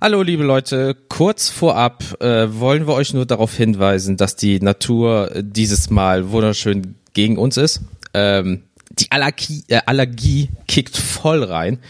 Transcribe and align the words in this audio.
Hallo 0.00 0.22
liebe 0.22 0.44
Leute, 0.44 0.94
kurz 1.08 1.48
vorab 1.48 2.22
äh, 2.22 2.46
wollen 2.52 2.86
wir 2.86 2.94
euch 2.94 3.14
nur 3.14 3.26
darauf 3.26 3.56
hinweisen, 3.56 4.16
dass 4.16 4.36
die 4.36 4.60
Natur 4.60 5.32
dieses 5.42 5.90
Mal 5.90 6.30
wunderschön 6.30 6.94
gegen 7.14 7.36
uns 7.36 7.56
ist. 7.56 7.80
Ähm, 8.14 8.62
die 8.90 9.10
Allergie, 9.10 9.64
äh, 9.66 9.80
Allergie 9.86 10.50
kickt 10.68 10.96
voll 10.96 11.42
rein. 11.42 11.80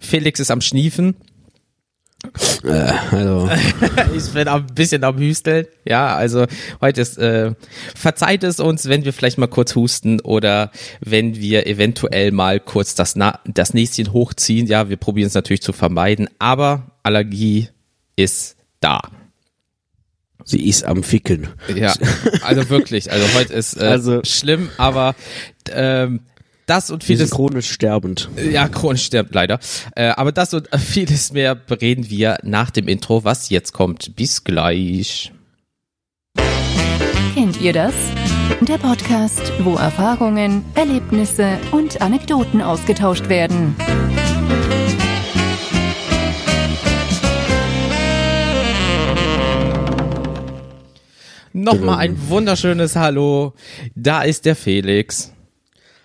Felix 0.00 0.40
ist 0.40 0.50
am 0.50 0.60
Schniefen. 0.60 1.14
Äh, 2.64 2.92
hallo. 3.10 3.48
ich 4.16 4.30
bin 4.32 4.48
ein 4.48 4.66
bisschen 4.66 5.04
am 5.04 5.18
Hüsteln. 5.18 5.66
Ja, 5.84 6.16
also 6.16 6.46
heute 6.80 7.00
ist, 7.00 7.18
äh, 7.18 7.52
verzeiht 7.94 8.42
es 8.44 8.58
uns, 8.60 8.88
wenn 8.88 9.04
wir 9.04 9.12
vielleicht 9.12 9.38
mal 9.38 9.48
kurz 9.48 9.74
husten 9.74 10.20
oder 10.20 10.70
wenn 11.00 11.36
wir 11.36 11.66
eventuell 11.66 12.30
mal 12.32 12.60
kurz 12.60 12.94
das, 12.94 13.16
Na 13.16 13.40
das 13.44 13.74
Näschen 13.74 14.12
hochziehen. 14.12 14.66
Ja, 14.66 14.88
wir 14.88 14.96
probieren 14.96 15.26
es 15.26 15.34
natürlich 15.34 15.62
zu 15.62 15.72
vermeiden, 15.72 16.28
aber 16.38 16.92
Allergie 17.02 17.68
ist 18.16 18.56
da. 18.80 19.00
Sie 20.44 20.66
ist 20.68 20.84
am 20.84 21.02
Ficken. 21.02 21.48
Ja, 21.74 21.94
also 22.42 22.68
wirklich. 22.68 23.12
Also 23.12 23.26
heute 23.38 23.52
ist 23.52 23.80
äh, 23.80 23.84
Also- 23.86 24.22
schlimm, 24.24 24.70
aber 24.76 25.14
ähm, 25.70 26.20
das 26.66 26.90
und 26.90 27.02
sind 27.02 27.16
vieles 27.16 27.30
chronisch 27.30 27.70
sterbend. 27.70 28.28
ja, 28.50 28.68
chronisch 28.68 29.04
stirbt 29.04 29.34
leider. 29.34 29.58
Äh, 29.96 30.08
aber 30.08 30.32
das 30.32 30.54
und 30.54 30.68
vieles 30.78 31.32
mehr 31.32 31.54
bereden 31.54 32.08
wir 32.10 32.38
nach 32.42 32.70
dem 32.70 32.88
Intro, 32.88 33.24
was 33.24 33.50
jetzt 33.50 33.72
kommt. 33.72 34.14
Bis 34.16 34.44
gleich. 34.44 35.32
Kennt 37.34 37.60
ihr 37.60 37.72
das? 37.72 37.94
Der 38.60 38.78
Podcast, 38.78 39.52
wo 39.60 39.74
Erfahrungen, 39.74 40.64
Erlebnisse 40.74 41.58
und 41.72 42.00
Anekdoten 42.02 42.60
ausgetauscht 42.60 43.28
werden. 43.28 43.74
Nochmal 51.54 51.98
ein 51.98 52.28
wunderschönes 52.28 52.96
Hallo. 52.96 53.52
Da 53.94 54.22
ist 54.22 54.46
der 54.46 54.56
Felix. 54.56 55.31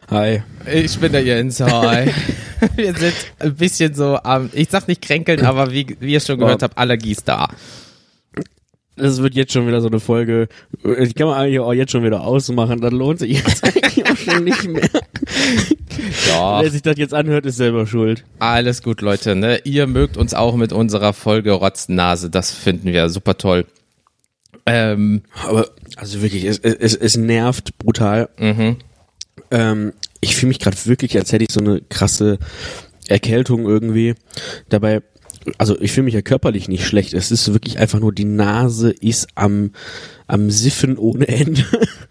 Hi. 0.09 0.41
Ich 0.71 0.97
bin 0.99 1.11
der 1.11 1.23
Jens. 1.23 1.59
Hi. 1.59 2.09
Wir 2.75 2.95
sind 2.95 3.13
ein 3.39 3.55
bisschen 3.55 3.93
so 3.93 4.17
am, 4.23 4.49
ich 4.53 4.69
sag 4.69 4.87
nicht 4.87 5.01
kränkeln, 5.01 5.45
aber 5.45 5.71
wie, 5.71 5.97
wie 5.99 6.13
ihr 6.13 6.19
schon 6.21 6.39
gehört 6.39 6.63
habt, 6.63 6.77
Allergie 6.77 7.11
ist 7.11 7.27
da. 7.27 7.49
Das 8.95 9.21
wird 9.21 9.35
jetzt 9.35 9.53
schon 9.53 9.67
wieder 9.67 9.79
so 9.81 9.87
eine 9.89 9.99
Folge. 9.99 10.47
Die 10.83 11.13
kann 11.13 11.27
man 11.27 11.37
eigentlich 11.37 11.59
auch 11.59 11.73
jetzt 11.73 11.91
schon 11.91 12.03
wieder 12.03 12.21
ausmachen. 12.21 12.81
Das 12.81 12.91
lohnt 12.91 13.19
sich 13.19 13.31
jetzt 13.43 13.63
eigentlich 13.65 14.09
auch 14.09 14.15
schon 14.17 14.43
nicht 14.45 14.63
mehr. 14.67 14.89
Doch. 16.29 16.61
Wer 16.63 16.71
sich 16.71 16.81
das 16.81 16.97
jetzt 16.97 17.13
anhört, 17.13 17.45
ist 17.45 17.57
selber 17.57 17.85
schuld. 17.85 18.23
Alles 18.39 18.81
gut, 18.81 19.01
Leute. 19.01 19.35
Ne? 19.35 19.59
Ihr 19.65 19.85
mögt 19.85 20.17
uns 20.17 20.33
auch 20.33 20.55
mit 20.55 20.71
unserer 20.73 21.13
Folge 21.13 21.51
Rotznase. 21.51 22.31
Das 22.31 22.51
finden 22.51 22.91
wir 22.91 23.09
super 23.09 23.37
toll. 23.37 23.65
Ähm, 24.65 25.21
Aber, 25.45 25.69
also 25.97 26.21
wirklich, 26.23 26.45
es, 26.45 26.57
es, 26.59 26.95
es 26.95 27.17
nervt 27.17 27.77
brutal. 27.77 28.29
mhm. 28.39 28.77
Ähm, 29.51 29.93
ich 30.21 30.35
fühle 30.35 30.49
mich 30.49 30.59
gerade 30.59 30.77
wirklich, 30.85 31.17
als 31.17 31.31
hätte 31.31 31.45
ich 31.45 31.53
so 31.53 31.59
eine 31.59 31.81
krasse 31.89 32.37
Erkältung 33.07 33.65
irgendwie. 33.65 34.15
Dabei, 34.69 35.01
also 35.57 35.79
ich 35.79 35.91
fühle 35.91 36.05
mich 36.05 36.13
ja 36.13 36.21
körperlich 36.21 36.67
nicht 36.67 36.85
schlecht. 36.85 37.13
Es 37.13 37.31
ist 37.31 37.51
wirklich 37.53 37.79
einfach 37.79 37.99
nur, 37.99 38.11
die 38.11 38.25
Nase 38.25 38.91
ist 38.91 39.27
am, 39.35 39.71
am 40.27 40.49
Siffen 40.51 40.97
ohne 40.97 41.27
Ende. 41.27 41.63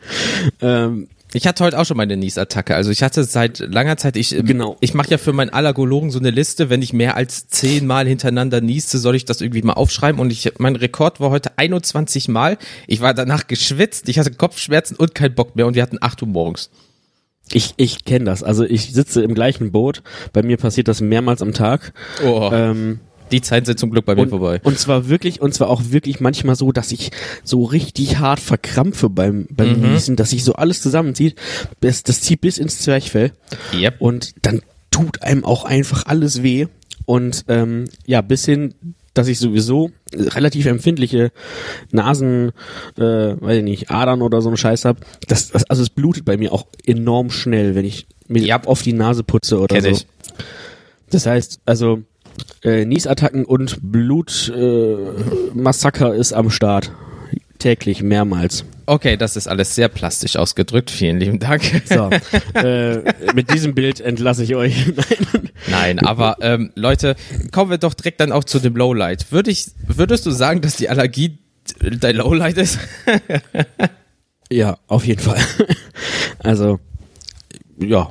ähm, 0.63 1.09
Ich 1.35 1.47
hatte 1.47 1.65
heute 1.65 1.79
auch 1.79 1.85
schon 1.85 1.97
meine 1.99 2.17
Niesattacke. 2.17 2.75
Also 2.77 2.91
ich 2.91 3.03
hatte 3.03 3.25
seit 3.25 3.59
langer 3.59 3.97
Zeit, 3.99 4.17
ich, 4.17 4.35
ähm, 4.35 4.47
Genau. 4.47 4.77
ich 4.81 4.95
mache 4.95 5.11
ja 5.11 5.19
für 5.19 5.33
meinen 5.35 5.51
Allergologen 5.51 6.11
so 6.11 6.19
eine 6.19 6.31
Liste, 6.31 6.71
wenn 6.71 6.81
ich 6.81 6.93
mehr 6.93 7.17
als 7.17 7.49
zehn 7.49 7.87
Mal 7.87 8.07
hintereinander 8.07 8.61
nieste, 8.63 8.97
soll 8.99 9.17
ich 9.17 9.25
das 9.27 9.41
irgendwie 9.43 9.63
mal 9.63 9.75
aufschreiben. 9.75 10.21
Und 10.21 10.31
ich, 10.31 10.53
mein 10.59 10.77
Rekord 10.77 11.21
war 11.21 11.31
heute 11.31 11.59
21 11.59 12.29
Mal. 12.29 12.57
Ich 12.87 13.01
war 13.03 13.13
danach 13.13 13.49
geschwitzt, 13.49 14.09
ich 14.09 14.19
hatte 14.19 14.31
Kopfschmerzen 14.31 14.97
und 14.97 15.15
keinen 15.15 15.35
Bock 15.35 15.57
mehr 15.57 15.67
und 15.67 15.75
wir 15.75 15.83
hatten 15.83 15.99
8 16.01 16.23
Uhr 16.23 16.29
morgens. 16.29 16.71
Ich 17.53 17.75
ich 17.77 18.05
kenne 18.05 18.25
das. 18.27 18.43
Also 18.43 18.65
ich 18.65 18.93
sitze 18.93 19.23
im 19.23 19.35
gleichen 19.35 19.73
Boot. 19.73 20.03
Bei 20.33 20.43
mir 20.43 20.57
passiert 20.57 20.89
das 20.89 21.01
mehrmals 21.01 21.43
am 21.43 21.53
Tag. 21.53 21.93
Oh, 22.25 22.51
Ähm, 22.53 23.01
die 23.33 23.41
Zeit 23.41 23.67
sind 23.67 23.79
zum 23.79 23.91
Glück 23.91 24.05
bei 24.05 24.15
mir 24.15 24.23
und, 24.23 24.29
vorbei. 24.31 24.61
und 24.63 24.79
zwar 24.79 25.09
wirklich, 25.09 25.41
und 25.41 25.53
zwar 25.53 25.69
auch 25.69 25.83
wirklich 25.91 26.21
manchmal 26.21 26.55
so, 26.55 26.71
dass 26.71 26.93
ich 26.93 27.11
so 27.43 27.65
richtig 27.65 28.19
hart 28.19 28.39
verkrampfe 28.39 29.11
beim, 29.11 29.47
beim 29.51 29.81
Mhm. 29.81 29.93
Niesen, 29.93 30.15
dass 30.17 30.31
sich 30.31 30.45
so 30.45 30.53
alles 30.55 30.81
zusammenzieht. 30.81 31.35
Das, 31.81 32.05
das 32.05 32.21
zieht 32.21 32.41
bis 32.41 32.59
ins 32.59 32.79
Zwerchfell. 32.79 33.33
Yep. 33.75 33.97
Und 34.01 34.35
dann 34.43 34.63
tut 34.93 35.23
einem 35.23 35.45
auch 35.45 35.65
einfach 35.65 36.07
alles 36.07 36.43
weh. 36.45 36.67
Und 37.05 37.45
ähm, 37.49 37.87
ja, 38.07 38.21
bis 38.21 38.45
hin, 38.45 38.75
dass 39.17 39.29
ich 39.29 39.39
sowieso 39.39 39.91
relativ 40.15 40.67
empfindliche 40.67 41.33
Nasen, 41.91 42.53
äh, 42.97 43.03
weiß 43.03 43.59
ich 43.59 43.65
nicht, 43.65 43.91
Adern 43.91 44.23
oder 44.23 44.41
so 44.43 44.49
einen 44.49 44.57
Scheiß 44.57 44.85
hab. 44.85 44.99
Das, 45.29 45.49
das, 45.51 45.65
also 45.65 45.83
es 45.83 45.91
blutet 45.91 46.25
bei 46.25 46.37
mir 46.37 46.53
auch 46.53 46.67
enorm 46.85 47.31
schnell, 47.31 47.75
wenn 47.75 47.85
ich 47.85 48.07
mir 48.29 48.43
Ja. 48.43 48.63
auf 48.65 48.83
die 48.83 48.93
Nase 48.93 49.23
putze 49.25 49.59
oder 49.59 49.75
Kenn 49.77 49.85
so. 49.85 49.91
ich. 49.91 50.07
Das 51.11 51.27
heißt, 51.27 51.61
also 51.65 52.01
äh, 52.63 52.85
Niesattacken 52.85 53.45
und 53.45 53.79
Blutmassaker 53.81 55.53
äh, 55.53 55.55
Massaker 55.55 56.15
ist 56.15 56.33
am 56.33 56.51
Start. 56.51 56.93
Täglich, 57.59 58.03
mehrmals. 58.03 58.65
Okay, 58.87 59.17
das 59.17 59.37
ist 59.37 59.49
alles 59.49 59.75
sehr 59.75 59.89
plastisch 59.89 60.37
ausgedrückt. 60.37 60.91
Vielen 60.91 61.19
lieben 61.19 61.39
Dank. 61.41 61.63
So, 61.87 62.09
äh, 62.55 62.99
mit 63.35 63.53
diesem 63.53 63.75
Bild 63.75 64.01
entlasse 64.01 64.45
ich 64.45 64.55
euch. 64.55 64.87
Nein. 64.97 65.51
Nein, 65.69 65.99
aber 66.01 66.37
ähm, 66.41 66.71
Leute, 66.77 67.17
kommen 67.51 67.71
wir 67.71 67.79
doch 67.79 67.95
direkt 67.95 68.21
dann 68.21 68.31
auch 68.31 68.45
zu 68.45 68.61
dem 68.61 68.77
Lowlight. 68.77 69.33
Würde 69.33 69.51
ich, 69.51 69.67
würdest 69.87 70.25
du 70.27 70.31
sagen, 70.31 70.61
dass 70.61 70.77
die 70.77 70.89
Allergie 70.89 71.39
dein 71.81 72.17
Lowlight 72.17 72.57
ist? 72.59 72.79
Ja, 74.49 74.79
auf 74.87 75.05
jeden 75.05 75.21
Fall. 75.21 75.41
Also, 76.39 76.79
ja, 77.79 78.11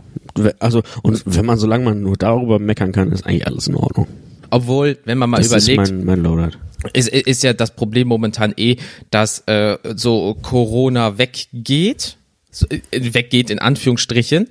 also, 0.60 0.84
und 1.02 1.24
wenn 1.26 1.46
man, 1.46 1.58
solange 1.58 1.86
man 1.86 2.02
nur 2.02 2.18
darüber 2.18 2.60
meckern 2.60 2.92
kann, 2.92 3.12
ist 3.14 3.26
eigentlich 3.26 3.48
alles 3.48 3.68
in 3.68 3.76
Ordnung. 3.76 4.08
Obwohl, 4.50 4.98
wenn 5.06 5.18
man 5.18 5.30
mal 5.30 5.38
Das 5.38 5.48
überlegt, 5.48 5.84
ist 5.84 5.94
mein, 5.94 6.04
mein 6.06 6.24
Lowlight. 6.24 6.58
Ist, 6.94 7.10
ist 7.10 7.44
ja 7.44 7.54
das 7.54 7.76
Problem 7.76 8.08
momentan 8.08 8.54
eh, 8.58 8.78
dass 9.12 9.40
äh, 9.48 9.78
so 9.96 10.36
Corona 10.42 11.18
weggeht, 11.18 12.18
so, 12.52 12.68
äh, 12.70 12.80
weggeht 12.92 13.50
in 13.50 13.60
Anführungsstrichen, 13.60 14.48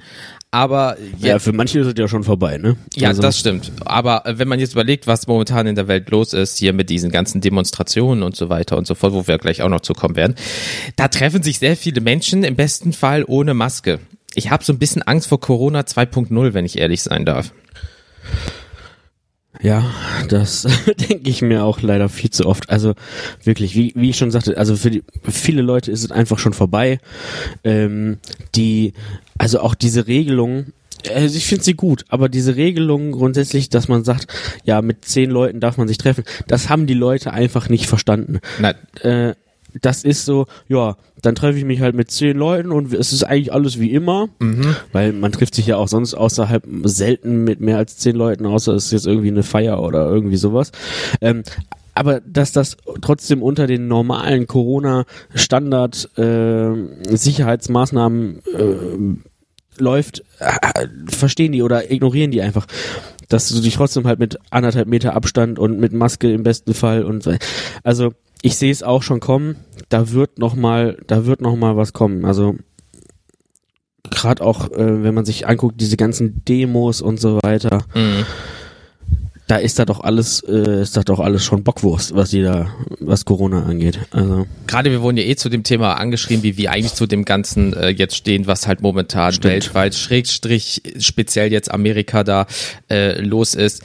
aber 0.54 0.96
Ja, 1.18 1.30
ja, 1.30 1.38
für 1.40 1.52
manche 1.52 1.80
ist 1.80 1.88
es 1.88 1.94
ja 1.98 2.06
schon 2.06 2.22
vorbei, 2.22 2.58
ne? 2.58 2.76
ja 2.94 3.08
also, 3.08 3.20
das 3.20 3.40
stimmt. 3.40 3.72
Aber 3.84 4.24
äh, 4.24 4.38
wenn 4.38 4.46
man 4.46 4.60
jetzt 4.60 4.74
überlegt, 4.74 5.08
was 5.08 5.26
momentan 5.26 5.66
in 5.66 5.74
der 5.74 5.88
Welt 5.88 6.08
los 6.10 6.32
ist, 6.32 6.58
hier 6.58 6.72
mit 6.72 6.90
diesen 6.90 7.10
ganzen 7.10 7.40
Demonstrationen 7.40 8.22
und 8.22 8.36
so 8.36 8.50
weiter 8.50 8.76
und 8.76 8.86
so 8.86 8.94
fort, 8.94 9.14
wo 9.14 9.26
wir 9.26 9.38
gleich 9.38 9.62
auch 9.62 9.68
noch 9.68 9.80
zu 9.80 9.94
kommen 9.94 10.14
werden, 10.14 10.36
da 10.94 11.08
treffen 11.08 11.42
sich 11.42 11.58
sehr 11.58 11.76
viele 11.76 12.00
Menschen, 12.00 12.44
im 12.44 12.54
besten 12.54 12.92
Fall 12.92 13.24
ohne 13.26 13.52
Maske. 13.52 13.98
Ich 14.36 14.50
habe 14.50 14.62
so 14.62 14.72
ein 14.72 14.78
bisschen 14.78 15.02
Angst 15.02 15.26
vor 15.26 15.40
Corona 15.40 15.80
2.0, 15.80 16.54
wenn 16.54 16.64
ich 16.64 16.78
ehrlich 16.78 17.02
sein 17.02 17.24
darf. 17.24 17.52
Ja, 19.62 19.84
das 20.28 20.66
denke 21.08 21.30
ich 21.30 21.42
mir 21.42 21.64
auch 21.64 21.80
leider 21.80 22.08
viel 22.08 22.30
zu 22.30 22.46
oft. 22.46 22.70
Also 22.70 22.94
wirklich, 23.42 23.74
wie, 23.74 23.92
wie 23.96 24.10
ich 24.10 24.18
schon 24.18 24.30
sagte, 24.30 24.56
also 24.58 24.76
für 24.76 24.90
die, 24.90 25.02
viele 25.28 25.62
Leute 25.62 25.90
ist 25.90 26.04
es 26.04 26.10
einfach 26.10 26.38
schon 26.38 26.52
vorbei. 26.52 26.98
Ähm, 27.62 28.18
die, 28.54 28.92
also 29.38 29.60
auch 29.60 29.74
diese 29.74 30.06
Regelung, 30.06 30.66
also 31.14 31.36
ich 31.36 31.46
finde 31.46 31.64
sie 31.64 31.74
gut, 31.74 32.04
aber 32.08 32.28
diese 32.28 32.56
Regelung 32.56 33.12
grundsätzlich, 33.12 33.68
dass 33.68 33.88
man 33.88 34.04
sagt, 34.04 34.26
ja, 34.64 34.82
mit 34.82 35.04
zehn 35.04 35.30
Leuten 35.30 35.60
darf 35.60 35.76
man 35.76 35.88
sich 35.88 35.98
treffen, 35.98 36.24
das 36.46 36.68
haben 36.68 36.86
die 36.86 36.94
Leute 36.94 37.32
einfach 37.32 37.68
nicht 37.68 37.86
verstanden. 37.86 38.40
Na, 38.58 38.74
Äh, 39.00 39.34
das 39.82 40.04
ist 40.04 40.24
so, 40.24 40.46
ja, 40.68 40.96
dann 41.22 41.34
treffe 41.34 41.58
ich 41.58 41.64
mich 41.64 41.80
halt 41.80 41.94
mit 41.94 42.10
zehn 42.10 42.36
Leuten 42.36 42.70
und 42.70 42.92
es 42.92 43.12
ist 43.12 43.24
eigentlich 43.24 43.52
alles 43.52 43.80
wie 43.80 43.92
immer, 43.92 44.28
weil 44.92 45.12
man 45.12 45.32
trifft 45.32 45.54
sich 45.54 45.66
ja 45.66 45.76
auch 45.76 45.88
sonst 45.88 46.14
außerhalb 46.14 46.64
selten 46.84 47.44
mit 47.44 47.60
mehr 47.60 47.78
als 47.78 47.96
zehn 47.96 48.16
Leuten, 48.16 48.46
außer 48.46 48.74
es 48.74 48.86
ist 48.86 48.92
jetzt 48.92 49.06
irgendwie 49.06 49.28
eine 49.28 49.42
Feier 49.42 49.82
oder 49.82 50.08
irgendwie 50.08 50.36
sowas. 50.36 50.72
Ähm, 51.20 51.42
aber 51.94 52.20
dass 52.20 52.52
das 52.52 52.76
trotzdem 53.00 53.42
unter 53.42 53.66
den 53.66 53.88
normalen 53.88 54.46
Corona-Standard 54.46 56.10
äh, 56.18 56.72
äh, 56.72 56.76
läuft, 59.78 60.24
äh, 60.40 60.88
verstehen 61.06 61.52
die 61.52 61.62
oder 61.62 61.90
ignorieren 61.90 62.30
die 62.30 62.42
einfach. 62.42 62.66
Dass 63.28 63.48
du 63.48 63.60
dich 63.60 63.74
trotzdem 63.74 64.06
halt 64.06 64.18
mit 64.18 64.38
anderthalb 64.50 64.88
Meter 64.88 65.14
Abstand 65.14 65.58
und 65.58 65.80
mit 65.80 65.92
Maske 65.92 66.32
im 66.32 66.42
besten 66.42 66.74
Fall 66.74 67.04
und 67.04 67.22
so. 67.22 67.34
also 67.82 68.12
ich 68.44 68.56
sehe 68.56 68.70
es 68.70 68.82
auch 68.82 69.02
schon 69.02 69.20
kommen. 69.20 69.56
Da 69.88 70.10
wird 70.10 70.38
noch 70.38 70.54
mal, 70.54 70.98
da 71.06 71.24
wird 71.24 71.40
noch 71.40 71.56
mal 71.56 71.78
was 71.78 71.94
kommen. 71.94 72.26
Also 72.26 72.56
gerade 74.10 74.44
auch, 74.44 74.70
äh, 74.70 75.02
wenn 75.02 75.14
man 75.14 75.24
sich 75.24 75.46
anguckt, 75.46 75.80
diese 75.80 75.96
ganzen 75.96 76.44
Demos 76.44 77.00
und 77.00 77.18
so 77.18 77.40
weiter, 77.42 77.86
mh. 77.94 78.26
da 79.46 79.56
ist 79.56 79.78
da 79.78 79.86
doch 79.86 80.00
alles, 80.00 80.40
äh, 80.40 80.82
ist 80.82 80.94
da 80.94 81.02
doch 81.04 81.20
alles 81.20 81.42
schon 81.42 81.64
Bockwurst, 81.64 82.14
was 82.14 82.30
die 82.30 82.42
da, 82.42 82.68
was 83.00 83.24
Corona 83.24 83.62
angeht. 83.62 83.98
Also 84.10 84.46
Gerade 84.66 84.90
wir 84.90 85.00
wurden 85.00 85.16
ja 85.16 85.24
eh 85.24 85.36
zu 85.36 85.48
dem 85.48 85.62
Thema 85.62 85.94
angeschrieben, 85.94 86.42
wie 86.42 86.58
wir 86.58 86.70
eigentlich 86.70 86.92
zu 86.92 87.06
dem 87.06 87.24
Ganzen 87.24 87.72
äh, 87.72 87.88
jetzt 87.88 88.14
stehen, 88.14 88.46
was 88.46 88.66
halt 88.66 88.82
momentan 88.82 89.32
Stimmt. 89.32 89.54
weltweit, 89.54 89.94
Schrägstrich, 89.94 90.82
speziell 90.98 91.50
jetzt 91.50 91.70
Amerika 91.70 92.24
da 92.24 92.46
äh, 92.90 93.22
los 93.22 93.54
ist. 93.54 93.82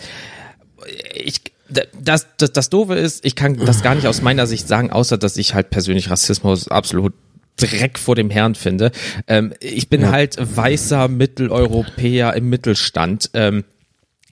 Ich, 1.15 1.43
das, 1.69 2.27
das, 2.37 2.51
das 2.51 2.69
Doofe 2.69 2.95
ist, 2.95 3.25
ich 3.25 3.35
kann 3.35 3.57
das 3.65 3.81
gar 3.83 3.95
nicht 3.95 4.07
aus 4.07 4.21
meiner 4.21 4.47
Sicht 4.47 4.67
sagen, 4.67 4.91
außer 4.91 5.17
dass 5.17 5.37
ich 5.37 5.53
halt 5.53 5.69
persönlich 5.69 6.09
Rassismus 6.09 6.67
absolut 6.67 7.13
Dreck 7.57 7.99
vor 7.99 8.15
dem 8.15 8.29
Herrn 8.29 8.55
finde. 8.55 8.91
Ähm, 9.27 9.53
ich 9.59 9.89
bin 9.89 10.01
ja. 10.01 10.11
halt 10.11 10.37
weißer 10.39 11.07
Mitteleuropäer 11.07 12.33
im 12.35 12.49
Mittelstand. 12.49 13.31
Ähm, 13.33 13.65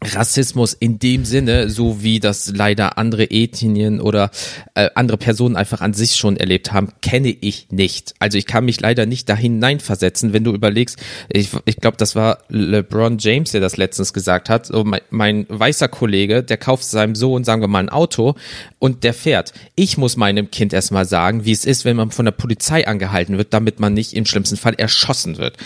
Rassismus 0.03 0.73
in 0.73 0.99
dem 0.99 1.25
Sinne, 1.25 1.69
so 1.69 2.03
wie 2.03 2.19
das 2.19 2.51
leider 2.53 2.99
andere 2.99 3.31
Ethnien 3.31 3.99
oder 3.99 4.29
äh, 4.75 4.89
andere 4.93 5.17
Personen 5.17 5.55
einfach 5.55 5.81
an 5.81 5.93
sich 5.93 6.15
schon 6.17 6.37
erlebt 6.37 6.71
haben, 6.71 6.89
kenne 7.01 7.29
ich 7.29 7.67
nicht. 7.71 8.13
Also 8.19 8.37
ich 8.37 8.45
kann 8.45 8.65
mich 8.65 8.79
leider 8.79 9.07
nicht 9.07 9.27
da 9.27 9.35
hineinversetzen, 9.35 10.33
wenn 10.33 10.43
du 10.43 10.53
überlegst, 10.53 10.99
ich, 11.29 11.49
ich 11.65 11.77
glaube, 11.77 11.97
das 11.97 12.15
war 12.15 12.39
LeBron 12.49 13.17
James, 13.17 13.51
der 13.51 13.61
das 13.61 13.77
letztens 13.77 14.13
gesagt 14.13 14.49
hat, 14.49 14.67
so 14.67 14.83
mein, 14.83 15.01
mein 15.09 15.45
weißer 15.49 15.87
Kollege, 15.87 16.43
der 16.43 16.57
kauft 16.57 16.83
seinem 16.83 17.15
Sohn, 17.15 17.43
sagen 17.43 17.61
wir 17.61 17.67
mal, 17.67 17.79
ein 17.79 17.89
Auto 17.89 18.35
und 18.77 19.03
der 19.03 19.15
fährt. 19.15 19.53
Ich 19.73 19.97
muss 19.97 20.15
meinem 20.15 20.51
Kind 20.51 20.73
erstmal 20.73 21.05
sagen, 21.05 21.43
wie 21.43 21.51
es 21.51 21.65
ist, 21.65 21.85
wenn 21.85 21.97
man 21.97 22.11
von 22.11 22.25
der 22.25 22.33
Polizei 22.33 22.87
angehalten 22.87 23.39
wird, 23.39 23.51
damit 23.51 23.79
man 23.79 23.95
nicht 23.95 24.13
im 24.13 24.27
schlimmsten 24.27 24.57
Fall 24.57 24.75
erschossen 24.75 25.39
wird. 25.39 25.57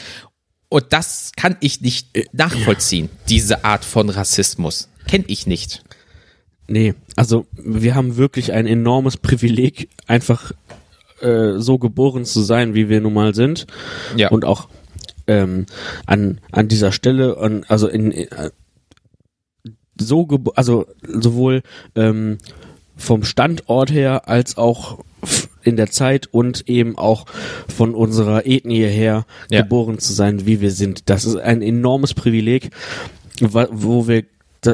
Und 0.72 0.86
das 0.94 1.34
kann 1.36 1.58
ich 1.60 1.82
nicht 1.82 2.16
äh, 2.16 2.24
nachvollziehen, 2.32 3.10
diese 3.28 3.66
Art 3.66 3.84
von 3.84 4.10
Rassismus. 4.10 4.88
Kenn 5.06 5.26
ich 5.28 5.46
nicht. 5.46 5.84
Nee, 6.68 6.94
also 7.18 7.46
wir 7.52 7.94
haben 7.94 8.16
wirklich 8.16 8.54
ein 8.54 8.66
enormes 8.66 9.18
Privileg, 9.18 9.90
einfach 10.08 10.54
äh, 11.20 11.58
so 11.58 11.78
geboren 11.78 12.24
zu 12.24 12.42
sein, 12.42 12.74
wie 12.74 12.88
wir 12.88 13.02
nun 13.02 13.14
mal 13.14 13.36
sind. 13.36 13.68
Ja. 14.16 14.30
Und 14.30 14.46
auch 14.46 14.70
ähm, 15.28 15.66
an, 16.06 16.40
an 16.54 16.70
dieser 16.70 16.94
Stelle, 16.94 17.38
an, 17.38 17.66
also 17.68 17.90
in, 17.90 18.14
äh, 18.14 18.52
so 20.00 20.26
also 20.56 20.86
sowohl 21.04 21.64
ähm, 21.96 22.38
vom 22.96 23.26
Standort 23.26 23.92
her 23.92 24.30
als 24.30 24.56
auch 24.56 25.04
in 25.64 25.76
der 25.78 25.90
Zeit 25.90 26.28
und 26.32 26.68
eben 26.68 26.98
auch 26.98 27.26
von 27.74 27.96
unserer 27.96 28.46
Ethnie 28.46 28.86
her 28.86 29.26
ja. 29.50 29.62
geboren 29.62 30.00
zu 30.00 30.14
sein, 30.14 30.46
wie 30.46 30.62
wir 30.62 30.72
sind. 30.72 31.10
Das 31.10 31.26
ist 31.26 31.36
ein 31.38 31.62
enormes 31.62 32.14
Privileg, 32.14 32.72
wo 33.40 34.08
wir, 34.08 34.24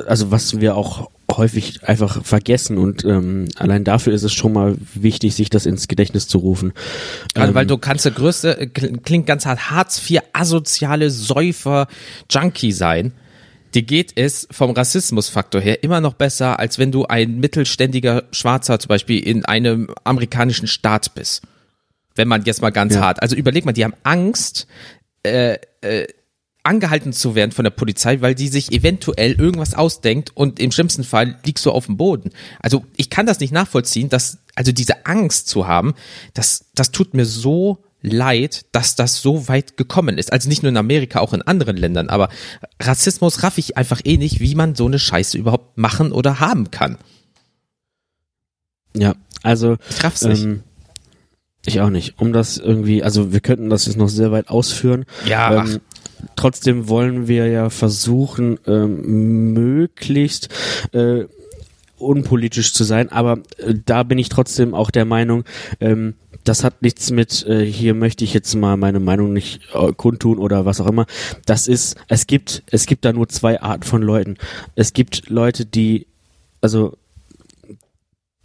also 0.08 0.32
was 0.32 0.60
wir 0.60 0.76
auch 0.76 1.10
häufig 1.32 1.84
einfach 1.84 2.24
vergessen 2.24 2.78
und 2.78 3.04
ähm, 3.06 3.48
allein 3.58 3.84
dafür 3.84 4.14
ist 4.14 4.24
es 4.24 4.34
schon 4.34 4.54
mal 4.54 4.76
wichtig, 4.94 5.36
sich 5.36 5.50
das 5.50 5.66
ins 5.66 5.88
Gedächtnis 5.88 6.28
zu 6.28 6.40
rufen. 6.40 6.74
Also, 7.34 7.50
ähm, 7.50 7.56
weil 7.56 7.66
du 7.66 7.78
kannst 7.78 8.06
der 8.06 8.14
größte, 8.14 8.68
klingt 8.68 9.28
ganz 9.28 9.46
hart, 9.46 9.70
Hartz 9.70 10.10
IV 10.10 10.22
asoziale 10.34 11.10
Säufer 11.10 11.88
Junkie 12.30 12.72
sein 12.72 13.12
dir 13.74 13.84
geht 13.84 14.14
es 14.16 14.48
vom 14.52 14.72
Rassismusfaktor 14.72 15.62
her 15.62 15.84
immer 15.84 16.02
noch 16.02 16.14
besser, 16.14 16.60
als 16.60 16.80
wenn 16.80 16.92
du 16.92 17.06
ein 17.06 17.40
mittelständiger 17.40 18.24
Schwarzer 18.32 18.80
zum 18.80 18.90
Beispiel 18.90 19.20
in 19.20 19.46
einem 19.46 19.90
amerikanischen 20.04 20.68
Staat 20.68 21.14
bist. 21.16 21.44
Wenn 22.16 22.28
man 22.28 22.44
jetzt 22.44 22.62
mal 22.62 22.72
ganz 22.72 22.96
ja. 22.96 23.02
hart. 23.02 23.22
Also 23.22 23.36
überleg 23.36 23.66
mal, 23.66 23.74
die 23.74 23.84
haben 23.84 23.94
Angst, 24.04 24.68
äh, 25.24 25.58
äh, 25.82 26.08
angehalten 26.68 27.14
zu 27.14 27.34
werden 27.34 27.52
von 27.52 27.64
der 27.64 27.72
Polizei, 27.72 28.22
weil 28.22 28.36
die 28.36 28.50
sich 28.50 28.74
eventuell 28.74 29.32
irgendwas 29.34 29.74
ausdenkt 29.74 30.36
und 30.36 30.60
im 30.60 30.72
schlimmsten 30.72 31.06
Fall 31.06 31.38
liegst 31.46 31.66
du 31.66 31.72
auf 31.72 31.86
dem 31.86 31.96
Boden. 31.96 32.32
Also 32.60 32.84
ich 32.98 33.10
kann 33.10 33.26
das 33.26 33.40
nicht 33.40 33.54
nachvollziehen, 33.54 34.10
dass, 34.10 34.40
also 34.54 34.74
diese 34.74 35.06
Angst 35.06 35.48
zu 35.48 35.68
haben, 35.68 35.94
das, 36.34 36.66
das 36.76 36.92
tut 36.92 37.14
mir 37.14 37.26
so 37.26 37.84
leid, 38.02 38.66
dass 38.72 38.96
das 38.96 39.22
so 39.22 39.48
weit 39.48 39.78
gekommen 39.78 40.18
ist. 40.18 40.32
Also 40.32 40.50
nicht 40.50 40.64
nur 40.64 40.70
in 40.70 40.78
Amerika, 40.78 41.20
auch 41.20 41.34
in 41.34 41.42
anderen 41.42 41.78
Ländern. 41.78 42.10
Aber 42.10 42.30
Rassismus 42.80 43.44
raff 43.44 43.58
ich 43.58 43.78
einfach 43.78 44.02
eh 44.04 44.18
nicht, 44.18 44.40
wie 44.40 44.56
man 44.56 44.76
so 44.76 44.86
eine 44.86 45.00
Scheiße 45.00 45.38
überhaupt 45.38 45.78
machen 45.78 46.12
oder 46.12 46.40
haben 46.40 46.72
kann. 46.72 46.98
Ja, 48.96 49.16
also. 49.44 49.78
Ich 49.90 50.04
raff's 50.04 50.24
nicht. 50.24 50.44
Ähm, 50.44 50.64
ich 51.66 51.82
auch 51.82 51.90
nicht. 51.90 52.20
Um 52.20 52.34
das 52.34 52.58
irgendwie, 52.58 53.04
also 53.04 53.34
wir 53.34 53.42
könnten 53.42 53.70
das 53.70 53.86
jetzt 53.86 53.98
noch 53.98 54.10
sehr 54.10 54.32
weit 54.32 54.50
ausführen. 54.50 55.06
Ja. 55.26 55.64
Ähm, 55.64 55.82
trotzdem 56.36 56.88
wollen 56.88 57.28
wir 57.28 57.48
ja 57.48 57.70
versuchen, 57.70 58.60
ähm, 58.66 59.54
möglichst 59.54 60.50
äh, 60.94 61.26
unpolitisch 61.98 62.74
zu 62.74 62.84
sein, 62.84 63.12
aber 63.12 63.40
äh, 63.58 63.74
da 63.86 64.04
bin 64.04 64.18
ich 64.18 64.30
trotzdem 64.30 64.74
auch 64.74 64.92
der 64.92 65.06
Meinung, 65.06 65.44
ähm, 65.80 66.14
das 66.44 66.64
hat 66.64 66.82
nichts 66.82 67.12
mit, 67.12 67.46
äh, 67.46 67.66
hier 67.66 67.94
möchte 67.94 68.24
ich 68.24 68.34
jetzt 68.34 68.54
mal 68.56 68.78
meine 68.78 69.00
Meinung 69.00 69.34
nicht 69.34 69.62
äh, 69.74 69.92
kundtun 69.94 70.38
oder 70.38 70.66
was 70.66 70.82
auch 70.82 70.88
immer. 70.88 71.06
Das 71.46 71.68
ist, 71.68 71.98
es 72.08 72.28
gibt, 72.28 72.64
es 72.72 72.86
gibt 72.86 73.06
da 73.06 73.14
nur 73.14 73.30
zwei 73.30 73.62
Arten 73.62 73.84
von 73.84 74.02
Leuten. 74.02 74.38
Es 74.76 74.94
gibt 74.94 75.30
Leute, 75.30 75.66
die, 75.66 76.08
also, 76.62 76.98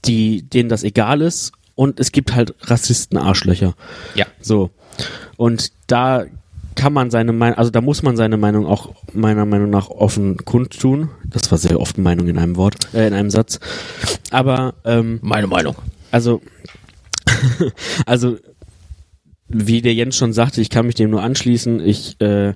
die, 0.05 0.43
denen 0.43 0.69
das 0.69 0.83
egal 0.83 1.21
ist 1.21 1.53
und 1.75 2.01
es 2.01 2.13
gibt 2.13 2.35
halt 2.35 2.55
Rassisten, 2.63 3.19
Arschlöcher. 3.19 3.75
Ja. 4.15 4.27
So. 4.41 4.71
Und 5.37 5.73
da 5.87 6.25
kann 6.75 6.93
man 6.93 7.11
seine 7.11 7.33
Meinung, 7.33 7.59
also 7.59 7.71
da 7.71 7.81
muss 7.81 8.03
man 8.03 8.17
seine 8.17 8.37
Meinung 8.37 8.67
auch 8.67 8.95
meiner 9.13 9.45
Meinung 9.45 9.71
nach 9.71 9.89
offen 9.89 10.39
kundtun. 10.39 11.11
Das 11.25 11.51
war 11.51 11.59
sehr 11.59 11.81
oft 11.81 11.99
Meinung 11.99 12.29
in 12.29 12.39
einem 12.39 12.57
Wort, 12.57 12.77
äh, 12.95 13.07
in 13.07 13.15
einem 13.15 13.31
Satz. 13.31 13.61
Aber 14.31 14.75
ähm, 14.85 15.19
meine 15.23 15.47
Meinung. 15.47 15.77
Also 16.11 16.43
also, 18.07 18.39
wie 19.49 19.83
der 19.83 19.95
Jens 19.95 20.17
schon 20.17 20.33
sagte, 20.33 20.61
ich 20.61 20.71
kann 20.71 20.87
mich 20.87 20.95
dem 20.95 21.11
nur 21.11 21.23
anschließen. 21.23 21.81
Ich 21.81 22.21
äh, 22.21 22.55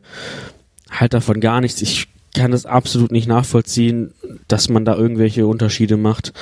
halte 0.90 1.16
davon 1.16 1.40
gar 1.40 1.60
nichts. 1.60 1.82
Ich 1.82 2.08
kann 2.34 2.50
das 2.50 2.66
absolut 2.66 3.12
nicht 3.12 3.28
nachvollziehen, 3.28 4.12
dass 4.48 4.68
man 4.68 4.84
da 4.84 4.94
irgendwelche 4.94 5.46
Unterschiede 5.46 5.96
macht. 5.96 6.32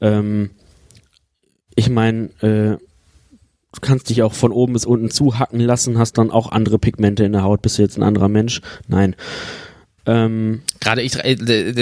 Ähm, 0.00 0.50
ich 1.74 1.88
meine, 1.88 2.26
äh, 2.40 2.78
du 3.72 3.80
kannst 3.80 4.10
dich 4.10 4.22
auch 4.22 4.32
von 4.32 4.52
oben 4.52 4.72
bis 4.72 4.84
unten 4.84 5.10
zuhacken 5.10 5.60
lassen, 5.60 5.98
hast 5.98 6.18
dann 6.18 6.30
auch 6.30 6.52
andere 6.52 6.78
Pigmente 6.78 7.24
in 7.24 7.32
der 7.32 7.42
Haut, 7.42 7.62
bist 7.62 7.78
du 7.78 7.82
jetzt 7.82 7.96
ein 7.96 8.02
anderer 8.02 8.28
Mensch? 8.28 8.60
Nein. 8.88 9.16
Ähm, 10.06 10.62
Gerade 10.80 11.02
ich, 11.02 11.16
äh, 11.16 11.36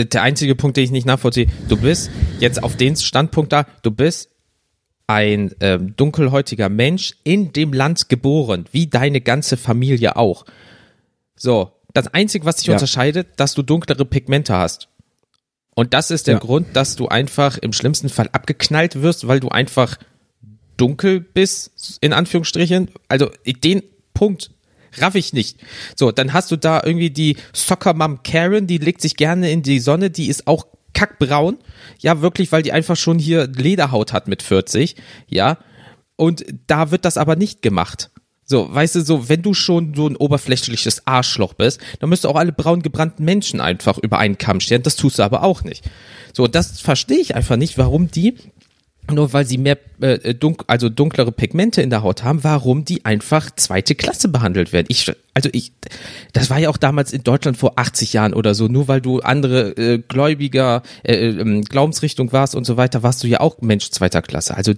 der 0.05 0.23
einzige 0.23 0.55
Punkt, 0.55 0.77
den 0.77 0.85
ich 0.85 0.91
nicht 0.91 1.07
nachvollziehe, 1.07 1.47
du 1.69 1.77
bist 1.77 2.11
jetzt 2.41 2.63
auf 2.63 2.77
den 2.77 2.97
Standpunkt 2.97 3.53
da, 3.53 3.67
du 3.83 3.91
bist 3.91 4.31
ein 5.09 5.55
ähm, 5.61 5.97
dunkelhäutiger 5.97 6.69
Mensch 6.69 7.17
in 7.25 7.53
dem 7.53 7.73
Land 7.73 8.09
geboren, 8.09 8.67
wie 8.71 8.87
deine 8.87 9.21
ganze 9.21 9.57
Familie 9.57 10.17
auch. 10.17 10.45
So, 11.35 11.73
das 11.95 12.09
Einzige, 12.09 12.45
was 12.45 12.57
dich 12.57 12.67
ja. 12.67 12.75
unterscheidet, 12.75 13.29
dass 13.37 13.55
du 13.55 13.63
dunklere 13.63 14.05
Pigmente 14.05 14.55
hast. 14.55 14.89
Und 15.75 15.95
das 15.95 16.11
ist 16.11 16.27
der 16.27 16.35
ja. 16.35 16.41
Grund, 16.41 16.69
dass 16.75 16.95
du 16.97 17.09
einfach 17.09 17.57
im 17.57 17.73
schlimmsten 17.73 18.11
Fall 18.11 18.29
abgeknallt 18.33 19.01
wirst, 19.01 19.27
weil 19.27 19.41
du 19.41 19.49
einfach 19.49 19.97
dunkel 20.77 21.21
bist, 21.21 21.99
in 22.01 22.13
Anführungsstrichen. 22.13 22.91
Also 23.09 23.31
den 23.47 23.83
Punkt 24.13 24.51
raff 24.99 25.15
ich 25.15 25.33
nicht. 25.33 25.59
So, 25.97 26.13
dann 26.13 26.33
hast 26.33 26.51
du 26.51 26.57
da 26.57 26.83
irgendwie 26.85 27.11
die 27.11 27.37
Soccer 27.53 27.95
Mom 27.95 28.23
Karen, 28.23 28.67
die 28.67 28.79
legt 28.79 29.01
sich 29.01 29.17
gerne 29.17 29.51
in 29.51 29.63
die 29.63 29.79
Sonne, 29.79 30.11
die 30.11 30.29
ist 30.29 30.47
auch 30.47 30.67
kackbraun. 30.95 31.59
Ja, 32.01 32.21
wirklich, 32.21 32.53
weil 32.53 32.63
die 32.63 32.73
einfach 32.73 32.97
schon 32.97 33.19
hier 33.19 33.47
Lederhaut 33.47 34.13
hat 34.13 34.29
mit 34.29 34.43
40. 34.43 34.97
Ja. 35.29 35.59
Und 36.17 36.45
da 36.67 36.91
wird 36.91 37.05
das 37.05 37.17
aber 37.17 37.37
nicht 37.37 37.63
gemacht. 37.63 38.11
So, 38.51 38.73
weißt 38.73 38.95
du, 38.95 39.01
so, 39.03 39.29
wenn 39.29 39.43
du 39.43 39.53
schon 39.53 39.95
so 39.95 40.09
ein 40.09 40.17
oberflächliches 40.17 41.07
Arschloch 41.07 41.53
bist, 41.53 41.81
dann 42.01 42.09
müsst 42.09 42.25
du 42.25 42.31
auch 42.31 42.37
alle 42.37 42.53
braun 42.53 42.81
gebrannten 42.81 43.23
Menschen 43.23 43.61
einfach 43.61 43.99
über 43.99 44.19
einen 44.19 44.39
Kamm 44.39 44.61
stellen. 44.61 44.83
Das 44.83 44.97
tust 44.97 45.19
du 45.19 45.23
aber 45.23 45.43
auch 45.43 45.65
nicht. 45.65 45.85
So, 46.33 46.47
das 46.47 46.81
verstehe 46.81 47.19
ich 47.19 47.35
einfach 47.35 47.57
nicht, 47.57 47.77
warum 47.77 48.11
die 48.11 48.37
nur 49.11 49.33
weil 49.33 49.47
sie 49.47 49.59
mehr 49.59 49.79
äh, 50.01 50.35
dunk 50.35 50.65
also 50.67 50.89
dunklere 50.89 51.33
Pigmente 51.33 51.83
in 51.83 51.91
der 51.91 52.03
Haut 52.03 52.25
haben, 52.25 52.45
warum 52.45 52.85
die 52.85 53.05
einfach 53.05 53.51
zweite 53.55 53.95
Klasse 53.95 54.29
behandelt 54.29 54.73
werden. 54.73 54.87
Ich 54.89 55.11
also 55.35 55.49
ich 55.53 55.73
das 56.33 56.51
war 56.51 56.59
ja 56.59 56.69
auch 56.69 56.77
damals 56.77 57.13
in 57.13 57.25
Deutschland 57.25 57.57
vor 57.57 57.79
80 57.79 58.13
Jahren 58.13 58.35
oder 58.35 58.55
so, 58.55 58.69
nur 58.69 58.89
weil 58.89 59.01
du 59.01 59.21
andere 59.21 59.71
äh, 59.77 59.99
gläubiger 59.99 60.83
äh, 61.05 61.15
äh, 61.15 61.61
Glaubensrichtung 61.63 62.33
warst 62.33 62.55
und 62.55 62.65
so 62.65 62.77
weiter, 62.77 63.03
warst 63.03 63.23
du 63.23 63.29
ja 63.29 63.41
auch 63.41 63.61
Mensch 63.61 63.91
zweiter 63.91 64.23
Klasse. 64.23 64.57
Also 64.57 64.75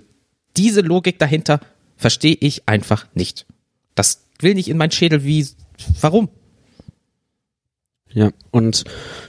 diese 0.56 0.80
Logik 0.80 1.18
dahinter 1.18 1.60
verstehe 1.96 2.36
ich 2.38 2.68
einfach 2.68 3.06
nicht. 3.14 3.46
Das 3.94 4.26
will 4.40 4.54
nicht 4.54 4.68
in 4.68 4.76
mein 4.76 4.90
Schädel 4.90 5.24
wie 5.24 5.46
warum? 6.00 6.28
Ja, 8.12 8.30
und 8.50 8.84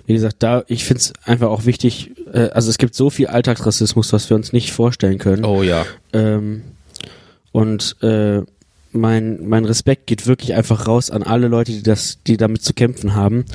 wie 0.07 0.13
gesagt, 0.13 0.37
da, 0.39 0.63
ich 0.67 0.85
finde 0.85 1.01
es 1.01 1.13
einfach 1.23 1.49
auch 1.49 1.65
wichtig, 1.65 2.11
äh, 2.33 2.49
also 2.49 2.69
es 2.69 2.77
gibt 2.77 2.95
so 2.95 3.09
viel 3.09 3.27
Alltagsrassismus, 3.27 4.11
was 4.11 4.29
wir 4.29 4.35
uns 4.35 4.53
nicht 4.53 4.71
vorstellen 4.71 5.19
können. 5.19 5.45
Oh 5.45 5.61
ja. 5.61 5.85
Ähm, 6.13 6.63
und 7.51 7.95
äh, 8.01 8.41
mein, 8.93 9.47
mein 9.47 9.65
Respekt 9.65 10.07
geht 10.07 10.27
wirklich 10.27 10.53
einfach 10.53 10.87
raus 10.87 11.11
an 11.11 11.23
alle 11.23 11.47
Leute, 11.47 11.71
die 11.71 11.83
das, 11.83 12.19
die 12.25 12.37
damit 12.37 12.63
zu 12.63 12.73
kämpfen 12.73 13.15
haben. 13.15 13.45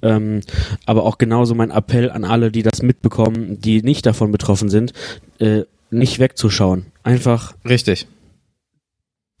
Ähm, 0.00 0.40
aber 0.86 1.04
auch 1.04 1.18
genauso 1.18 1.54
mein 1.54 1.70
Appell 1.70 2.10
an 2.10 2.24
alle, 2.24 2.50
die 2.50 2.62
das 2.62 2.82
mitbekommen, 2.82 3.60
die 3.60 3.82
nicht 3.82 4.06
davon 4.06 4.32
betroffen 4.32 4.68
sind, 4.70 4.92
äh, 5.38 5.62
nicht 5.90 6.18
wegzuschauen. 6.18 6.86
Einfach. 7.02 7.54
Richtig. 7.68 8.06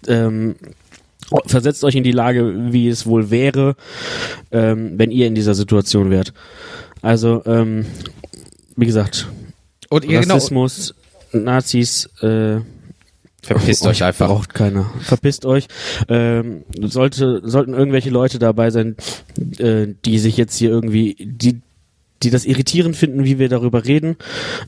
Ähm, 0.06 0.56
versetzt 1.46 1.84
euch 1.84 1.94
in 1.94 2.04
die 2.04 2.12
Lage, 2.12 2.72
wie 2.72 2.88
es 2.88 3.06
wohl 3.06 3.30
wäre, 3.30 3.76
ähm, 4.50 4.92
wenn 4.98 5.10
ihr 5.10 5.26
in 5.26 5.34
dieser 5.34 5.54
Situation 5.54 6.10
wärt. 6.10 6.32
Also, 7.00 7.42
ähm, 7.46 7.86
wie 8.76 8.86
gesagt, 8.86 9.26
Und 9.88 10.04
ja, 10.04 10.20
genau, 10.20 10.34
Rassismus, 10.34 10.94
Nazis, 11.32 12.06
äh, 12.20 12.60
verpisst 13.42 13.86
euch 13.86 14.04
einfach. 14.04 14.28
Braucht 14.28 14.54
keiner. 14.54 14.90
Verpisst 15.00 15.44
euch. 15.46 15.66
Ähm, 16.08 16.62
sollte, 16.80 17.40
sollten 17.44 17.74
irgendwelche 17.74 18.10
Leute 18.10 18.38
dabei 18.38 18.70
sein, 18.70 18.96
äh, 19.58 19.88
die 20.04 20.18
sich 20.18 20.36
jetzt 20.36 20.56
hier 20.56 20.70
irgendwie, 20.70 21.16
die, 21.18 21.60
die 22.22 22.30
das 22.30 22.44
irritierend 22.44 22.96
finden, 22.96 23.24
wie 23.24 23.38
wir 23.40 23.48
darüber 23.48 23.84
reden, 23.84 24.16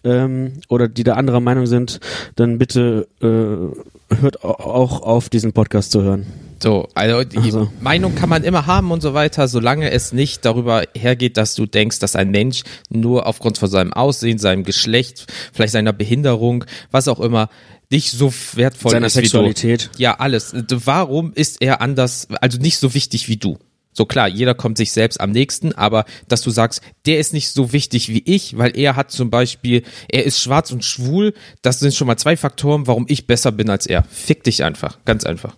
ähm, 0.03 0.55
oder 0.69 0.89
die 0.89 1.05
da 1.05 1.15
anderer 1.15 1.41
Meinung 1.41 1.67
sind, 1.67 2.01
dann 2.35 2.59
bitte 2.59 3.07
äh, 3.21 4.17
hört 4.21 4.43
au- 4.43 4.59
auch 4.59 5.03
auf, 5.03 5.29
diesen 5.29 5.53
Podcast 5.53 5.93
zu 5.93 6.03
hören. 6.03 6.27
So, 6.65 6.89
also 6.95 7.25
die 7.25 7.51
so. 7.51 7.71
Meinung 7.81 8.15
kann 8.15 8.31
man 8.31 8.43
immer 8.43 8.65
haben 8.65 8.91
und 8.91 9.03
so 9.03 9.13
weiter, 9.13 9.49
solange 9.49 9.91
es 9.91 10.15
nicht 10.15 10.47
darüber 10.47 10.85
hergeht, 10.97 11.37
dass 11.37 11.55
du 11.55 11.67
denkst, 11.67 11.99
dass 11.99 12.17
ein 12.17 12.31
Mensch 12.31 12.63
nur 12.89 13.27
aufgrund 13.27 13.59
von 13.59 13.69
seinem 13.69 13.93
Aussehen, 13.93 14.39
seinem 14.39 14.65
Geschlecht, 14.65 15.27
vielleicht 15.53 15.75
seiner 15.75 15.93
Behinderung, 15.93 16.65
was 16.91 17.07
auch 17.07 17.21
immer, 17.21 17.51
nicht 17.91 18.13
so 18.13 18.33
wertvoll 18.55 18.93
Seiner 18.93 19.09
ist 19.09 19.17
wie 19.17 19.27
Sexualität. 19.27 19.91
du. 19.93 20.03
Ja, 20.03 20.15
alles. 20.15 20.55
Warum 20.71 21.35
ist 21.35 21.61
er 21.61 21.83
anders, 21.83 22.29
also 22.41 22.57
nicht 22.57 22.79
so 22.79 22.95
wichtig 22.95 23.29
wie 23.29 23.37
du? 23.37 23.59
So 23.93 24.07
klar, 24.07 24.27
jeder 24.27 24.55
kommt 24.55 24.79
sich 24.79 24.91
selbst 24.91 25.21
am 25.21 25.33
nächsten, 25.33 25.75
aber 25.75 26.07
dass 26.29 26.41
du 26.41 26.49
sagst, 26.49 26.81
der 27.05 27.19
ist 27.19 27.35
nicht 27.35 27.51
so 27.51 27.75
wichtig 27.75 28.09
wie 28.09 28.23
ich, 28.25 28.57
weil 28.57 28.75
er 28.75 28.97
hat 28.97 29.11
zum 29.11 29.29
Beispiel, 29.29 29.83
er 30.09 30.25
ist 30.25 30.41
schwarz 30.41 30.71
und 30.71 30.83
schwul, 30.83 31.35
das 31.61 31.81
sind 31.81 31.95
schon 31.95 32.07
mal 32.07 32.17
zwei 32.17 32.39
Faktoren, 32.39 32.87
warum 32.87 33.05
ich 33.07 33.27
besser 33.27 33.53
bin 33.53 33.69
als 33.69 33.85
er. 33.85 34.05
Fick 34.05 34.45
dich 34.45 34.65
einfach, 34.65 35.05
ganz 35.05 35.25
einfach. 35.25 35.57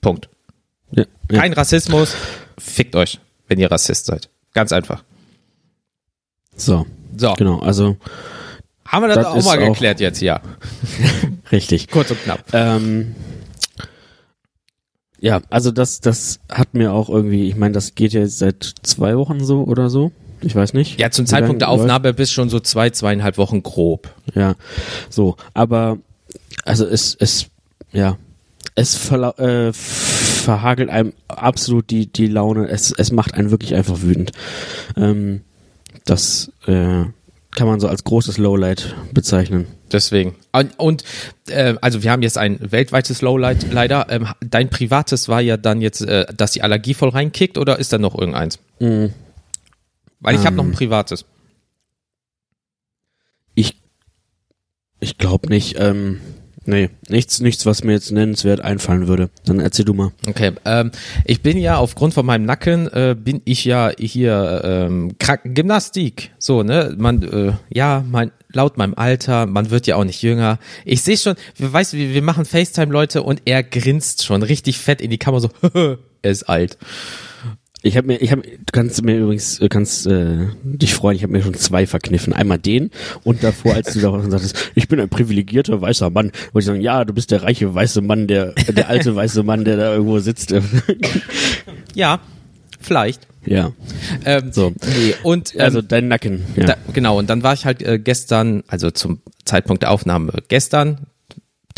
Punkt. 0.00 0.28
Ja, 0.92 1.04
ja. 1.30 1.40
Kein 1.40 1.52
Rassismus. 1.52 2.14
Fickt 2.58 2.94
euch, 2.96 3.20
wenn 3.46 3.58
ihr 3.58 3.70
Rassist 3.70 4.06
seid. 4.06 4.28
Ganz 4.54 4.72
einfach. 4.72 5.04
So, 6.56 6.86
So, 7.16 7.34
genau, 7.34 7.58
also 7.60 7.96
haben 8.84 9.02
wir 9.02 9.08
das, 9.08 9.16
Das 9.18 9.26
auch 9.26 9.44
mal 9.44 9.62
auch- 9.62 9.72
geklärt 9.72 10.00
jetzt, 10.00 10.20
ja. 10.20 10.40
richtig. 11.52 11.88
Kurz 11.88 12.10
und 12.10 12.22
knapp. 12.22 12.42
Ähm, 12.52 13.14
ja, 15.20 15.40
also 15.50 15.70
das, 15.72 16.00
das 16.00 16.38
hat 16.48 16.74
mir 16.74 16.92
auch 16.92 17.08
irgendwie, 17.08 17.48
ich 17.48 17.56
meine, 17.56 17.72
das 17.74 17.94
geht 17.94 18.12
ja 18.12 18.20
jetzt 18.20 18.38
seit 18.38 18.72
zwei 18.82 19.16
Wochen 19.16 19.44
so 19.44 19.64
oder 19.64 19.90
so. 19.90 20.12
Ich 20.40 20.54
weiß 20.54 20.72
nicht. 20.74 21.00
Ja, 21.00 21.10
zum 21.10 21.26
Zeitpunkt 21.26 21.60
der 21.60 21.68
lange 21.68 21.78
läuft- 21.82 21.90
Aufnahme 21.90 22.14
bist 22.14 22.32
schon 22.32 22.48
so 22.48 22.60
zwei, 22.60 22.90
zweieinhalb 22.90 23.36
Wochen 23.38 23.62
grob. 23.64 24.14
Ja, 24.34 24.54
so, 25.10 25.36
aber 25.54 25.98
also 26.64 26.86
es, 26.86 27.16
es, 27.18 27.46
ja, 27.92 28.16
es 28.78 28.94
verla 28.94 29.30
äh, 29.38 29.72
verhagelt 29.72 30.88
einem 30.88 31.12
absolut 31.26 31.90
die, 31.90 32.06
die 32.06 32.28
Laune. 32.28 32.68
Es, 32.68 32.92
es 32.92 33.10
macht 33.10 33.34
einen 33.34 33.50
wirklich 33.50 33.74
einfach 33.74 34.02
wütend. 34.02 34.30
Ähm, 34.96 35.42
das 36.04 36.52
äh, 36.66 37.04
kann 37.56 37.66
man 37.66 37.80
so 37.80 37.88
als 37.88 38.04
großes 38.04 38.38
Lowlight 38.38 38.94
bezeichnen. 39.12 39.66
Deswegen. 39.90 40.36
Und, 40.52 40.78
und 40.78 41.04
äh, 41.48 41.74
also 41.80 42.04
wir 42.04 42.12
haben 42.12 42.22
jetzt 42.22 42.38
ein 42.38 42.58
weltweites 42.70 43.20
Lowlight 43.20 43.72
leider. 43.72 44.06
Ähm, 44.10 44.28
dein 44.40 44.70
privates 44.70 45.28
war 45.28 45.40
ja 45.40 45.56
dann 45.56 45.80
jetzt, 45.80 46.02
äh, 46.02 46.26
dass 46.32 46.52
die 46.52 46.62
Allergie 46.62 46.94
voll 46.94 47.08
reinkickt 47.08 47.58
oder 47.58 47.80
ist 47.80 47.92
da 47.92 47.98
noch 47.98 48.16
irgendeins? 48.16 48.60
Mhm. 48.78 49.12
Weil 50.20 50.36
ich 50.36 50.42
habe 50.42 50.50
Ähm. 50.50 50.56
noch 50.56 50.64
ein 50.64 50.72
privates. 50.72 51.24
Ich, 53.56 53.76
ich 55.00 55.18
glaube 55.18 55.48
nicht. 55.48 55.80
Ähm, 55.80 56.20
nee, 56.68 56.90
nichts, 57.08 57.40
nichts, 57.40 57.66
was 57.66 57.82
mir 57.82 57.92
jetzt 57.92 58.12
nennenswert 58.12 58.60
einfallen 58.60 59.08
würde. 59.08 59.30
Dann 59.44 59.58
erzähl 59.58 59.84
du 59.84 59.94
mal. 59.94 60.12
Okay, 60.26 60.52
ähm, 60.64 60.92
ich 61.24 61.42
bin 61.42 61.58
ja 61.58 61.78
aufgrund 61.78 62.14
von 62.14 62.24
meinem 62.24 62.44
Nacken 62.44 62.86
äh, 62.92 63.16
bin 63.18 63.42
ich 63.44 63.64
ja 63.64 63.90
hier 63.98 64.60
ähm, 64.64 65.16
Kranken 65.18 65.54
Gymnastik. 65.54 66.30
So 66.38 66.62
ne, 66.62 66.94
man 66.96 67.22
äh, 67.22 67.52
ja, 67.70 68.04
mein 68.08 68.30
laut 68.52 68.78
meinem 68.78 68.94
Alter, 68.94 69.46
man 69.46 69.70
wird 69.70 69.86
ja 69.86 69.96
auch 69.96 70.04
nicht 70.04 70.22
jünger. 70.22 70.58
Ich 70.84 71.02
sehe 71.02 71.16
schon, 71.16 71.34
weißt, 71.58 71.94
wir, 71.94 72.14
wir 72.14 72.22
machen 72.22 72.44
FaceTime 72.44 72.92
Leute 72.92 73.22
und 73.22 73.42
er 73.44 73.62
grinst 73.62 74.24
schon 74.24 74.42
richtig 74.42 74.78
fett 74.78 75.00
in 75.00 75.10
die 75.10 75.18
Kamera 75.18 75.40
so, 75.40 75.50
er 76.22 76.30
ist 76.30 76.48
alt. 76.48 76.78
Ich 77.82 77.96
habe 77.96 78.08
mir, 78.08 78.16
ich 78.20 78.32
habe, 78.32 78.42
du 78.42 78.72
kannst 78.72 79.02
mir 79.04 79.16
übrigens, 79.16 79.58
du 79.58 79.68
kannst 79.68 80.06
äh, 80.06 80.46
dich 80.64 80.94
freuen. 80.94 81.16
Ich 81.16 81.22
habe 81.22 81.32
mir 81.32 81.42
schon 81.42 81.54
zwei 81.54 81.86
verkniffen. 81.86 82.32
Einmal 82.32 82.58
den 82.58 82.90
und 83.22 83.44
davor, 83.44 83.74
als 83.74 83.92
du 83.92 84.00
davon 84.00 84.30
sagtest, 84.30 84.72
ich 84.74 84.88
bin 84.88 84.98
ein 85.00 85.08
privilegierter 85.08 85.80
weißer 85.80 86.10
Mann, 86.10 86.32
wollte 86.52 86.58
ich 86.58 86.64
sagen, 86.64 86.80
ja, 86.80 87.04
du 87.04 87.12
bist 87.14 87.30
der 87.30 87.42
reiche 87.44 87.72
weiße 87.72 88.00
Mann, 88.00 88.26
der, 88.26 88.52
der 88.54 88.88
alte 88.88 89.14
weiße 89.14 89.42
Mann, 89.44 89.64
der 89.64 89.76
da 89.76 89.92
irgendwo 89.92 90.18
sitzt. 90.18 90.52
Ja, 91.94 92.20
vielleicht. 92.80 93.26
ja, 93.44 93.72
Ähm, 94.24 94.52
So. 94.52 94.70
Nee, 94.70 95.14
und 95.22 95.54
ähm, 95.54 95.60
also 95.60 95.80
dein 95.80 96.08
Nacken. 96.08 96.44
Ja. 96.56 96.64
Da, 96.66 96.76
genau, 96.92 97.18
und 97.18 97.30
dann 97.30 97.42
war 97.42 97.54
ich 97.54 97.64
halt 97.64 97.82
äh, 97.82 97.98
gestern, 97.98 98.64
also 98.66 98.90
zum 98.90 99.20
Zeitpunkt 99.44 99.82
der 99.82 99.90
Aufnahme 99.90 100.32
gestern, 100.48 101.06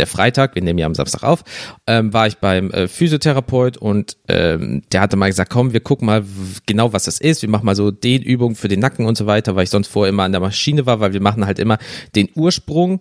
der 0.01 0.07
Freitag, 0.07 0.55
wir 0.55 0.63
nehmen 0.63 0.79
ja 0.79 0.87
am 0.87 0.95
Samstag 0.95 1.23
auf, 1.23 1.45
ähm, 1.87 2.13
war 2.13 2.27
ich 2.27 2.39
beim 2.39 2.71
äh, 2.71 2.89
Physiotherapeut 2.89 3.77
und 3.77 4.17
ähm, 4.29 4.83
der 4.93 5.03
hatte 5.03 5.17
mal 5.17 5.29
gesagt, 5.29 5.53
komm, 5.53 5.73
wir 5.73 5.81
gucken 5.81 6.07
mal 6.07 6.25
genau, 6.67 6.93
was 6.93 7.05
das 7.05 7.21
ist. 7.21 7.43
Wir 7.43 7.49
machen 7.49 7.67
mal 7.67 7.77
so 7.77 7.91
Dehnübungen 7.91 8.57
für 8.57 8.69
den 8.69 8.81
Nacken 8.81 9.07
und 9.07 9.17
so 9.17 9.27
weiter, 9.27 9.55
weil 9.55 9.65
ich 9.65 9.71
sonst 9.71 9.89
vorher 9.89 10.09
immer 10.09 10.25
an 10.25 10.33
der 10.33 10.41
Maschine 10.41 10.87
war, 10.87 11.01
weil 11.01 11.13
wir 11.13 11.21
machen 11.21 11.47
halt 11.47 11.59
immer 11.59 11.79
den 12.17 12.29
Ursprung 12.35 13.01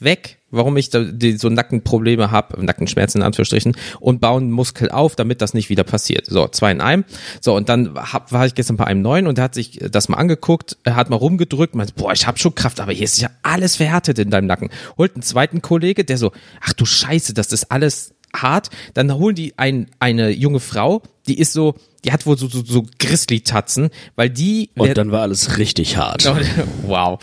weg, 0.00 0.38
warum 0.50 0.76
ich 0.76 0.90
die, 0.90 1.36
so 1.36 1.48
Nackenprobleme 1.48 2.30
habe, 2.30 2.64
Nackenschmerzen 2.64 3.18
in 3.20 3.24
Anführungsstrichen, 3.24 3.76
und 4.00 4.20
bauen 4.20 4.50
Muskel 4.50 4.90
auf, 4.90 5.16
damit 5.16 5.42
das 5.42 5.54
nicht 5.54 5.68
wieder 5.70 5.84
passiert. 5.84 6.26
So, 6.26 6.48
zwei 6.48 6.72
in 6.72 6.80
einem. 6.80 7.04
So, 7.40 7.54
und 7.54 7.68
dann 7.68 7.94
hab, 7.94 8.32
war 8.32 8.46
ich 8.46 8.54
gestern 8.54 8.76
bei 8.76 8.86
einem 8.86 9.02
neuen 9.02 9.26
und 9.26 9.38
der 9.38 9.44
hat 9.44 9.54
sich 9.54 9.78
das 9.90 10.08
mal 10.08 10.18
angeguckt, 10.18 10.78
hat 10.88 11.10
mal 11.10 11.16
rumgedrückt, 11.16 11.74
meinte, 11.74 11.94
boah, 11.94 12.12
ich 12.12 12.26
habe 12.26 12.38
schon 12.38 12.54
Kraft, 12.54 12.80
aber 12.80 12.92
hier 12.92 13.04
ist 13.04 13.20
ja 13.20 13.30
alles 13.42 13.76
verhärtet 13.76 14.18
in 14.18 14.30
deinem 14.30 14.46
Nacken. 14.46 14.70
Holt 14.98 15.14
einen 15.14 15.22
zweiten 15.22 15.62
Kollege, 15.62 16.04
der 16.04 16.18
so, 16.18 16.32
ach 16.60 16.72
du 16.72 16.84
Scheiße, 16.84 17.34
das 17.34 17.52
ist 17.52 17.70
alles 17.70 18.14
hart. 18.34 18.70
Dann 18.94 19.12
holen 19.14 19.34
die 19.34 19.54
ein, 19.58 19.86
eine 19.98 20.30
junge 20.30 20.60
Frau, 20.60 21.02
die 21.30 21.38
ist 21.38 21.52
so, 21.52 21.76
die 22.04 22.10
hat 22.10 22.26
wohl 22.26 22.36
so, 22.36 22.48
so, 22.48 22.64
so 22.64 22.84
Grizzly-Tatzen, 22.98 23.90
weil 24.16 24.30
die 24.30 24.70
Und 24.76 24.98
dann 24.98 25.12
war 25.12 25.22
alles 25.22 25.58
richtig 25.58 25.96
hart. 25.96 26.24
Wow. 26.82 27.20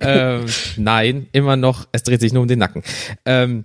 ähm, 0.00 0.44
nein, 0.76 1.26
immer 1.32 1.56
noch, 1.56 1.88
es 1.92 2.02
dreht 2.02 2.20
sich 2.20 2.34
nur 2.34 2.42
um 2.42 2.48
den 2.48 2.58
Nacken. 2.58 2.82
Ähm, 3.24 3.64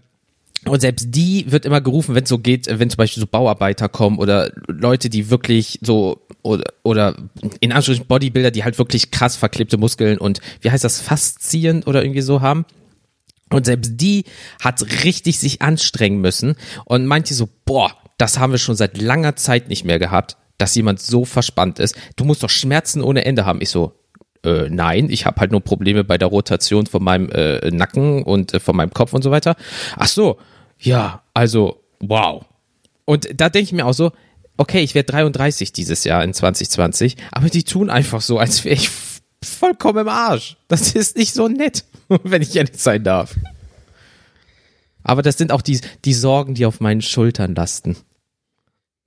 und 0.64 0.80
selbst 0.80 1.08
die 1.10 1.52
wird 1.52 1.66
immer 1.66 1.82
gerufen, 1.82 2.16
wenn 2.16 2.24
es 2.24 2.30
so 2.30 2.38
geht, 2.38 2.68
wenn 2.68 2.90
zum 2.90 2.98
Beispiel 2.98 3.20
so 3.20 3.28
Bauarbeiter 3.28 3.90
kommen 3.90 4.18
oder 4.18 4.52
Leute, 4.68 5.10
die 5.10 5.30
wirklich 5.30 5.80
so 5.82 6.22
oder, 6.42 6.72
oder 6.84 7.18
in 7.60 7.74
Anführungsstrichen 7.74 8.08
Bodybuilder, 8.08 8.52
die 8.52 8.64
halt 8.64 8.78
wirklich 8.78 9.12
krass 9.12 9.36
verklebte 9.36 9.76
Muskeln 9.76 10.20
und 10.20 10.40
wie 10.62 10.72
heißt 10.72 10.86
das, 10.86 11.02
Faszien 11.02 11.84
oder 11.84 12.02
irgendwie 12.02 12.22
so 12.22 12.40
haben. 12.40 12.66
Und 13.50 13.66
selbst 13.66 14.00
die 14.00 14.24
hat 14.62 15.04
richtig 15.04 15.38
sich 15.40 15.62
anstrengen 15.62 16.22
müssen 16.22 16.56
und 16.86 17.08
meinte 17.08 17.34
so, 17.34 17.50
boah, 17.66 17.92
das 18.22 18.38
haben 18.38 18.52
wir 18.52 18.60
schon 18.60 18.76
seit 18.76 19.02
langer 19.02 19.36
Zeit 19.36 19.68
nicht 19.68 19.84
mehr 19.84 19.98
gehabt, 19.98 20.38
dass 20.60 20.76
jemand 20.76 21.02
so 21.02 21.26
verspannt 21.26 21.80
ist. 21.80 21.96
Du 22.16 22.24
musst 22.24 22.44
doch 22.44 22.52
Schmerzen 22.52 23.02
ohne 23.02 23.26
Ende 23.26 23.48
haben. 23.48 23.62
Ich 23.62 23.72
so, 23.72 23.94
äh, 24.46 24.70
nein, 24.70 25.10
ich 25.10 25.26
habe 25.26 25.42
halt 25.42 25.52
nur 25.52 25.62
Probleme 25.62 26.04
bei 26.04 26.20
der 26.20 26.28
Rotation 26.28 26.86
von 26.86 27.04
meinem 27.04 27.30
äh, 27.30 27.72
Nacken 27.72 28.22
und 28.22 28.54
äh, 28.54 28.60
von 28.60 28.76
meinem 28.76 28.94
Kopf 28.94 29.14
und 29.14 29.24
so 29.24 29.32
weiter. 29.32 29.56
Ach 29.98 30.08
so, 30.08 30.38
ja, 30.78 31.24
also, 31.34 31.82
wow. 32.00 32.46
Und 33.06 33.28
da 33.34 33.50
denke 33.50 33.64
ich 33.64 33.74
mir 33.74 33.88
auch 33.88 33.94
so, 33.94 34.12
okay, 34.56 34.82
ich 34.82 34.94
werde 34.94 35.12
33 35.12 35.74
dieses 35.74 36.04
Jahr 36.04 36.24
in 36.24 36.36
2020, 36.36 37.18
aber 37.32 37.50
die 37.50 37.64
tun 37.64 37.90
einfach 37.90 38.22
so, 38.22 38.38
als 38.38 38.64
wäre 38.64 38.76
ich 38.76 38.92
vollkommen 39.44 40.02
im 40.02 40.10
Arsch. 40.10 40.58
Das 40.68 40.92
ist 40.94 41.18
nicht 41.18 41.34
so 41.34 41.48
nett, 41.48 41.86
wenn 42.24 42.44
ich 42.44 42.56
ehrlich 42.56 42.78
sein 42.78 43.04
darf. 43.04 43.36
Aber 45.02 45.24
das 45.24 45.40
sind 45.40 45.52
auch 45.52 45.64
die, 45.64 45.82
die 46.06 46.14
Sorgen, 46.14 46.54
die 46.54 46.68
auf 46.68 46.82
meinen 46.82 47.02
Schultern 47.02 47.56
lasten. 47.56 47.98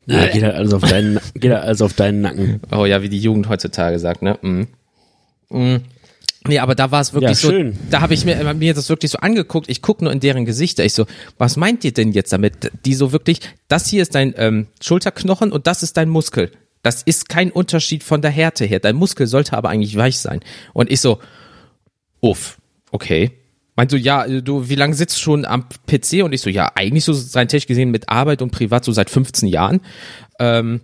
Ja, 0.07 0.27
geht 0.27 0.43
halt 0.43 0.55
alles 0.55 0.73
auf 0.73 0.83
deinen, 0.83 1.19
geht 1.35 1.53
halt 1.53 1.63
alles 1.65 1.83
auf 1.83 1.95
deinen 1.95 2.21
Nacken. 2.21 2.61
Oh 2.71 2.85
ja, 2.85 3.03
wie 3.03 3.09
die 3.09 3.19
Jugend 3.19 3.49
heutzutage 3.49 3.99
sagt, 3.99 4.23
ne? 4.23 4.39
Mm. 4.43 4.63
Mm. 5.51 5.81
Nee, 6.47 6.59
aber 6.59 6.75
da 6.75 6.91
war 6.91 7.01
es 7.01 7.15
wirklich 7.15 7.31
Ja, 7.31 7.35
so, 7.35 7.51
schön. 7.51 7.79
da 7.91 8.03
habe 8.03 8.13
ich 8.13 8.27
mir, 8.27 8.53
mir 8.53 8.75
das 8.75 8.91
wirklich 8.91 9.11
so 9.11 9.19
angeguckt, 9.19 9.71
ich 9.71 9.81
gucke 9.81 10.05
nur 10.05 10.13
in 10.13 10.21
deren 10.21 10.45
Gesichter, 10.45 10.85
ich 10.85 10.93
so, 10.93 11.07
was 11.39 11.57
meint 11.57 11.85
ihr 11.85 11.93
denn 11.95 12.13
jetzt 12.13 12.35
damit? 12.35 12.71
Die 12.85 12.93
so 12.95 13.13
wirklich, 13.13 13.41
das 13.69 13.89
hier 13.89 14.03
ist 14.03 14.15
dein 14.15 14.35
ähm, 14.37 14.67
Schulterknochen 14.83 15.53
und 15.53 15.67
das 15.67 15.83
ist 15.83 15.97
dein 15.97 16.11
Muskel. 16.11 16.51
Das 16.83 17.03
ist 17.03 17.31
kein 17.31 17.51
Unterschied 17.51 18.05
von 18.05 18.21
der 18.21 18.31
Härte 18.31 18.67
her. 18.67 18.79
Dein 18.79 18.97
Muskel 18.97 19.27
sollte 19.27 19.57
aber 19.57 19.71
eigentlich 19.71 19.97
weich 19.97 20.19
sein. 20.19 20.41
Und 20.75 20.91
ich 20.91 21.01
so, 21.01 21.19
uff, 22.21 22.59
okay. 22.91 23.31
Meint 23.77 23.91
so, 23.91 23.97
ja, 23.97 24.27
du, 24.41 24.69
wie 24.69 24.77
lange 24.77 24.95
sitzt 24.95 25.17
du 25.17 25.21
schon 25.21 25.45
am 25.45 25.67
PC? 25.87 26.23
Und 26.23 26.33
ich 26.33 26.41
so, 26.41 26.51
ja, 26.51 26.71
eigentlich 26.75 27.05
so 27.05 27.13
rein 27.37 27.49
technisch 27.49 27.67
gesehen 27.67 27.91
mit 27.91 28.09
Arbeit 28.09 28.41
und 28.41 28.51
privat 28.51 28.85
so 28.85 28.93
seit 28.93 29.11
15 29.11 29.49
Jahren. 29.49 29.81
Ähm, 30.39 30.83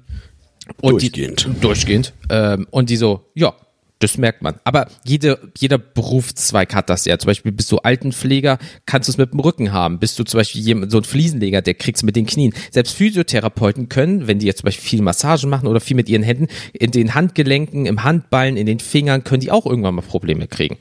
und 0.80 1.02
Durchgehend. 1.02 1.46
Die, 1.46 1.60
durchgehend. 1.60 2.12
Ähm, 2.28 2.66
und 2.70 2.90
die 2.90 2.96
so, 2.96 3.26
ja, 3.34 3.54
das 4.00 4.16
merkt 4.16 4.40
man. 4.40 4.54
Aber 4.64 4.88
jede, 5.04 5.38
jeder 5.58 5.76
Berufszweig 5.76 6.74
hat 6.74 6.88
das 6.88 7.04
ja. 7.04 7.18
Zum 7.18 7.28
Beispiel 7.28 7.52
bist 7.52 7.70
du 7.70 7.78
Altenpfleger, 7.78 8.58
kannst 8.86 9.08
du 9.08 9.12
es 9.12 9.18
mit 9.18 9.32
dem 9.32 9.40
Rücken 9.40 9.72
haben. 9.72 9.98
Bist 9.98 10.18
du 10.18 10.24
zum 10.24 10.38
Beispiel 10.38 10.62
jemand, 10.62 10.90
so 10.90 10.98
ein 10.98 11.04
Fliesenleger, 11.04 11.60
der 11.60 11.74
kriegst 11.74 12.02
mit 12.02 12.16
den 12.16 12.24
Knien. 12.24 12.54
Selbst 12.70 12.94
Physiotherapeuten 12.94 13.90
können, 13.90 14.26
wenn 14.26 14.38
die 14.38 14.46
jetzt 14.46 14.60
zum 14.60 14.66
Beispiel 14.66 14.88
viel 14.88 15.02
Massagen 15.02 15.50
machen 15.50 15.68
oder 15.68 15.80
viel 15.80 15.96
mit 15.96 16.08
ihren 16.08 16.22
Händen, 16.22 16.48
in 16.72 16.90
den 16.92 17.14
Handgelenken, 17.14 17.84
im 17.84 18.02
Handballen, 18.02 18.56
in 18.56 18.66
den 18.66 18.80
Fingern, 18.80 19.22
können 19.22 19.42
die 19.42 19.50
auch 19.50 19.66
irgendwann 19.66 19.94
mal 19.94 20.02
Probleme 20.02 20.48
kriegen. 20.48 20.78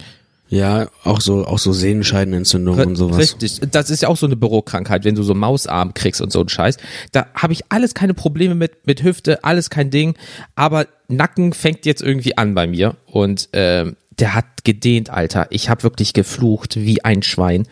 Ja, 0.49 0.89
auch 1.03 1.21
so, 1.21 1.45
auch 1.45 1.59
so 1.59 1.73
Sehenscheidenentzündung 1.73 2.79
und 2.79 2.95
sowas. 2.95 3.19
Richtig. 3.19 3.61
Das 3.71 3.91
ist 3.91 4.01
ja 4.01 4.09
auch 4.09 4.17
so 4.17 4.25
eine 4.25 4.35
Bürokrankheit, 4.35 5.05
wenn 5.05 5.13
du 5.13 5.21
so 5.21 5.35
Mausarm 5.35 5.93
kriegst 5.93 6.21
und 6.21 6.31
so 6.31 6.39
einen 6.39 6.49
Scheiß. 6.49 6.77
Da 7.11 7.27
habe 7.35 7.53
ich 7.53 7.61
alles 7.69 7.93
keine 7.93 8.15
Probleme 8.15 8.55
mit, 8.55 8.87
mit 8.87 9.03
Hüfte, 9.03 9.43
alles 9.43 9.69
kein 9.69 9.91
Ding. 9.91 10.15
Aber 10.55 10.87
Nacken 11.07 11.53
fängt 11.53 11.85
jetzt 11.85 12.01
irgendwie 12.01 12.35
an 12.35 12.55
bei 12.55 12.65
mir. 12.65 12.95
Und 13.05 13.49
ähm, 13.53 13.95
der 14.17 14.33
hat 14.33 14.63
gedehnt, 14.63 15.11
Alter. 15.11 15.47
Ich 15.51 15.69
habe 15.69 15.83
wirklich 15.83 16.13
geflucht 16.13 16.77
wie 16.77 17.05
ein 17.05 17.21
Schwein. 17.21 17.67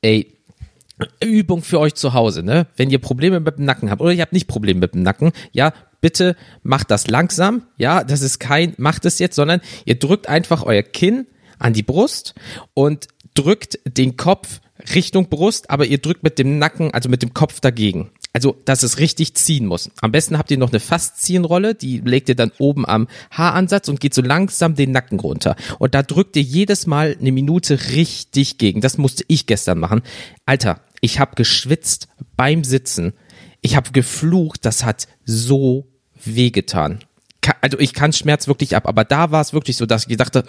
Ey, 0.00 0.32
Übung 1.22 1.62
für 1.62 1.78
euch 1.78 1.94
zu 1.94 2.14
Hause, 2.14 2.42
ne? 2.42 2.66
Wenn 2.76 2.90
ihr 2.90 2.98
Probleme 2.98 3.38
mit 3.38 3.58
dem 3.58 3.66
Nacken 3.66 3.90
habt 3.90 4.00
oder 4.00 4.12
ihr 4.12 4.22
habt 4.22 4.32
nicht 4.32 4.48
Probleme 4.48 4.80
mit 4.80 4.94
dem 4.94 5.02
Nacken, 5.02 5.32
ja, 5.52 5.72
bitte 6.00 6.36
macht 6.62 6.90
das 6.90 7.06
langsam, 7.06 7.62
ja, 7.76 8.02
das 8.02 8.22
ist 8.22 8.38
kein, 8.38 8.74
macht 8.78 9.04
es 9.04 9.18
jetzt, 9.18 9.36
sondern 9.36 9.60
ihr 9.84 9.98
drückt 9.98 10.28
einfach 10.28 10.62
euer 10.62 10.82
Kinn 10.82 11.26
an 11.58 11.72
die 11.72 11.82
Brust 11.82 12.34
und 12.74 13.08
drückt 13.34 13.78
den 13.84 14.16
Kopf 14.16 14.60
Richtung 14.94 15.28
Brust, 15.28 15.70
aber 15.70 15.86
ihr 15.86 15.98
drückt 15.98 16.22
mit 16.22 16.38
dem 16.38 16.58
Nacken, 16.58 16.92
also 16.92 17.08
mit 17.08 17.22
dem 17.22 17.34
Kopf 17.34 17.60
dagegen. 17.60 18.10
Also, 18.32 18.56
dass 18.64 18.82
es 18.82 18.98
richtig 18.98 19.34
ziehen 19.34 19.66
muss. 19.66 19.90
Am 20.00 20.12
besten 20.12 20.38
habt 20.38 20.50
ihr 20.50 20.58
noch 20.58 20.70
eine 20.70 20.80
Faszienrolle, 20.80 21.74
die 21.74 21.98
legt 21.98 22.28
ihr 22.28 22.36
dann 22.36 22.52
oben 22.58 22.86
am 22.86 23.08
Haaransatz 23.30 23.88
und 23.88 24.00
geht 24.00 24.14
so 24.14 24.22
langsam 24.22 24.74
den 24.74 24.92
Nacken 24.92 25.18
runter. 25.18 25.56
Und 25.78 25.94
da 25.94 26.02
drückt 26.02 26.36
ihr 26.36 26.42
jedes 26.42 26.86
Mal 26.86 27.16
eine 27.18 27.32
Minute 27.32 27.78
richtig 27.92 28.58
gegen. 28.58 28.80
Das 28.80 28.98
musste 28.98 29.24
ich 29.28 29.46
gestern 29.46 29.78
machen. 29.78 30.02
Alter, 30.46 30.80
ich 31.00 31.18
habe 31.18 31.34
geschwitzt 31.34 32.08
beim 32.36 32.64
Sitzen. 32.64 33.14
Ich 33.60 33.76
habe 33.76 33.90
geflucht, 33.90 34.64
das 34.64 34.84
hat 34.84 35.08
so 35.24 35.88
wehgetan. 36.24 37.00
Also 37.60 37.78
ich 37.78 37.94
kann 37.94 38.12
Schmerz 38.12 38.46
wirklich 38.46 38.76
ab, 38.76 38.86
aber 38.86 39.04
da 39.04 39.30
war 39.30 39.40
es 39.40 39.52
wirklich 39.52 39.76
so, 39.76 39.86
dass 39.86 40.06
ich 40.06 40.16
dachte, 40.16 40.44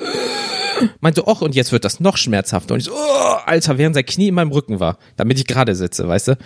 meinte, 1.00 1.27
och, 1.27 1.41
und 1.41 1.55
jetzt 1.55 1.71
wird 1.71 1.86
das 1.86 2.00
noch 2.00 2.17
schmerzhafter. 2.17 2.74
Und 2.74 2.79
ich 2.79 2.86
so, 2.86 2.93
oh, 2.93 3.38
Alter, 3.45 3.77
während 3.77 3.95
sein 3.95 4.05
Knie 4.05 4.29
in 4.29 4.36
meinem 4.36 4.51
Rücken 4.51 4.79
war, 4.79 4.98
damit 5.15 5.39
ich 5.39 5.48
gerade 5.48 5.75
sitze, 5.75 6.07
weißt 6.07 6.29
du? 6.29 6.38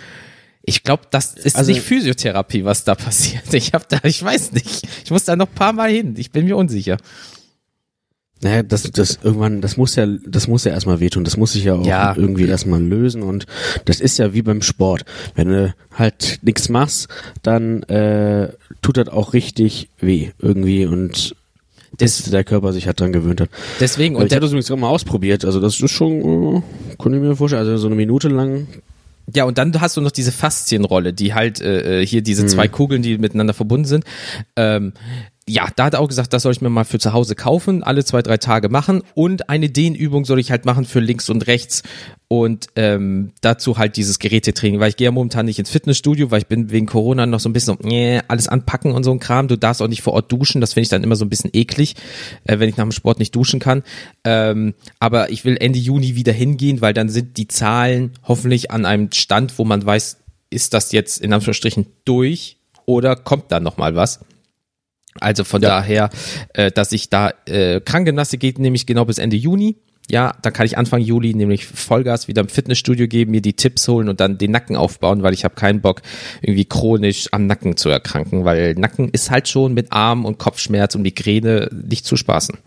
Ich 0.66 0.82
glaube, 0.82 1.02
das 1.10 1.34
ist 1.34 1.56
also, 1.56 1.70
nicht 1.70 1.82
Physiotherapie, 1.82 2.64
was 2.64 2.84
da 2.84 2.94
passiert. 2.94 3.52
Ich 3.52 3.74
habe 3.74 3.84
da, 3.88 4.00
ich 4.02 4.22
weiß 4.22 4.52
nicht. 4.52 4.86
Ich 5.04 5.10
muss 5.10 5.24
da 5.24 5.36
noch 5.36 5.48
ein 5.48 5.54
paar 5.54 5.74
Mal 5.74 5.90
hin. 5.90 6.14
Ich 6.16 6.30
bin 6.30 6.46
mir 6.46 6.56
unsicher. 6.56 6.96
Naja, 8.40 8.62
das, 8.62 8.82
das 8.82 9.20
irgendwann, 9.22 9.60
das 9.60 9.76
muss 9.76 9.96
ja, 9.96 10.06
das 10.06 10.48
muss 10.48 10.64
ja 10.64 10.72
erstmal 10.72 11.00
wehtun. 11.00 11.24
Das 11.24 11.36
muss 11.36 11.52
sich 11.52 11.64
ja 11.64 11.74
auch 11.74 11.86
ja. 11.86 12.14
irgendwie 12.16 12.46
erstmal 12.46 12.82
lösen. 12.82 13.22
Und 13.22 13.46
das 13.84 14.00
ist 14.00 14.18
ja 14.18 14.34
wie 14.34 14.42
beim 14.42 14.62
Sport. 14.62 15.04
Wenn 15.34 15.48
du 15.48 15.74
halt 15.92 16.40
nichts 16.42 16.68
machst, 16.68 17.08
dann 17.42 17.82
äh, 17.84 18.52
tut 18.82 18.96
das 18.96 19.08
auch 19.08 19.32
richtig 19.32 19.88
weh 19.98 20.30
irgendwie 20.38 20.86
und 20.86 21.36
bis 21.98 22.24
der 22.24 22.44
Körper 22.44 22.72
sich 22.72 22.86
halt 22.86 23.00
dran 23.00 23.12
gewöhnt 23.12 23.40
hat. 23.40 23.50
Deswegen, 23.80 24.16
und 24.16 24.26
ich 24.26 24.32
habe 24.32 24.40
das 24.40 24.50
übrigens 24.50 24.70
mal 24.70 24.88
ausprobiert. 24.88 25.44
Also 25.44 25.60
das 25.60 25.80
ist 25.80 25.90
schon, 25.90 26.56
äh, 26.56 26.62
konnte 26.98 27.18
ich 27.18 27.24
mir 27.24 27.36
vorstellen, 27.36 27.60
also 27.60 27.76
so 27.76 27.86
eine 27.86 27.96
Minute 27.96 28.28
lang 28.28 28.66
ja, 29.32 29.44
und 29.44 29.56
dann 29.56 29.80
hast 29.80 29.96
du 29.96 30.00
noch 30.00 30.10
diese 30.10 30.32
Faszienrolle, 30.32 31.12
die 31.14 31.32
halt 31.32 31.60
äh, 31.60 32.02
äh 32.02 32.06
hier 32.06 32.22
diese 32.22 32.42
hm. 32.42 32.48
zwei 32.48 32.68
Kugeln, 32.68 33.02
die 33.02 33.16
miteinander 33.18 33.54
verbunden 33.54 33.86
sind. 33.86 34.04
Ähm, 34.54 34.92
ja, 35.46 35.68
da 35.76 35.84
hat 35.84 35.94
er 35.94 36.00
auch 36.00 36.08
gesagt, 36.08 36.32
das 36.32 36.42
soll 36.42 36.52
ich 36.52 36.62
mir 36.62 36.70
mal 36.70 36.84
für 36.84 36.98
zu 36.98 37.12
Hause 37.12 37.34
kaufen, 37.34 37.82
alle 37.82 38.04
zwei, 38.04 38.22
drei 38.22 38.38
Tage 38.38 38.70
machen 38.70 39.02
und 39.14 39.50
eine 39.50 39.68
Dehnübung 39.68 40.24
soll 40.24 40.40
ich 40.40 40.50
halt 40.50 40.64
machen 40.64 40.86
für 40.86 41.00
links 41.00 41.28
und 41.28 41.46
rechts 41.46 41.82
und 42.28 42.68
ähm, 42.76 43.32
dazu 43.42 43.76
halt 43.76 43.98
dieses 43.98 44.18
Gerätetraining, 44.18 44.80
weil 44.80 44.88
ich 44.88 44.96
gehe 44.96 45.04
ja 45.04 45.10
momentan 45.10 45.44
nicht 45.44 45.58
ins 45.58 45.68
Fitnessstudio, 45.68 46.30
weil 46.30 46.40
ich 46.40 46.46
bin 46.46 46.70
wegen 46.70 46.86
Corona 46.86 47.26
noch 47.26 47.40
so 47.40 47.50
ein 47.50 47.52
bisschen 47.52 47.76
so, 47.78 47.88
äh, 47.88 48.22
alles 48.26 48.48
anpacken 48.48 48.92
und 48.92 49.04
so 49.04 49.12
ein 49.12 49.20
Kram. 49.20 49.46
Du 49.46 49.58
darfst 49.58 49.82
auch 49.82 49.88
nicht 49.88 50.02
vor 50.02 50.14
Ort 50.14 50.32
duschen, 50.32 50.62
das 50.62 50.72
finde 50.72 50.84
ich 50.84 50.88
dann 50.88 51.04
immer 51.04 51.16
so 51.16 51.26
ein 51.26 51.30
bisschen 51.30 51.50
eklig, 51.52 51.94
äh, 52.44 52.58
wenn 52.58 52.70
ich 52.70 52.78
nach 52.78 52.84
dem 52.84 52.92
Sport 52.92 53.18
nicht 53.18 53.36
duschen 53.36 53.60
kann. 53.60 53.82
Ähm, 54.24 54.72
aber 54.98 55.30
ich 55.30 55.44
will 55.44 55.58
Ende 55.60 55.78
Juni 55.78 56.16
wieder 56.16 56.32
hingehen, 56.32 56.80
weil 56.80 56.94
dann 56.94 57.10
sind 57.10 57.36
die 57.36 57.48
Zahlen 57.48 58.12
hoffentlich 58.22 58.70
an 58.70 58.86
einem 58.86 59.12
Stand, 59.12 59.58
wo 59.58 59.64
man 59.64 59.84
weiß, 59.84 60.16
ist 60.48 60.72
das 60.72 60.92
jetzt 60.92 61.20
in 61.20 61.32
Anführungsstrichen 61.34 61.86
durch 62.06 62.56
oder 62.86 63.14
kommt 63.14 63.52
da 63.52 63.60
noch 63.60 63.76
mal 63.76 63.94
was? 63.94 64.20
Also 65.20 65.44
von 65.44 65.62
ja. 65.62 65.68
daher, 65.68 66.10
äh, 66.54 66.70
dass 66.70 66.92
ich 66.92 67.08
da 67.08 67.32
äh, 67.46 67.80
Krankengymnastik 67.80 68.40
geht 68.40 68.58
nämlich 68.58 68.86
genau 68.86 69.04
bis 69.04 69.18
Ende 69.18 69.36
Juni. 69.36 69.76
Ja, 70.10 70.34
dann 70.42 70.52
kann 70.52 70.66
ich 70.66 70.76
Anfang 70.76 71.00
Juli 71.00 71.34
nämlich 71.34 71.64
Vollgas 71.64 72.28
wieder 72.28 72.42
im 72.42 72.48
Fitnessstudio 72.48 73.08
geben, 73.08 73.30
mir 73.30 73.40
die 73.40 73.54
Tipps 73.54 73.88
holen 73.88 74.10
und 74.10 74.20
dann 74.20 74.36
den 74.36 74.50
Nacken 74.50 74.76
aufbauen, 74.76 75.22
weil 75.22 75.32
ich 75.32 75.44
habe 75.44 75.54
keinen 75.54 75.80
Bock, 75.80 76.02
irgendwie 76.42 76.66
chronisch 76.66 77.28
am 77.32 77.46
Nacken 77.46 77.78
zu 77.78 77.88
erkranken, 77.88 78.44
weil 78.44 78.74
Nacken 78.74 79.08
ist 79.08 79.30
halt 79.30 79.48
schon 79.48 79.72
mit 79.72 79.92
Arm- 79.92 80.26
und 80.26 80.38
Kopfschmerz 80.38 80.94
und 80.94 81.02
Migräne 81.02 81.70
nicht 81.72 82.04
zu 82.04 82.16
spaßen. 82.16 82.58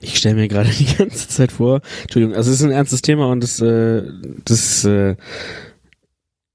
Ich 0.00 0.16
stelle 0.16 0.36
mir 0.36 0.46
gerade 0.46 0.70
die 0.78 0.96
ganze 0.96 1.26
Zeit 1.26 1.50
vor, 1.50 1.80
Entschuldigung, 2.02 2.36
also 2.36 2.50
es 2.50 2.60
ist 2.60 2.64
ein 2.64 2.70
ernstes 2.70 3.02
Thema 3.02 3.26
und 3.26 3.42
das, 3.42 3.60
äh, 3.60 4.02
das 4.44 4.84
äh, 4.84 5.16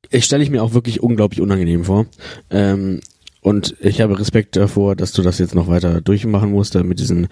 ich 0.09 0.23
stelle 0.23 0.43
ich 0.43 0.49
mir 0.49 0.63
auch 0.63 0.73
wirklich 0.73 1.01
unglaublich 1.01 1.41
unangenehm 1.41 1.83
vor. 1.83 2.05
Ähm, 2.49 3.01
und 3.45 3.75
ich 3.79 4.01
habe 4.01 4.19
Respekt 4.19 4.55
davor, 4.55 4.95
dass 4.95 5.11
du 5.11 5.21
das 5.21 5.37
jetzt 5.37 5.53
noch 5.53 5.67
weiter 5.67 6.01
durchmachen 6.01 6.49
musst, 6.49 6.73
da 6.73 6.81
mit 6.81 6.99
diesen, 6.99 7.27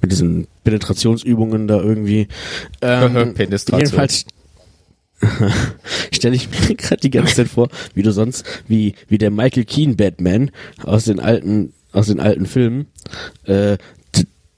mit 0.00 0.12
diesen 0.12 0.46
Penetrationsübungen 0.62 1.66
da 1.66 1.80
irgendwie. 1.80 2.28
Ähm, 2.80 3.12
Penetration. 3.34 3.80
Jedenfalls 3.80 4.24
stelle 6.12 6.36
ich 6.36 6.48
mir 6.48 6.74
gerade 6.76 7.00
die 7.00 7.10
ganze 7.10 7.34
Zeit 7.34 7.48
vor, 7.48 7.70
wie 7.92 8.04
du 8.04 8.12
sonst, 8.12 8.44
wie, 8.68 8.94
wie 9.08 9.18
der 9.18 9.32
Michael 9.32 9.64
Keane 9.64 9.96
Batman 9.96 10.52
aus 10.84 11.06
den 11.06 11.18
alten, 11.18 11.72
aus 11.90 12.06
den 12.06 12.20
alten 12.20 12.46
Filmen, 12.46 12.86
äh, 13.42 13.78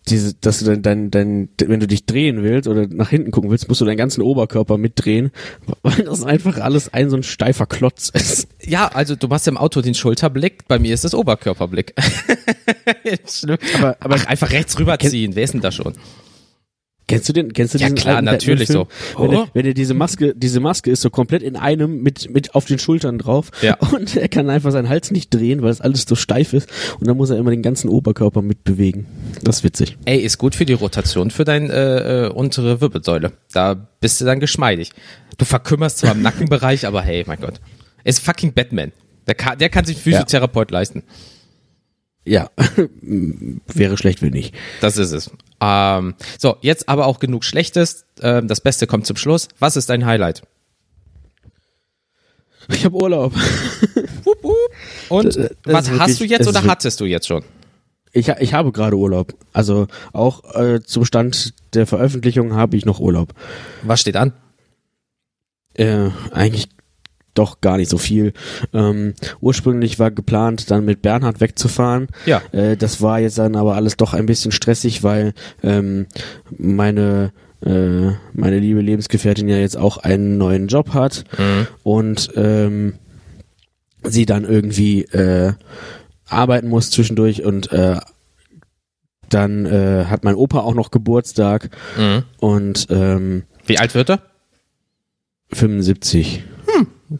diese, 0.08 0.34
dass 0.34 0.58
du 0.58 0.64
dann 0.64 0.82
dein, 0.82 1.10
dein, 1.10 1.48
wenn 1.58 1.80
du 1.80 1.86
dich 1.86 2.06
drehen 2.06 2.42
willst 2.42 2.68
oder 2.68 2.86
nach 2.86 3.10
hinten 3.10 3.30
gucken 3.30 3.50
willst, 3.50 3.68
musst 3.68 3.80
du 3.80 3.84
deinen 3.84 3.96
ganzen 3.96 4.22
Oberkörper 4.22 4.78
mitdrehen, 4.78 5.30
weil 5.82 6.04
das 6.04 6.24
einfach 6.24 6.58
alles 6.58 6.92
ein 6.92 7.10
so 7.10 7.16
ein 7.16 7.22
steifer 7.22 7.66
Klotz 7.66 8.08
ist. 8.08 8.48
Ja, 8.62 8.88
also 8.88 9.14
du 9.14 9.28
machst 9.28 9.46
im 9.48 9.56
Auto 9.56 9.80
den 9.82 9.94
Schulterblick, 9.94 10.66
bei 10.68 10.78
mir 10.78 10.94
ist 10.94 11.04
das 11.04 11.14
Oberkörperblick. 11.14 11.94
aber, 13.78 13.96
aber 14.00 14.16
Ach, 14.16 14.26
einfach 14.26 14.50
rechts 14.50 14.78
rüberziehen, 14.78 15.36
wer 15.36 15.44
ist 15.44 15.54
denn 15.54 15.60
da 15.60 15.70
schon? 15.70 15.94
Kennst 17.10 17.28
du 17.28 17.32
den? 17.32 17.52
Kennst 17.52 17.74
du 17.74 17.78
ja, 17.78 17.86
diesen 17.86 17.96
klar, 17.96 18.22
natürlich 18.22 18.68
so. 18.68 18.86
Wenn, 19.18 19.30
oh. 19.30 19.42
er, 19.42 19.48
wenn 19.52 19.66
er 19.66 19.74
diese 19.74 19.94
Maske, 19.94 20.34
diese 20.36 20.60
Maske 20.60 20.90
ist 20.90 21.02
so 21.02 21.10
komplett 21.10 21.42
in 21.42 21.56
einem 21.56 22.02
mit 22.02 22.30
mit 22.32 22.54
auf 22.54 22.66
den 22.66 22.78
Schultern 22.78 23.18
drauf 23.18 23.50
ja. 23.62 23.76
und 23.92 24.16
er 24.16 24.28
kann 24.28 24.48
einfach 24.48 24.70
seinen 24.70 24.88
Hals 24.88 25.10
nicht 25.10 25.34
drehen, 25.34 25.62
weil 25.62 25.70
es 25.70 25.80
alles 25.80 26.04
so 26.08 26.14
steif 26.14 26.52
ist 26.52 26.68
und 27.00 27.08
dann 27.08 27.16
muss 27.16 27.30
er 27.30 27.36
immer 27.36 27.50
den 27.50 27.62
ganzen 27.62 27.88
Oberkörper 27.88 28.42
mitbewegen. 28.42 29.06
Das 29.42 29.58
ist 29.58 29.64
witzig. 29.64 29.98
Ey, 30.04 30.18
ist 30.18 30.38
gut 30.38 30.54
für 30.54 30.64
die 30.64 30.72
Rotation 30.72 31.30
für 31.30 31.44
deine 31.44 31.72
äh, 31.72 32.26
äh, 32.26 32.28
untere 32.28 32.80
Wirbelsäule. 32.80 33.32
Da 33.52 33.74
bist 33.74 34.20
du 34.20 34.24
dann 34.24 34.40
geschmeidig. 34.40 34.90
Du 35.36 35.44
verkümmerst 35.44 35.98
zwar 35.98 36.12
im 36.12 36.22
Nackenbereich, 36.22 36.86
aber 36.86 37.02
hey, 37.02 37.24
mein 37.26 37.40
Gott, 37.40 37.60
ist 38.04 38.20
fucking 38.20 38.52
Batman. 38.52 38.92
Der 39.26 39.34
kann, 39.34 39.58
der 39.58 39.68
kann 39.68 39.84
sich 39.84 39.96
Physiotherapeut 39.98 40.70
ja. 40.70 40.78
leisten. 40.78 41.02
Ja, 42.24 42.50
wäre 43.66 43.96
schlecht, 43.96 44.22
wenn 44.22 44.32
nicht. 44.32 44.54
Das 44.80 44.96
ist 44.98 45.12
es. 45.12 45.30
Ähm, 45.60 46.14
so, 46.38 46.56
jetzt 46.60 46.88
aber 46.88 47.06
auch 47.06 47.18
genug 47.18 47.44
Schlechtes. 47.44 48.04
Ähm, 48.20 48.48
das 48.48 48.60
Beste 48.60 48.86
kommt 48.86 49.06
zum 49.06 49.16
Schluss. 49.16 49.48
Was 49.58 49.76
ist 49.76 49.90
dein 49.90 50.06
Highlight? 50.06 50.42
Ich 52.68 52.84
habe 52.84 52.96
Urlaub. 52.96 53.34
Und 55.08 55.26
das, 55.26 55.34
das 55.34 55.50
was 55.64 55.86
wirklich, 55.86 56.00
hast 56.00 56.20
du 56.20 56.24
jetzt 56.24 56.48
oder 56.48 56.64
hattest 56.64 57.00
du 57.00 57.04
jetzt 57.04 57.26
schon? 57.26 57.42
Ich, 58.12 58.28
ich 58.28 58.54
habe 58.54 58.72
gerade 58.72 58.96
Urlaub. 58.96 59.34
Also 59.52 59.86
auch 60.12 60.54
äh, 60.54 60.80
zum 60.82 61.04
Stand 61.04 61.54
der 61.74 61.86
Veröffentlichung 61.86 62.54
habe 62.54 62.76
ich 62.76 62.84
noch 62.84 63.00
Urlaub. 63.00 63.34
Was 63.82 64.00
steht 64.00 64.16
an? 64.16 64.32
Äh, 65.74 66.10
eigentlich 66.32 66.68
doch 67.34 67.60
gar 67.60 67.76
nicht 67.76 67.90
so 67.90 67.98
viel. 67.98 68.32
Ähm, 68.72 69.14
ursprünglich 69.40 69.98
war 69.98 70.10
geplant, 70.10 70.70
dann 70.70 70.84
mit 70.84 71.02
Bernhard 71.02 71.40
wegzufahren. 71.40 72.08
Ja. 72.26 72.42
Äh, 72.52 72.76
das 72.76 73.00
war 73.00 73.20
jetzt 73.20 73.38
dann 73.38 73.56
aber 73.56 73.74
alles 73.76 73.96
doch 73.96 74.14
ein 74.14 74.26
bisschen 74.26 74.52
stressig, 74.52 75.02
weil 75.02 75.34
ähm, 75.62 76.06
meine 76.56 77.32
äh, 77.64 78.12
meine 78.32 78.58
liebe 78.58 78.80
Lebensgefährtin 78.80 79.48
ja 79.48 79.58
jetzt 79.58 79.76
auch 79.76 79.98
einen 79.98 80.38
neuen 80.38 80.68
Job 80.68 80.94
hat 80.94 81.24
mhm. 81.38 81.66
und 81.82 82.30
ähm, 82.36 82.94
sie 84.02 84.24
dann 84.24 84.44
irgendwie 84.44 85.02
äh, 85.02 85.52
arbeiten 86.26 86.68
muss 86.68 86.90
zwischendurch 86.90 87.44
und 87.44 87.70
äh, 87.72 87.98
dann 89.28 89.66
äh, 89.66 90.06
hat 90.06 90.24
mein 90.24 90.34
Opa 90.34 90.60
auch 90.60 90.74
noch 90.74 90.90
Geburtstag 90.90 91.70
mhm. 91.98 92.22
und 92.38 92.86
ähm, 92.90 93.44
wie 93.66 93.78
alt 93.78 93.94
wird 93.94 94.10
er? 94.10 94.22
75. 95.52 96.44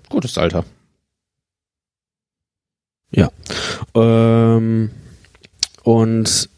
Gutes 0.08 0.38
Alter. 0.38 0.64
Ja. 3.10 3.30
Ähm, 3.94 4.90
und 5.82 6.48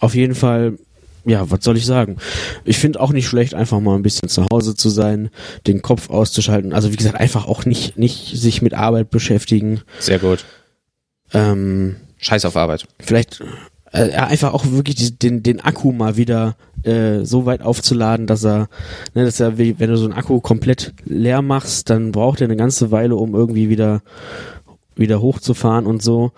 auf 0.00 0.14
jeden 0.14 0.34
Fall, 0.34 0.78
ja, 1.24 1.48
was 1.50 1.62
soll 1.62 1.76
ich 1.76 1.86
sagen? 1.86 2.16
Ich 2.64 2.78
finde 2.78 3.00
auch 3.00 3.12
nicht 3.12 3.28
schlecht, 3.28 3.54
einfach 3.54 3.78
mal 3.80 3.94
ein 3.94 4.02
bisschen 4.02 4.28
zu 4.28 4.46
Hause 4.50 4.74
zu 4.74 4.88
sein, 4.88 5.30
den 5.66 5.80
Kopf 5.80 6.10
auszuschalten. 6.10 6.72
Also 6.72 6.92
wie 6.92 6.96
gesagt, 6.96 7.16
einfach 7.16 7.46
auch 7.46 7.64
nicht, 7.64 7.98
nicht 7.98 8.36
sich 8.36 8.62
mit 8.62 8.74
Arbeit 8.74 9.10
beschäftigen. 9.10 9.82
Sehr 10.00 10.18
gut. 10.18 10.44
Ähm, 11.32 11.96
Scheiß 12.18 12.44
auf 12.44 12.56
Arbeit. 12.56 12.86
Vielleicht 12.98 13.42
äh, 13.92 14.10
einfach 14.12 14.54
auch 14.54 14.66
wirklich 14.66 14.96
die, 14.96 15.18
den, 15.18 15.42
den 15.42 15.60
Akku 15.60 15.92
mal 15.92 16.16
wieder 16.16 16.56
äh, 16.82 17.24
so 17.24 17.46
weit 17.46 17.62
aufzuladen, 17.62 18.26
dass 18.26 18.44
er, 18.44 18.68
ne, 19.14 19.24
dass 19.24 19.38
er, 19.38 19.58
wenn 19.58 19.76
du 19.78 19.96
so 19.96 20.04
einen 20.04 20.14
Akku 20.14 20.40
komplett 20.40 20.94
leer 21.04 21.42
machst, 21.42 21.90
dann 21.90 22.12
braucht 22.12 22.40
er 22.40 22.46
eine 22.46 22.56
ganze 22.56 22.90
Weile, 22.90 23.16
um 23.16 23.34
irgendwie 23.34 23.68
wieder, 23.68 24.02
wieder 24.96 25.20
hochzufahren 25.20 25.86
und 25.86 26.02
so. 26.02 26.32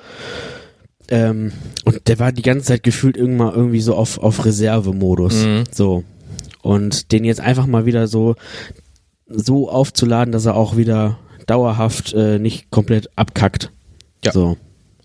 Ähm, 1.08 1.52
und 1.84 2.08
der 2.08 2.18
war 2.18 2.32
die 2.32 2.42
ganze 2.42 2.66
Zeit 2.66 2.82
gefühlt 2.82 3.16
irgendwann 3.16 3.54
irgendwie 3.54 3.80
so 3.80 3.94
auf, 3.94 4.18
auf 4.18 4.44
Reservemodus. 4.44 5.44
Mhm. 5.44 5.64
So. 5.70 6.02
Und 6.62 7.12
den 7.12 7.24
jetzt 7.24 7.40
einfach 7.40 7.66
mal 7.66 7.86
wieder 7.86 8.06
so, 8.06 8.34
so 9.28 9.70
aufzuladen, 9.70 10.32
dass 10.32 10.46
er 10.46 10.56
auch 10.56 10.76
wieder 10.76 11.18
dauerhaft 11.46 12.14
äh, 12.14 12.38
nicht 12.38 12.70
komplett 12.70 13.10
abkackt. 13.16 13.70
Ja. 14.24 14.32
So. 14.32 14.56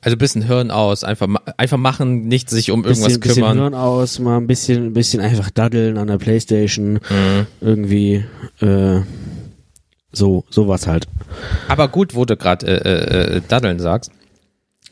Also 0.02 0.16
ein 0.16 0.20
bisschen 0.20 0.42
Hirn 0.44 0.72
aus, 0.72 1.04
einfach, 1.04 1.28
einfach 1.58 1.78
machen, 1.78 2.28
nicht 2.28 2.50
sich 2.50 2.72
um 2.72 2.84
irgendwas 2.86 3.06
bisschen, 3.08 3.20
bisschen 3.22 3.36
kümmern. 3.44 3.58
Hirn 3.58 3.74
aus, 3.74 4.20
mal 4.20 4.38
ein 4.38 4.48
bisschen, 4.48 4.88
ein 4.88 4.94
bisschen 4.94 5.20
einfach 5.22 5.50
daddeln 5.50 5.98
an 5.98 6.08
der 6.08 6.18
Playstation, 6.18 6.94
Mhm. 7.10 7.48
irgendwie, 7.60 8.26
äh, 8.62 9.02
so, 10.12 10.44
sowas 10.50 10.88
halt. 10.88 11.08
Aber 11.68 11.88
gut, 11.88 12.16
wo 12.16 12.26
du 12.26 12.36
gerade 12.38 12.66
äh, 12.66 13.36
äh, 13.38 13.42
Daddeln 13.48 13.80
sagst. 13.80 14.12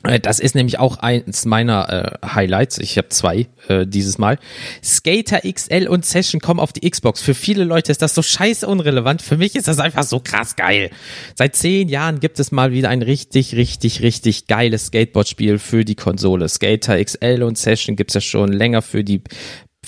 Äh, 0.08 0.20
Das 0.20 0.40
ist 0.40 0.56
nämlich 0.56 0.80
auch 0.80 0.98
eins 0.98 1.46
meiner 1.46 2.22
äh, 2.24 2.28
Highlights. 2.28 2.78
Ich 2.80 2.98
habe 2.98 3.10
zwei 3.10 3.48
äh, 3.68 3.86
dieses 3.86 4.18
Mal. 4.18 4.40
Skater 4.84 5.42
XL 5.42 5.88
und 5.88 6.06
Session 6.06 6.42
kommen 6.42 6.60
auf 6.60 6.74
die 6.74 6.90
Xbox. 6.90 7.22
Für 7.22 7.34
viele 7.34 7.64
Leute 7.64 7.92
ist 7.92 8.02
das 8.02 8.16
so 8.16 8.22
scheiße 8.22 8.66
unrelevant. 8.68 9.22
Für 9.22 9.38
mich 9.38 9.56
ist 9.56 9.68
das 9.68 9.80
einfach 9.80 10.04
so 10.04 10.20
krass 10.20 10.56
geil. 10.56 10.90
Seit 11.36 11.56
zehn 11.56 11.90
Jahren 11.90 12.20
gibt 12.20 12.40
es 12.40 12.52
mal 12.52 12.72
wieder 12.72 12.90
ein 12.90 13.02
richtig, 13.02 13.56
richtig, 13.56 14.02
richtig 14.02 14.48
geiles 14.48 14.88
Skateboard-Spiel 14.88 15.60
für 15.60 15.86
die 15.86 15.96
Konsole. 15.96 16.48
Skater 16.50 17.04
XL 17.04 17.44
und 17.44 17.58
Session 17.58 17.96
gibt's 17.96 18.14
ja 18.14 18.22
schon 18.22 18.52
länger 18.52 18.82
für 18.82 19.04
die 19.04 19.22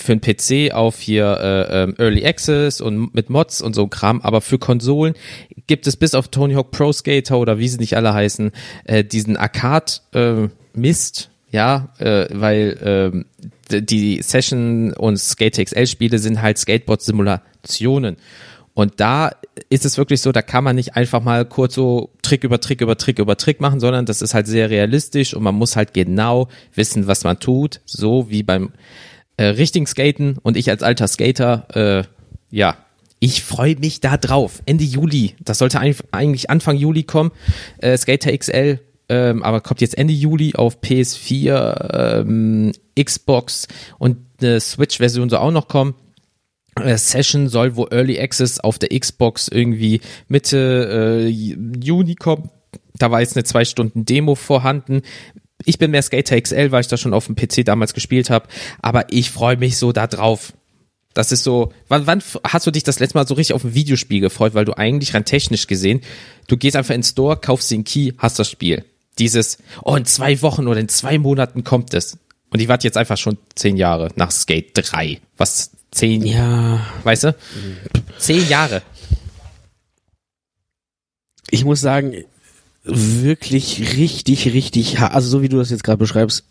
für 0.02 0.16
den 0.16 0.20
PC 0.20 0.72
auf 0.74 0.98
hier 1.00 1.38
äh, 1.40 1.82
ähm, 1.82 1.94
Early 1.98 2.26
Access 2.26 2.80
und 2.80 3.14
mit 3.14 3.30
Mods 3.30 3.60
und 3.62 3.74
so 3.74 3.86
Kram, 3.86 4.20
aber 4.22 4.40
für 4.40 4.58
Konsolen 4.58 5.14
gibt 5.66 5.86
es 5.86 5.96
bis 5.96 6.14
auf 6.14 6.28
Tony 6.28 6.54
Hawk 6.54 6.70
Pro 6.70 6.92
Skater 6.92 7.38
oder 7.38 7.58
wie 7.58 7.68
sie 7.68 7.78
nicht 7.78 7.96
alle 7.96 8.12
heißen, 8.14 8.52
äh, 8.84 9.04
diesen 9.04 9.36
Arcade 9.36 9.92
äh, 10.14 10.48
Mist, 10.72 11.30
ja, 11.50 11.88
äh, 11.98 12.26
weil 12.32 12.78
ähm, 12.82 13.24
d- 13.70 13.80
die 13.82 14.22
Session 14.22 14.92
und 14.92 15.18
Skater 15.18 15.64
XL 15.64 15.86
Spiele 15.86 16.18
sind 16.18 16.40
halt 16.42 16.58
Skateboard 16.58 17.02
Simulationen. 17.02 18.16
Und 18.72 19.00
da 19.00 19.32
ist 19.68 19.84
es 19.84 19.98
wirklich 19.98 20.20
so, 20.20 20.30
da 20.30 20.42
kann 20.42 20.62
man 20.62 20.76
nicht 20.76 20.94
einfach 20.96 21.20
mal 21.22 21.44
kurz 21.44 21.74
so 21.74 22.10
Trick 22.22 22.44
über 22.44 22.60
Trick 22.60 22.80
über 22.80 22.96
Trick 22.96 23.18
über 23.18 23.36
Trick 23.36 23.60
machen, 23.60 23.80
sondern 23.80 24.06
das 24.06 24.22
ist 24.22 24.32
halt 24.32 24.46
sehr 24.46 24.70
realistisch 24.70 25.34
und 25.34 25.42
man 25.42 25.56
muss 25.56 25.74
halt 25.76 25.92
genau 25.92 26.48
wissen, 26.74 27.08
was 27.08 27.24
man 27.24 27.40
tut, 27.40 27.80
so 27.84 28.30
wie 28.30 28.44
beim 28.44 28.70
äh, 29.40 29.46
richtigen 29.46 29.86
Skaten 29.86 30.36
und 30.42 30.58
ich 30.58 30.68
als 30.68 30.82
alter 30.82 31.08
Skater, 31.08 31.66
äh, 31.74 32.04
ja, 32.54 32.76
ich 33.20 33.42
freue 33.42 33.76
mich 33.76 34.00
da 34.00 34.18
drauf. 34.18 34.60
Ende 34.66 34.84
Juli, 34.84 35.34
das 35.40 35.56
sollte 35.58 35.80
eigentlich- 35.80 36.50
Anfang 36.50 36.76
Juli 36.76 37.04
kommen, 37.04 37.30
äh, 37.78 37.96
Skater 37.96 38.36
XL, 38.36 38.80
ähm, 39.08 39.42
aber 39.42 39.62
kommt 39.62 39.80
jetzt 39.80 39.96
Ende 39.96 40.12
Juli 40.12 40.54
auf 40.56 40.82
PS4, 40.82 42.20
ähm, 42.20 42.72
Xbox 43.02 43.66
und 43.98 44.18
eine 44.42 44.60
Switch-Version 44.60 45.30
soll 45.30 45.38
auch 45.38 45.50
noch 45.52 45.68
kommen. 45.68 45.94
Äh, 46.76 46.98
Session 46.98 47.48
soll 47.48 47.76
wo 47.76 47.86
Early 47.90 48.20
Access 48.20 48.60
auf 48.60 48.78
der 48.78 48.90
Xbox 48.90 49.48
irgendwie 49.48 50.02
Mitte 50.28 51.22
äh, 51.24 51.28
Juni 51.28 52.14
kommen. 52.14 52.50
Da 52.98 53.10
war 53.10 53.20
jetzt 53.22 53.36
eine 53.36 53.44
zwei 53.44 53.64
Stunden 53.64 54.04
Demo 54.04 54.34
vorhanden. 54.34 55.00
Ich 55.64 55.78
bin 55.78 55.90
mehr 55.90 56.02
Skater 56.02 56.40
XL, 56.40 56.72
weil 56.72 56.80
ich 56.80 56.88
das 56.88 57.00
schon 57.00 57.14
auf 57.14 57.26
dem 57.26 57.36
PC 57.36 57.64
damals 57.64 57.94
gespielt 57.94 58.30
habe. 58.30 58.48
Aber 58.80 59.12
ich 59.12 59.30
freue 59.30 59.56
mich 59.56 59.76
so 59.76 59.92
da 59.92 60.06
drauf. 60.06 60.52
Das 61.12 61.32
ist 61.32 61.42
so, 61.42 61.72
wann, 61.88 62.06
wann 62.06 62.22
hast 62.44 62.66
du 62.66 62.70
dich 62.70 62.84
das 62.84 63.00
letzte 63.00 63.18
Mal 63.18 63.26
so 63.26 63.34
richtig 63.34 63.54
auf 63.54 63.64
ein 63.64 63.74
Videospiel 63.74 64.20
gefreut? 64.20 64.54
Weil 64.54 64.64
du 64.64 64.76
eigentlich 64.76 65.14
rein 65.14 65.24
technisch 65.24 65.66
gesehen, 65.66 66.02
du 66.46 66.56
gehst 66.56 66.76
einfach 66.76 66.94
ins 66.94 67.10
Store, 67.10 67.36
kaufst 67.36 67.70
den 67.70 67.84
Key, 67.84 68.12
hast 68.18 68.38
das 68.38 68.48
Spiel. 68.48 68.84
Dieses, 69.18 69.58
oh, 69.82 69.96
in 69.96 70.04
zwei 70.04 70.40
Wochen 70.42 70.68
oder 70.68 70.78
in 70.78 70.88
zwei 70.88 71.18
Monaten 71.18 71.64
kommt 71.64 71.94
es. 71.94 72.16
Und 72.50 72.60
ich 72.60 72.68
warte 72.68 72.86
jetzt 72.86 72.96
einfach 72.96 73.16
schon 73.18 73.38
zehn 73.54 73.76
Jahre 73.76 74.10
nach 74.16 74.30
Skate 74.30 74.70
3. 74.74 75.20
Was 75.36 75.72
zehn 75.90 76.24
Ja, 76.24 76.86
Weißt 77.04 77.24
du? 77.24 77.36
Zehn 78.18 78.48
Jahre. 78.48 78.82
ich 81.50 81.64
muss 81.64 81.80
sagen, 81.80 82.24
wirklich 82.84 83.96
richtig, 83.96 84.52
richtig, 84.52 85.00
also 85.00 85.28
so 85.28 85.42
wie 85.42 85.48
du 85.48 85.58
das 85.58 85.70
jetzt 85.70 85.84
gerade 85.84 85.98
beschreibst, 85.98 86.44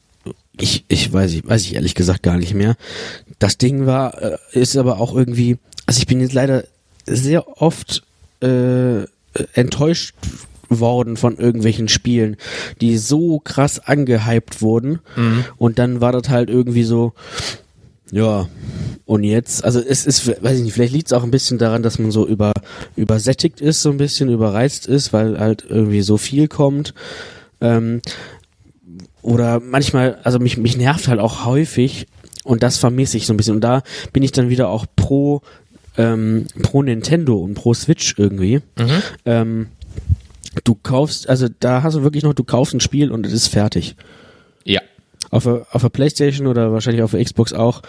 ich, 0.59 0.85
ich 0.87 1.11
weiß, 1.11 1.31
ich 1.33 1.47
weiß 1.47 1.63
ich 1.63 1.75
ehrlich 1.75 1.95
gesagt 1.95 2.23
gar 2.23 2.37
nicht 2.37 2.53
mehr. 2.53 2.75
Das 3.39 3.57
Ding 3.57 3.85
war, 3.85 4.21
äh, 4.21 4.37
ist 4.51 4.75
aber 4.77 4.99
auch 4.99 5.15
irgendwie, 5.15 5.57
also 5.85 5.99
ich 5.99 6.07
bin 6.07 6.19
jetzt 6.19 6.33
leider 6.33 6.65
sehr 7.05 7.61
oft 7.61 8.03
äh, 8.41 9.03
enttäuscht 9.53 10.15
worden 10.67 11.17
von 11.17 11.37
irgendwelchen 11.37 11.87
Spielen, 11.87 12.37
die 12.79 12.97
so 12.97 13.39
krass 13.39 13.79
angehypt 13.79 14.61
wurden 14.61 14.99
und 15.57 15.79
dann 15.79 15.99
war 16.01 16.11
das 16.11 16.29
halt 16.29 16.49
irgendwie 16.49 16.83
so, 16.83 17.13
ja, 18.11 18.47
und 19.05 19.23
jetzt, 19.23 19.63
also 19.63 19.79
es 19.79 20.05
ist, 20.05 20.27
weiß 20.27 20.57
ich 20.57 20.63
nicht, 20.63 20.73
vielleicht 20.73 20.93
liegt 20.93 21.07
es 21.07 21.13
auch 21.13 21.23
ein 21.23 21.31
bisschen 21.31 21.57
daran, 21.57 21.81
dass 21.81 21.97
man 21.99 22.11
so 22.11 22.27
über 22.27 22.53
übersättigt 22.95 23.59
ist, 23.59 23.81
so 23.81 23.89
ein 23.89 23.97
bisschen 23.97 24.29
überreizt 24.29 24.85
ist, 24.87 25.13
weil 25.13 25.39
halt 25.39 25.65
irgendwie 25.67 26.01
so 26.01 26.17
viel 26.17 26.47
kommt. 26.47 26.93
Ähm, 27.59 28.01
oder 29.21 29.59
manchmal, 29.59 30.19
also 30.23 30.39
mich, 30.39 30.57
mich 30.57 30.77
nervt 30.77 31.07
halt 31.07 31.19
auch 31.19 31.45
häufig 31.45 32.07
und 32.43 32.63
das 32.63 32.77
vermisse 32.77 33.17
ich 33.17 33.25
so 33.25 33.33
ein 33.33 33.37
bisschen. 33.37 33.55
Und 33.55 33.61
da 33.61 33.81
bin 34.13 34.23
ich 34.23 34.31
dann 34.31 34.49
wieder 34.49 34.69
auch 34.69 34.85
pro, 34.95 35.41
ähm, 35.97 36.45
pro 36.61 36.83
Nintendo 36.83 37.37
und 37.37 37.55
pro 37.55 37.73
Switch 37.73 38.15
irgendwie. 38.17 38.61
Ähm, 39.25 39.67
du 40.63 40.75
kaufst, 40.75 41.27
also 41.29 41.47
da 41.59 41.83
hast 41.83 41.95
du 41.95 42.03
wirklich 42.03 42.23
noch, 42.23 42.33
du 42.33 42.43
kaufst 42.43 42.73
ein 42.73 42.79
Spiel 42.79 43.11
und 43.11 43.25
es 43.25 43.33
ist 43.33 43.47
fertig 43.47 43.95
Ja. 44.63 44.81
Auf 45.29 45.43
der, 45.43 45.65
auf 45.71 45.89
Playstation 45.91 46.47
oder 46.47 46.71
wahrscheinlich 46.71 47.03
auf 47.03 47.11
der 47.11 47.23
Xbox 47.23 47.53
auch, 47.53 47.81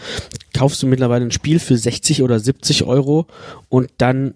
kaufst 0.54 0.82
du 0.82 0.86
mittlerweile 0.86 1.24
ein 1.24 1.30
Spiel 1.30 1.58
für 1.58 1.76
60 1.76 2.22
oder 2.22 2.38
70 2.38 2.84
Euro 2.84 3.26
und 3.68 3.90
dann 3.98 4.34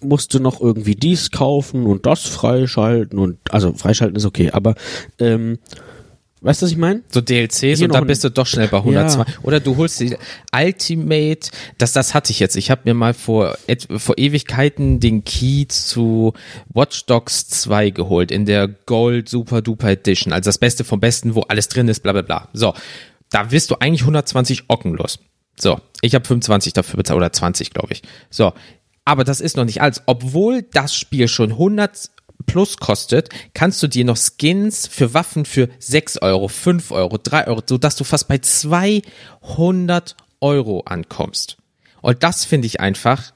musst 0.00 0.34
du 0.34 0.40
noch 0.40 0.60
irgendwie 0.60 0.94
dies 0.94 1.30
kaufen 1.30 1.86
und 1.86 2.06
das 2.06 2.26
freischalten 2.26 3.18
und 3.18 3.38
also 3.50 3.72
freischalten 3.72 4.16
ist 4.16 4.26
okay, 4.26 4.50
aber 4.50 4.74
ähm, 5.18 5.58
weißt 6.40 6.62
du, 6.62 6.66
was 6.66 6.72
ich 6.72 6.76
meine? 6.76 7.02
So 7.10 7.20
DLCs 7.20 7.60
Hier 7.60 7.84
und 7.84 7.94
dann 7.94 8.06
bist 8.06 8.24
du 8.24 8.30
doch 8.30 8.46
schnell 8.46 8.68
bei 8.68 8.78
102. 8.78 9.24
Oder 9.42 9.60
du 9.60 9.76
holst 9.76 10.00
die 10.00 10.16
Ultimate, 10.54 11.50
das, 11.78 11.92
das 11.92 12.14
hatte 12.14 12.32
ich 12.32 12.40
jetzt. 12.40 12.56
Ich 12.56 12.70
habe 12.70 12.82
mir 12.84 12.94
mal 12.94 13.14
vor, 13.14 13.56
vor 13.96 14.18
Ewigkeiten 14.18 15.00
den 15.00 15.24
Key 15.24 15.66
zu 15.68 16.34
Watch 16.72 17.06
Dogs 17.06 17.48
2 17.48 17.90
geholt 17.90 18.30
in 18.30 18.44
der 18.44 18.68
Gold 18.68 19.28
Super 19.28 19.62
Duper 19.62 19.90
Edition. 19.90 20.32
Also 20.32 20.48
das 20.48 20.58
Beste 20.58 20.84
vom 20.84 21.00
Besten, 21.00 21.34
wo 21.34 21.42
alles 21.42 21.68
drin 21.68 21.88
ist, 21.88 22.00
bla 22.00 22.12
bla 22.12 22.22
bla. 22.22 22.48
So, 22.52 22.74
da 23.30 23.50
wirst 23.50 23.70
du 23.70 23.76
eigentlich 23.80 24.02
120 24.02 24.64
Ocken 24.68 24.94
los. 24.94 25.18
So, 25.58 25.80
ich 26.02 26.14
habe 26.14 26.24
25 26.24 26.74
dafür 26.74 26.98
bezahlt, 26.98 27.16
oder 27.16 27.32
20, 27.32 27.70
glaube 27.70 27.92
ich. 27.92 28.02
So, 28.30 28.52
aber 29.06 29.24
das 29.24 29.40
ist 29.40 29.56
noch 29.56 29.64
nicht 29.64 29.80
alles. 29.80 30.02
Obwohl 30.06 30.62
das 30.62 30.94
Spiel 30.94 31.28
schon 31.28 31.52
100 31.52 32.10
plus 32.46 32.78
kostet, 32.78 33.28
kannst 33.54 33.82
du 33.82 33.88
dir 33.88 34.04
noch 34.04 34.16
Skins 34.16 34.86
für 34.86 35.14
Waffen 35.14 35.44
für 35.44 35.68
6 35.78 36.22
Euro, 36.22 36.48
5 36.48 36.90
Euro, 36.90 37.18
3 37.22 37.46
Euro, 37.48 37.62
sodass 37.66 37.96
du 37.96 38.04
fast 38.04 38.28
bei 38.28 38.38
200 38.38 40.16
Euro 40.40 40.80
ankommst. 40.80 41.56
Und 42.02 42.22
das 42.22 42.44
finde 42.44 42.66
ich 42.66 42.80
einfach, 42.80 43.32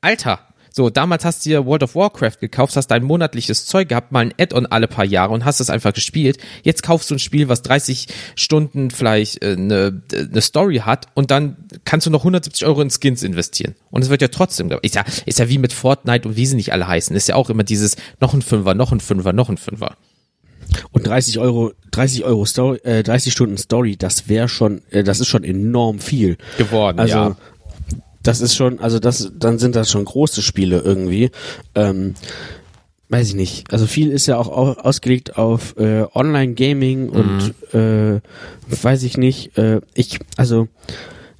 Alter. 0.00 0.49
So, 0.72 0.88
damals 0.88 1.24
hast 1.24 1.44
du 1.44 1.50
dir 1.50 1.66
World 1.66 1.82
of 1.82 1.94
Warcraft 1.94 2.38
gekauft, 2.40 2.76
hast 2.76 2.88
dein 2.88 3.02
monatliches 3.02 3.66
Zeug 3.66 3.88
gehabt, 3.88 4.12
mal 4.12 4.20
ein 4.20 4.34
Add-on 4.38 4.66
alle 4.66 4.86
paar 4.86 5.04
Jahre 5.04 5.32
und 5.32 5.44
hast 5.44 5.60
es 5.60 5.70
einfach 5.70 5.92
gespielt. 5.92 6.38
Jetzt 6.62 6.82
kaufst 6.82 7.10
du 7.10 7.16
ein 7.16 7.18
Spiel, 7.18 7.48
was 7.48 7.62
30 7.62 8.06
Stunden 8.36 8.90
vielleicht 8.90 9.42
äh, 9.42 9.52
eine 9.52 10.02
äh, 10.12 10.40
Story 10.40 10.78
hat 10.78 11.08
und 11.14 11.30
dann 11.30 11.56
kannst 11.84 12.06
du 12.06 12.10
noch 12.10 12.20
170 12.20 12.66
Euro 12.66 12.82
in 12.82 12.90
Skins 12.90 13.22
investieren. 13.22 13.74
Und 13.90 14.02
es 14.02 14.10
wird 14.10 14.22
ja 14.22 14.28
trotzdem, 14.28 14.70
ist 14.82 14.94
ja, 14.94 15.04
ist 15.26 15.38
ja 15.38 15.48
wie 15.48 15.58
mit 15.58 15.72
Fortnite 15.72 16.28
und 16.28 16.36
wie 16.36 16.46
sie 16.46 16.56
nicht 16.56 16.72
alle 16.72 16.86
heißen. 16.86 17.14
Ist 17.16 17.28
ja 17.28 17.34
auch 17.34 17.50
immer 17.50 17.64
dieses 17.64 17.96
noch 18.20 18.34
ein 18.34 18.42
Fünfer, 18.42 18.74
noch 18.74 18.92
ein 18.92 19.00
Fünfer, 19.00 19.32
noch 19.32 19.48
ein 19.48 19.58
Fünfer. 19.58 19.96
Und 20.92 21.06
30 21.06 21.38
Euro, 21.38 21.72
30 21.90 22.24
Euro 22.24 22.44
Story, 22.44 22.78
äh, 22.84 23.02
30 23.02 23.32
Stunden 23.32 23.56
Story, 23.56 23.96
das 23.96 24.28
wäre 24.28 24.48
schon, 24.48 24.82
äh, 24.90 25.02
das 25.02 25.20
ist 25.20 25.28
schon 25.28 25.44
enorm 25.44 25.98
viel. 25.98 26.36
Geworden, 26.58 27.00
Also 27.00 27.16
ja. 27.16 27.36
Das 28.22 28.40
ist 28.40 28.54
schon, 28.54 28.78
also 28.80 28.98
das, 28.98 29.32
dann 29.38 29.58
sind 29.58 29.76
das 29.76 29.90
schon 29.90 30.04
große 30.04 30.42
Spiele 30.42 30.80
irgendwie. 30.80 31.30
Ähm, 31.74 32.14
weiß 33.08 33.28
ich 33.28 33.34
nicht. 33.34 33.72
Also 33.72 33.86
viel 33.86 34.10
ist 34.12 34.26
ja 34.26 34.36
auch 34.36 34.48
au- 34.48 34.74
ausgelegt 34.80 35.36
auf 35.36 35.76
äh, 35.78 36.04
Online-Gaming 36.14 37.08
und 37.08 37.54
äh, 37.74 38.20
weiß 38.68 39.02
ich 39.02 39.16
nicht. 39.16 39.56
Äh, 39.58 39.80
ich, 39.94 40.18
also 40.36 40.68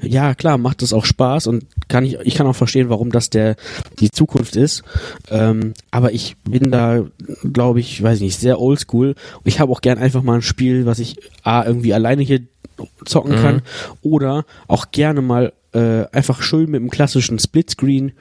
ja 0.02 0.34
klar, 0.34 0.56
macht 0.56 0.80
das 0.82 0.92
auch 0.94 1.04
Spaß 1.04 1.46
und 1.46 1.66
kann 1.88 2.04
ich, 2.06 2.18
ich 2.24 2.34
kann 2.34 2.46
auch 2.46 2.56
verstehen, 2.56 2.88
warum 2.88 3.12
das 3.12 3.28
der 3.30 3.54
die 4.00 4.10
Zukunft 4.10 4.56
ist. 4.56 4.82
Ähm, 5.30 5.74
aber 5.90 6.12
ich 6.12 6.36
bin 6.48 6.70
da, 6.70 7.04
glaube 7.52 7.80
ich, 7.80 8.02
weiß 8.02 8.16
ich 8.16 8.22
nicht, 8.22 8.40
sehr 8.40 8.58
oldschool. 8.60 9.14
Ich 9.44 9.60
habe 9.60 9.70
auch 9.70 9.82
gern 9.82 9.98
einfach 9.98 10.22
mal 10.22 10.36
ein 10.36 10.42
Spiel, 10.42 10.86
was 10.86 10.98
ich 10.98 11.18
A, 11.44 11.64
irgendwie 11.64 11.92
alleine 11.94 12.22
hier 12.22 12.40
zocken 13.04 13.32
Mhm. 13.32 13.42
kann 13.42 13.62
oder 14.00 14.46
auch 14.66 14.90
gerne 14.90 15.20
mal 15.20 15.52
äh, 15.72 16.04
einfach 16.12 16.42
schön 16.42 16.70
mit 16.70 16.80
einem 16.80 16.90
klassischen 16.90 17.38
Splitscreen 17.38 18.12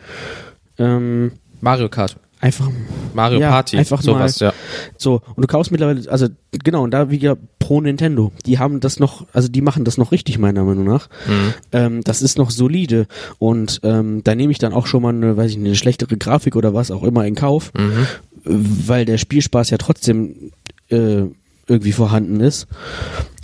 ähm, 0.78 1.32
Mario 1.62 1.90
Kart. 1.90 2.18
einfach 2.40 2.70
Mario 3.14 3.40
Ja, 3.40 3.50
Party. 3.50 3.78
einfach 3.78 4.02
sowas, 4.02 4.40
mal- 4.40 4.48
ja. 4.48 4.54
so 4.98 5.22
und 5.36 5.42
du 5.42 5.48
kaufst 5.48 5.72
mittlerweile 5.72 6.10
also 6.10 6.28
genau 6.52 6.84
und 6.84 6.92
da 6.92 7.10
wieder 7.12 7.38
pro 7.60 7.82
Nintendo 7.82 8.32
die 8.46 8.60
haben 8.60 8.80
das 8.80 9.00
noch 9.00 9.26
also 9.34 9.50
die 9.50 9.62
machen 9.62 9.84
das 9.84 9.98
noch 9.98 10.12
richtig 10.14 10.38
meiner 10.38 10.64
Meinung 10.64 10.86
nach 10.86 11.10
Mhm. 11.28 11.54
ähm, 11.74 12.04
das 12.04 12.22
ist 12.22 12.38
noch 12.38 12.50
solide 12.52 13.08
und 13.40 13.82
ähm, 13.84 14.24
da 14.24 14.36
nehme 14.36 14.52
ich 14.52 14.58
dann 14.60 14.72
auch 14.74 14.88
schon 14.88 15.02
mal 15.02 15.10
eine 15.14 15.36
weiß 15.36 15.52
ich 15.52 15.58
nicht 15.58 15.66
eine 15.68 15.76
schlechtere 15.76 16.16
Grafik 16.18 16.56
oder 16.56 16.74
was 16.74 16.92
auch 16.92 17.04
immer 17.04 17.26
in 17.26 17.36
Kauf 17.36 17.72
Mhm. 17.78 18.08
weil 18.46 19.04
der 19.06 19.18
Spielspaß 19.18 19.70
ja 19.72 19.78
trotzdem 19.78 20.52
äh, 20.90 21.24
irgendwie 21.68 21.92
vorhanden 21.92 22.40
ist 22.40 22.68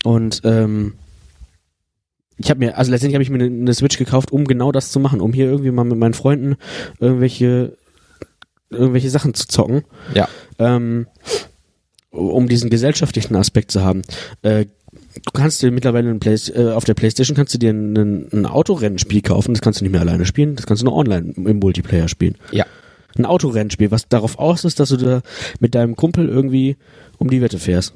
und 0.05 0.41
ähm, 0.45 0.93
ich 2.37 2.49
habe 2.49 2.59
mir, 2.59 2.77
also 2.77 2.91
letztendlich 2.91 3.15
habe 3.15 3.23
ich 3.23 3.29
mir 3.29 3.43
eine, 3.43 3.45
eine 3.45 3.73
Switch 3.73 3.97
gekauft, 3.97 4.31
um 4.31 4.45
genau 4.45 4.71
das 4.71 4.91
zu 4.91 4.99
machen, 4.99 5.21
um 5.21 5.33
hier 5.33 5.45
irgendwie 5.45 5.71
mal 5.71 5.83
mit 5.85 5.97
meinen 5.97 6.13
Freunden 6.13 6.55
irgendwelche 6.99 7.77
irgendwelche 8.69 9.09
Sachen 9.09 9.33
zu 9.33 9.47
zocken 9.47 9.83
Ja. 10.13 10.27
ähm, 10.59 11.07
um 12.11 12.47
diesen 12.47 12.69
gesellschaftlichen 12.69 13.35
Aspekt 13.35 13.71
zu 13.71 13.83
haben. 13.83 14.01
Äh, 14.41 14.65
du 14.65 15.31
kannst 15.33 15.61
dir 15.61 15.71
mittlerweile 15.71 16.13
Play 16.15 16.35
äh, 16.53 16.71
auf 16.71 16.83
der 16.83 16.93
Playstation 16.93 17.35
kannst 17.35 17.53
du 17.53 17.57
dir 17.57 17.71
ein, 17.71 18.27
ein 18.33 18.45
Autorennenspiel 18.45 19.21
kaufen, 19.21 19.53
das 19.53 19.61
kannst 19.61 19.79
du 19.79 19.85
nicht 19.85 19.91
mehr 19.91 20.01
alleine 20.01 20.25
spielen, 20.25 20.55
das 20.55 20.65
kannst 20.65 20.81
du 20.81 20.85
nur 20.85 20.95
online 20.95 21.33
im 21.35 21.59
Multiplayer 21.59 22.07
spielen. 22.07 22.37
Ja. 22.51 22.65
Ein 23.17 23.25
Autorennspiel, 23.25 23.91
was 23.91 24.07
darauf 24.07 24.39
aus 24.39 24.63
ist, 24.65 24.79
dass 24.79 24.89
du 24.89 24.97
da 24.97 25.21
mit 25.59 25.75
deinem 25.75 25.95
Kumpel 25.95 26.27
irgendwie 26.27 26.77
um 27.17 27.29
die 27.29 27.41
Wette 27.41 27.59
fährst. 27.59 27.93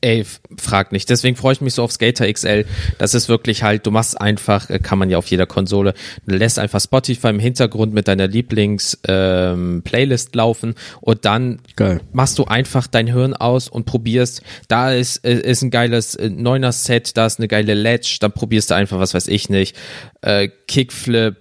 Ey, 0.00 0.24
frag 0.58 0.92
nicht. 0.92 1.08
Deswegen 1.08 1.34
freue 1.34 1.54
ich 1.54 1.62
mich 1.62 1.72
so 1.72 1.82
auf 1.82 1.90
Skater 1.90 2.30
XL. 2.30 2.66
Das 2.98 3.14
ist 3.14 3.30
wirklich 3.30 3.62
halt, 3.62 3.86
du 3.86 3.90
machst 3.90 4.20
einfach, 4.20 4.68
äh, 4.68 4.78
kann 4.78 4.98
man 4.98 5.08
ja 5.08 5.16
auf 5.16 5.28
jeder 5.28 5.46
Konsole, 5.46 5.94
du 6.26 6.36
lässt 6.36 6.58
einfach 6.58 6.78
Spotify 6.78 7.28
im 7.28 7.38
Hintergrund 7.38 7.94
mit 7.94 8.06
deiner 8.06 8.28
Lieblings-Playlist 8.28 10.34
laufen 10.34 10.74
und 11.00 11.24
dann 11.24 11.60
Geil. 11.76 12.02
machst 12.12 12.38
du 12.38 12.44
einfach 12.44 12.86
dein 12.86 13.06
Hirn 13.06 13.32
aus 13.32 13.70
und 13.70 13.86
probierst, 13.86 14.42
da 14.68 14.92
ist, 14.92 15.24
äh, 15.24 15.40
ist 15.40 15.62
ein 15.62 15.70
geiles 15.70 16.16
äh, 16.16 16.28
neuner 16.28 16.72
Set, 16.72 17.16
da 17.16 17.24
ist 17.24 17.40
eine 17.40 17.48
geile 17.48 17.72
Ledge, 17.72 18.18
dann 18.20 18.32
probierst 18.32 18.72
du 18.72 18.74
einfach, 18.74 18.98
was 18.98 19.14
weiß 19.14 19.26
ich 19.28 19.48
nicht, 19.48 19.74
äh, 20.20 20.50
Kickflip, 20.68 21.36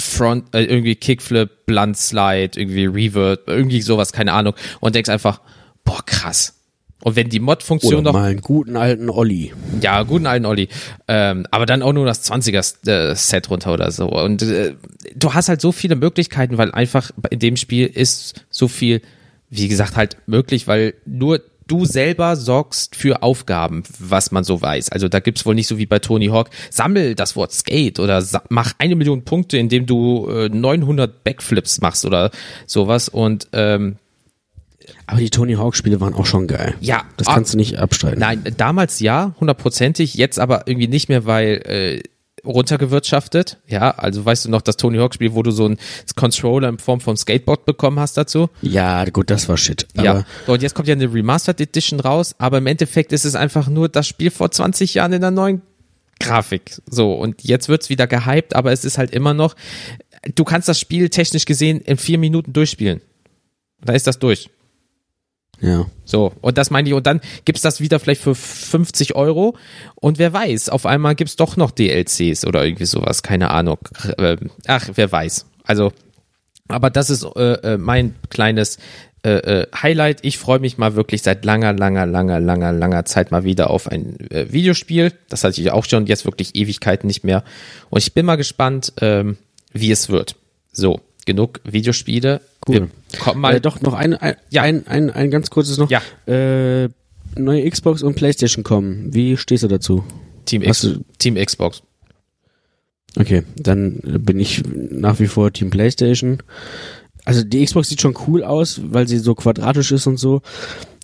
Front, 0.00 0.54
äh, 0.54 0.64
irgendwie 0.64 0.94
Kickflip, 0.94 1.66
Blunt 1.66 1.96
Slide, 1.96 2.50
irgendwie 2.56 2.86
Revert, 2.86 3.42
irgendwie 3.46 3.82
sowas, 3.82 4.12
keine 4.12 4.32
Ahnung 4.32 4.54
und 4.80 4.94
denkst 4.94 5.10
einfach, 5.10 5.40
boah, 5.84 6.02
krass. 6.04 6.54
Und 7.02 7.14
wenn 7.14 7.28
die 7.28 7.40
Mod-Funktion 7.40 8.02
noch 8.02 8.14
mal 8.14 8.30
einen 8.30 8.40
guten 8.40 8.76
alten 8.76 9.10
Olli. 9.10 9.52
ja, 9.80 10.02
guten 10.02 10.26
alten 10.26 10.44
Olli. 10.46 10.68
Ähm, 11.06 11.46
aber 11.50 11.66
dann 11.66 11.82
auch 11.82 11.92
nur 11.92 12.06
das 12.06 12.28
20er-Set 12.30 13.50
runter 13.50 13.72
oder 13.72 13.92
so. 13.92 14.08
Und 14.08 14.42
äh, 14.42 14.74
du 15.14 15.34
hast 15.34 15.48
halt 15.48 15.60
so 15.60 15.72
viele 15.72 15.94
Möglichkeiten, 15.94 16.58
weil 16.58 16.72
einfach 16.72 17.10
in 17.30 17.38
dem 17.38 17.56
Spiel 17.56 17.86
ist 17.86 18.46
so 18.50 18.66
viel, 18.66 19.02
wie 19.50 19.68
gesagt, 19.68 19.94
halt 19.94 20.16
möglich, 20.26 20.66
weil 20.66 20.94
nur 21.04 21.42
du 21.66 21.84
selber 21.84 22.36
sorgst 22.36 22.96
für 22.96 23.22
Aufgaben, 23.22 23.82
was 23.98 24.30
man 24.30 24.44
so 24.44 24.60
weiß. 24.60 24.90
Also 24.90 25.08
da 25.08 25.20
gibt's 25.20 25.44
wohl 25.46 25.54
nicht 25.54 25.66
so 25.66 25.78
wie 25.78 25.86
bei 25.86 25.98
Tony 25.98 26.26
Hawk, 26.26 26.50
sammel 26.70 27.14
das 27.14 27.36
Wort 27.36 27.52
Skate 27.52 27.98
oder 27.98 28.24
mach 28.48 28.72
eine 28.78 28.96
Million 28.96 29.24
Punkte, 29.24 29.58
indem 29.58 29.86
du 29.86 30.28
äh, 30.28 30.48
900 30.48 31.24
Backflips 31.24 31.80
machst 31.80 32.04
oder 32.04 32.30
sowas. 32.66 33.08
Und 33.08 33.48
ähm, 33.52 33.96
Aber 35.06 35.20
die 35.20 35.30
Tony 35.30 35.54
Hawk 35.54 35.76
Spiele 35.76 36.00
waren 36.00 36.14
auch 36.14 36.26
schon 36.26 36.46
geil. 36.46 36.74
Ja, 36.80 37.04
Das 37.16 37.26
ah, 37.28 37.34
kannst 37.34 37.54
du 37.54 37.58
nicht 37.58 37.78
abstreiten. 37.78 38.20
Nein, 38.20 38.44
damals 38.56 39.00
ja, 39.00 39.34
hundertprozentig, 39.40 40.14
jetzt 40.14 40.38
aber 40.38 40.66
irgendwie 40.66 40.88
nicht 40.88 41.08
mehr, 41.08 41.26
weil 41.26 41.62
äh, 41.66 42.02
runtergewirtschaftet. 42.46 43.58
Ja, 43.66 43.90
also 43.92 44.24
weißt 44.24 44.44
du 44.46 44.50
noch 44.50 44.62
das 44.62 44.76
Tony 44.76 44.98
Hawk 44.98 45.14
Spiel, 45.14 45.34
wo 45.34 45.42
du 45.42 45.50
so 45.50 45.64
einen 45.64 45.78
Controller 46.14 46.68
in 46.68 46.78
Form 46.78 47.00
von 47.00 47.16
Skateboard 47.16 47.64
bekommen 47.64 47.98
hast 48.00 48.16
dazu? 48.16 48.48
Ja, 48.62 49.04
gut, 49.06 49.30
das 49.30 49.48
war 49.48 49.56
shit. 49.56 49.86
ja. 49.94 50.10
Aber 50.12 50.26
So, 50.46 50.52
und 50.54 50.62
jetzt 50.62 50.74
kommt 50.74 50.88
ja 50.88 50.94
eine 50.94 51.12
Remastered 51.12 51.60
Edition 51.60 52.00
raus, 52.00 52.34
aber 52.38 52.58
im 52.58 52.66
Endeffekt 52.66 53.12
ist 53.12 53.24
es 53.24 53.34
einfach 53.34 53.68
nur 53.68 53.88
das 53.88 54.06
Spiel 54.06 54.30
vor 54.30 54.50
20 54.50 54.94
Jahren 54.94 55.12
in 55.12 55.20
der 55.20 55.30
neuen 55.30 55.62
Grafik. 56.20 56.80
So, 56.88 57.12
und 57.12 57.42
jetzt 57.44 57.68
wird's 57.68 57.90
wieder 57.90 58.06
gehypt, 58.06 58.54
aber 58.54 58.72
es 58.72 58.84
ist 58.84 58.96
halt 58.98 59.10
immer 59.10 59.34
noch, 59.34 59.54
du 60.34 60.44
kannst 60.44 60.68
das 60.68 60.80
Spiel 60.80 61.08
technisch 61.10 61.44
gesehen 61.44 61.80
in 61.80 61.98
vier 61.98 62.18
Minuten 62.18 62.52
durchspielen. 62.52 63.00
Da 63.84 63.92
ist 63.92 64.06
das 64.06 64.18
durch. 64.18 64.48
Ja. 65.60 65.86
So, 66.04 66.32
und 66.40 66.58
das 66.58 66.70
meine 66.70 66.88
ich, 66.88 66.94
und 66.94 67.06
dann 67.06 67.20
gibt's 67.44 67.62
das 67.62 67.80
wieder 67.80 67.98
vielleicht 67.98 68.20
für 68.20 68.34
50 68.34 69.14
Euro 69.16 69.56
und 69.94 70.18
wer 70.18 70.32
weiß, 70.32 70.68
auf 70.68 70.86
einmal 70.86 71.14
gibt's 71.14 71.36
doch 71.36 71.56
noch 71.56 71.70
DLCs 71.70 72.46
oder 72.46 72.64
irgendwie 72.64 72.84
sowas, 72.84 73.22
keine 73.22 73.50
Ahnung. 73.50 73.78
Ähm, 74.18 74.50
Ach, 74.66 74.88
wer 74.94 75.10
weiß. 75.10 75.46
Also, 75.64 75.92
aber 76.68 76.90
das 76.90 77.10
ist 77.10 77.24
äh, 77.36 77.74
äh, 77.74 77.78
mein 77.78 78.14
kleines 78.30 78.78
äh, 79.26 79.62
äh, 79.62 79.66
Highlight. 79.74 80.20
Ich 80.22 80.38
freue 80.38 80.60
mich 80.60 80.78
mal 80.78 80.94
wirklich 80.94 81.22
seit 81.22 81.44
langer, 81.44 81.72
langer, 81.72 82.06
langer, 82.06 82.38
langer, 82.38 82.72
langer 82.72 83.04
Zeit 83.04 83.30
mal 83.32 83.44
wieder 83.44 83.70
auf 83.70 83.88
ein 83.88 84.20
äh, 84.30 84.52
Videospiel. 84.52 85.12
Das 85.28 85.42
hatte 85.42 85.60
ich 85.60 85.70
auch 85.72 85.84
schon 85.84 86.06
jetzt 86.06 86.24
wirklich 86.24 86.54
Ewigkeiten 86.54 87.08
nicht 87.08 87.24
mehr. 87.24 87.42
Und 87.90 87.98
ich 87.98 88.14
bin 88.14 88.24
mal 88.24 88.36
gespannt, 88.36 88.92
ähm, 89.00 89.36
wie 89.72 89.90
es 89.90 90.08
wird. 90.08 90.36
So, 90.70 91.00
genug 91.24 91.60
Videospiele. 91.64 92.40
Cool. 92.68 92.88
Wir 93.10 93.18
kommen 93.20 93.40
mal 93.40 93.56
äh, 93.56 93.60
doch 93.60 93.80
noch 93.80 93.94
ein, 93.94 94.14
ein, 94.14 94.34
Ja. 94.50 94.62
ein, 94.62 94.86
ein, 94.86 95.10
ein 95.10 95.30
ganz 95.30 95.50
kurzes 95.50 95.78
noch. 95.78 95.90
Ja. 95.90 96.02
Äh, 96.26 96.88
neue 97.36 97.68
Xbox 97.70 98.02
und 98.02 98.14
Playstation 98.16 98.64
kommen. 98.64 99.12
Wie 99.14 99.36
stehst 99.36 99.62
du 99.62 99.68
dazu? 99.68 100.04
Team, 100.46 100.62
X, 100.62 100.80
du- 100.82 101.04
Team 101.18 101.34
Xbox. 101.36 101.82
Okay, 103.18 103.44
dann 103.56 104.00
bin 104.02 104.38
ich 104.38 104.62
nach 104.66 105.20
wie 105.20 105.26
vor 105.26 105.52
Team 105.52 105.70
Playstation. 105.70 106.42
Also 107.24 107.42
die 107.42 107.64
Xbox 107.64 107.88
sieht 107.88 108.00
schon 108.00 108.16
cool 108.26 108.44
aus, 108.44 108.80
weil 108.84 109.08
sie 109.08 109.18
so 109.18 109.34
quadratisch 109.34 109.90
ist 109.92 110.06
und 110.06 110.18
so. 110.18 110.42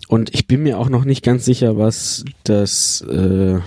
Und 0.07 0.33
ich 0.33 0.47
bin 0.47 0.61
mir 0.63 0.77
auch 0.79 0.89
noch 0.89 1.05
nicht 1.05 1.23
ganz 1.23 1.43
sicher, 1.43 1.77
was 1.77 2.23
das, 2.43 3.01
äh, 3.09 3.59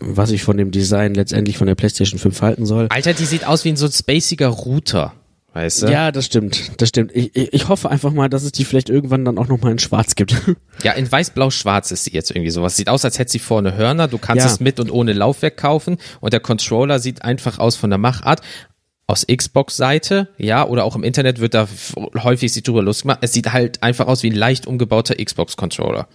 was 0.00 0.30
ich 0.30 0.42
von 0.42 0.56
dem 0.56 0.70
Design 0.70 1.14
letztendlich 1.14 1.58
von 1.58 1.66
der 1.66 1.74
PlayStation 1.74 2.18
5 2.18 2.40
halten 2.40 2.66
soll. 2.66 2.86
Alter, 2.88 3.12
die 3.12 3.24
sieht 3.26 3.46
aus 3.46 3.64
wie 3.64 3.76
so 3.76 3.86
ein 3.86 3.92
spaciger 3.92 4.48
Router. 4.48 5.12
Weißt 5.54 5.82
du? 5.82 5.86
Ja, 5.88 6.12
das 6.12 6.24
stimmt, 6.26 6.80
das 6.80 6.88
stimmt. 6.88 7.14
Ich, 7.14 7.36
ich, 7.36 7.52
ich 7.52 7.68
hoffe 7.68 7.90
einfach 7.90 8.10
mal, 8.12 8.30
dass 8.30 8.42
es 8.42 8.52
die 8.52 8.64
vielleicht 8.64 8.88
irgendwann 8.88 9.24
dann 9.26 9.36
auch 9.36 9.48
noch 9.48 9.60
mal 9.60 9.70
in 9.70 9.78
Schwarz 9.78 10.14
gibt. 10.14 10.34
Ja, 10.82 10.92
in 10.92 11.10
weiß, 11.10 11.30
blau, 11.30 11.50
schwarz 11.50 11.90
ist 11.90 12.04
sie 12.04 12.12
jetzt 12.12 12.30
irgendwie 12.30 12.50
sowas. 12.50 12.76
Sieht 12.76 12.88
aus, 12.88 13.04
als 13.04 13.18
hätte 13.18 13.30
sie 13.30 13.38
vorne 13.38 13.76
Hörner. 13.76 14.08
Du 14.08 14.18
kannst 14.18 14.44
Ja. 14.44 14.50
es 14.50 14.58
mit 14.58 14.80
und 14.80 14.90
ohne 14.90 15.12
Laufwerk 15.12 15.56
kaufen. 15.58 15.98
Und 16.20 16.32
der 16.32 16.40
Controller 16.40 16.98
sieht 16.98 17.22
einfach 17.22 17.58
aus 17.58 17.76
von 17.76 17.90
der 17.90 17.98
Machart. 17.98 18.40
Aus 19.06 19.26
Xbox-Seite, 19.26 20.28
ja, 20.38 20.66
oder 20.66 20.84
auch 20.84 20.96
im 20.96 21.04
Internet 21.04 21.38
wird 21.38 21.52
da 21.54 21.68
häufig 22.22 22.52
sich 22.52 22.62
drüber 22.62 22.82
lustig 22.82 23.02
gemacht. 23.02 23.18
Es 23.20 23.32
sieht 23.32 23.52
halt 23.52 23.82
einfach 23.82 24.06
aus 24.06 24.22
wie 24.22 24.30
ein 24.30 24.34
leicht 24.36 24.66
umgebauter 24.66 25.14
Xbox-Controller. 25.22 26.08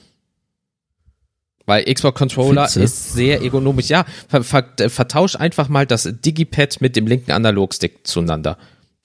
Weil 1.66 1.84
Xbox-Controller 1.94 2.62
Findste? 2.68 2.82
ist 2.82 3.14
sehr 3.14 3.42
ergonomisch. 3.42 3.90
Ja, 3.90 4.06
ver 4.30 4.44
ver 4.44 4.66
äh, 4.80 4.90
vertausch 4.90 5.36
einfach 5.36 5.68
mal 5.70 5.86
das 5.86 6.10
Digipad 6.26 6.82
mit 6.82 6.96
dem 6.96 7.06
linken 7.08 7.32
Analogstick 7.32 8.08
zueinander. 8.08 8.58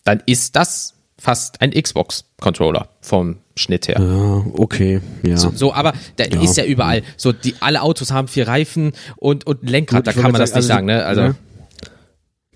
Dann 0.04 0.22
ist 0.26 0.56
das 0.56 0.94
fast 1.18 1.60
ein 1.60 1.70
Xbox-Controller 1.70 2.88
vom 3.00 3.36
Schnitt 3.56 3.86
her. 3.86 3.96
ja, 4.00 4.44
okay, 4.54 5.00
ja. 5.22 5.36
So, 5.36 5.52
so, 5.54 5.72
aber 5.74 5.92
da 6.16 6.24
Ja. 6.24 6.42
ist 6.42 6.56
ja 6.56 6.64
überall. 6.64 7.02
So, 7.16 7.32
die 7.32 7.54
alle 7.60 7.82
Autos 7.82 8.10
haben 8.10 8.26
vier 8.26 8.48
Reifen 8.48 8.92
und, 9.16 9.46
und 9.46 9.68
Lenkrad, 9.68 10.04
Gut, 10.04 10.06
da 10.16 10.20
kann 10.20 10.32
man 10.32 10.40
das 10.40 10.54
nicht 10.54 10.64
sagen, 10.64 10.86
ne? 10.86 11.04
Also, 11.04 11.20
ja. 11.22 11.34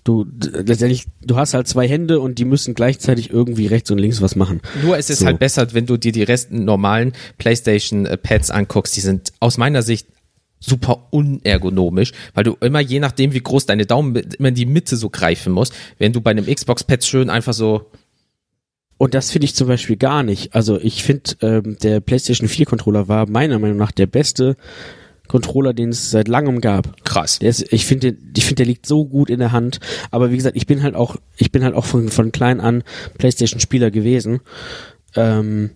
Du, 0.03 0.23
d- 0.25 0.49
letztendlich, 0.65 1.05
du 1.21 1.35
hast 1.35 1.53
halt 1.53 1.67
zwei 1.67 1.87
Hände 1.87 2.19
und 2.21 2.39
die 2.39 2.45
müssen 2.45 2.73
gleichzeitig 2.73 3.29
irgendwie 3.29 3.67
rechts 3.67 3.91
und 3.91 3.97
links 3.97 4.21
was 4.21 4.35
machen. 4.37 4.61
nur 4.81 4.97
es 4.97 5.09
ist 5.09 5.19
So. 5.19 5.25
halt 5.25 5.37
besser, 5.39 5.73
wenn 5.73 5.85
du 5.85 5.97
dir 5.97 6.13
die 6.13 6.23
resten 6.23 6.63
normalen 6.65 7.11
PlayStation-Pads 7.37 8.49
anguckst, 8.51 8.95
die 8.95 9.01
sind 9.01 9.33
aus 9.41 9.57
meiner 9.57 9.81
Sicht 9.81 10.07
super 10.59 11.07
unergonomisch, 11.11 12.13
weil 12.33 12.43
du 12.43 12.57
immer, 12.61 12.79
je 12.79 12.99
nachdem, 12.99 13.33
wie 13.33 13.41
groß 13.41 13.65
deine 13.65 13.85
Daumen 13.85 14.15
immer 14.15 14.49
in 14.49 14.55
die 14.55 14.65
Mitte 14.65 14.95
so 14.95 15.09
greifen 15.09 15.53
musst, 15.53 15.73
wenn 15.97 16.13
du 16.13 16.21
bei 16.21 16.31
einem 16.31 16.45
Xbox-Pad 16.45 17.05
schön 17.05 17.29
einfach 17.29 17.53
so, 17.53 17.91
Und 18.97 19.13
das 19.13 19.31
finde 19.31 19.45
ich 19.45 19.53
zum 19.53 19.67
Beispiel 19.67 19.95
gar 19.97 20.23
nicht. 20.23 20.55
Also 20.55 20.79
ich 20.81 21.03
finde, 21.03 21.31
ähm, 21.41 21.77
der 21.81 21.99
PlayStation 21.99 22.47
4 22.47 22.65
Controller 22.65 23.07
war 23.07 23.29
meiner 23.29 23.59
Meinung 23.59 23.77
nach 23.77 23.91
der 23.91 24.07
beste 24.07 24.57
Controller, 25.27 25.73
den 25.73 25.89
es 25.89 26.09
seit 26.09 26.27
langem 26.27 26.61
gab. 26.61 27.03
krass. 27.03 27.37
Ist, 27.37 27.71
ich 27.71 27.85
finde, 27.85 28.15
ich 28.35 28.45
finde, 28.45 28.55
der 28.55 28.65
liegt 28.65 28.85
so 28.85 29.05
gut 29.05 29.29
in 29.29 29.39
der 29.39 29.51
Hand. 29.51 29.79
Aber 30.09 30.31
wie 30.31 30.37
gesagt, 30.37 30.55
ich 30.55 30.65
bin 30.65 30.81
halt 30.81 30.95
auch, 30.95 31.17
ich 31.35 31.51
bin 31.51 31.63
halt 31.63 31.75
auch 31.75 31.85
von, 31.85 32.09
von 32.09 32.31
klein 32.31 32.59
an 32.59 32.83
PlayStation-Spieler 33.17 33.91
gewesen. 33.91 34.39
Ähm, 35.15 35.71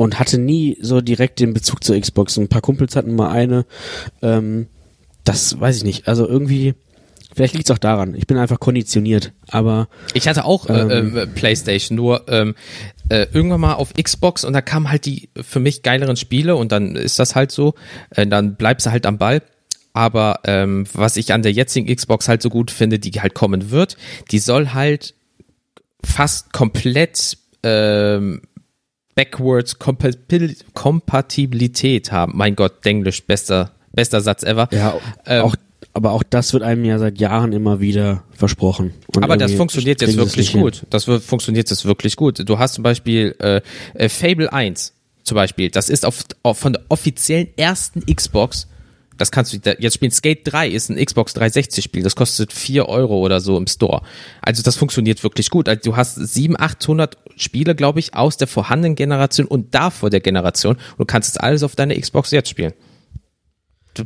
und 0.00 0.18
hatte 0.18 0.38
nie 0.38 0.78
so 0.80 1.02
direkt 1.02 1.40
den 1.40 1.52
Bezug 1.52 1.84
zur 1.84 2.00
Xbox. 2.00 2.38
Ein 2.38 2.48
paar 2.48 2.62
Kumpels 2.62 2.96
hatten 2.96 3.14
mal 3.14 3.30
eine. 3.30 3.66
Ähm, 4.22 4.66
das 5.24 5.60
weiß 5.60 5.76
ich 5.76 5.84
nicht. 5.84 6.08
Also 6.08 6.26
irgendwie 6.26 6.74
Vielleicht 7.34 7.54
liegt 7.54 7.68
es 7.68 7.74
auch 7.74 7.78
daran. 7.78 8.14
Ich 8.14 8.26
bin 8.26 8.38
einfach 8.38 8.58
konditioniert. 8.58 9.32
Aber 9.48 9.88
Ich 10.14 10.26
hatte 10.26 10.46
auch 10.46 10.68
äh, 10.70 11.00
äh, 11.00 11.26
PlayStation, 11.26 11.96
nur 11.96 12.24
ähm, 12.28 12.54
äh, 13.10 13.26
irgendwann 13.32 13.60
mal 13.60 13.74
auf 13.74 13.92
Xbox 13.92 14.42
und 14.42 14.54
da 14.54 14.62
kamen 14.62 14.90
halt 14.90 15.04
die 15.04 15.28
für 15.40 15.60
mich 15.60 15.82
geileren 15.82 16.16
Spiele 16.16 16.56
und 16.56 16.72
dann 16.72 16.96
ist 16.96 17.18
das 17.18 17.36
halt 17.36 17.52
so, 17.52 17.74
äh, 18.08 18.26
dann 18.26 18.56
bleibst 18.56 18.86
du 18.86 18.90
halt 18.90 19.04
am 19.04 19.18
Ball. 19.18 19.42
Aber 19.92 20.40
ähm, 20.44 20.86
was 20.94 21.18
ich 21.18 21.34
an 21.34 21.42
der 21.42 21.52
jetzigen 21.52 21.94
Xbox 21.94 22.26
halt 22.26 22.40
so 22.40 22.48
gut 22.48 22.70
finde, 22.70 22.98
die 22.98 23.12
halt 23.20 23.34
kommen 23.34 23.70
wird, 23.70 23.98
die 24.30 24.38
soll 24.38 24.70
halt 24.70 25.14
fast 26.02 26.54
komplett 26.54 27.36
ähm, 27.62 28.40
backwards 29.14 29.78
Kompa- 29.80 30.14
Kompatibilität 30.74 32.12
haben. 32.12 32.32
Mein 32.36 32.56
Gott, 32.56 32.84
Englisch, 32.86 33.22
bester, 33.24 33.72
bester 33.92 34.20
Satz 34.20 34.42
ever. 34.42 34.68
ja, 34.72 34.94
Ähm, 35.26 35.42
auch, 35.44 35.56
aber 35.92 36.12
auch 36.12 36.22
das 36.22 36.52
wird 36.52 36.62
einem 36.62 36.84
ja 36.84 36.98
seit 36.98 37.18
Jahren 37.18 37.52
immer 37.52 37.80
wieder 37.80 38.22
versprochen. 38.32 38.92
Und 39.14 39.22
Aber 39.24 39.36
das 39.36 39.52
funktioniert 39.52 40.00
jetzt 40.00 40.16
wirklich 40.16 40.36
nicht 40.36 40.50
hin. 40.52 40.60
gut. 40.62 40.86
Das 40.90 41.06
wird, 41.08 41.22
funktioniert 41.22 41.68
jetzt 41.70 41.84
wirklich 41.84 42.16
gut. 42.16 42.48
Du 42.48 42.58
hast 42.58 42.74
zum 42.74 42.84
Beispiel 42.84 43.34
äh, 43.40 43.60
äh, 43.94 44.08
Fable 44.08 44.52
1 44.52 44.94
zum 45.24 45.34
Beispiel. 45.34 45.70
Das 45.70 45.88
ist 45.88 46.06
auf, 46.06 46.22
auf 46.42 46.58
von 46.58 46.74
der 46.74 46.82
offiziellen 46.88 47.48
ersten 47.56 48.04
Xbox. 48.06 48.68
Das 49.20 49.30
kannst 49.30 49.52
du 49.52 49.76
jetzt 49.78 49.94
spielen. 49.94 50.12
Skate 50.12 50.40
3 50.44 50.68
ist 50.68 50.88
ein 50.88 50.96
Xbox 50.96 51.34
360 51.34 51.84
Spiel. 51.84 52.02
Das 52.02 52.16
kostet 52.16 52.54
4 52.54 52.88
Euro 52.88 53.18
oder 53.18 53.40
so 53.40 53.58
im 53.58 53.66
Store. 53.66 54.00
Also 54.40 54.62
das 54.62 54.76
funktioniert 54.76 55.22
wirklich 55.22 55.50
gut. 55.50 55.68
Also 55.68 55.82
du 55.90 55.96
hast 55.96 56.14
700, 56.14 56.58
800 56.60 57.18
Spiele, 57.36 57.74
glaube 57.74 58.00
ich, 58.00 58.14
aus 58.14 58.38
der 58.38 58.46
vorhandenen 58.48 58.94
Generation 58.94 59.46
und 59.46 59.74
davor 59.74 60.08
der 60.08 60.20
Generation. 60.20 60.76
Und 60.76 60.98
du 61.00 61.04
kannst 61.04 61.34
jetzt 61.34 61.42
alles 61.42 61.62
auf 61.62 61.76
deine 61.76 62.00
Xbox 62.00 62.30
jetzt 62.30 62.48
spielen. 62.48 62.72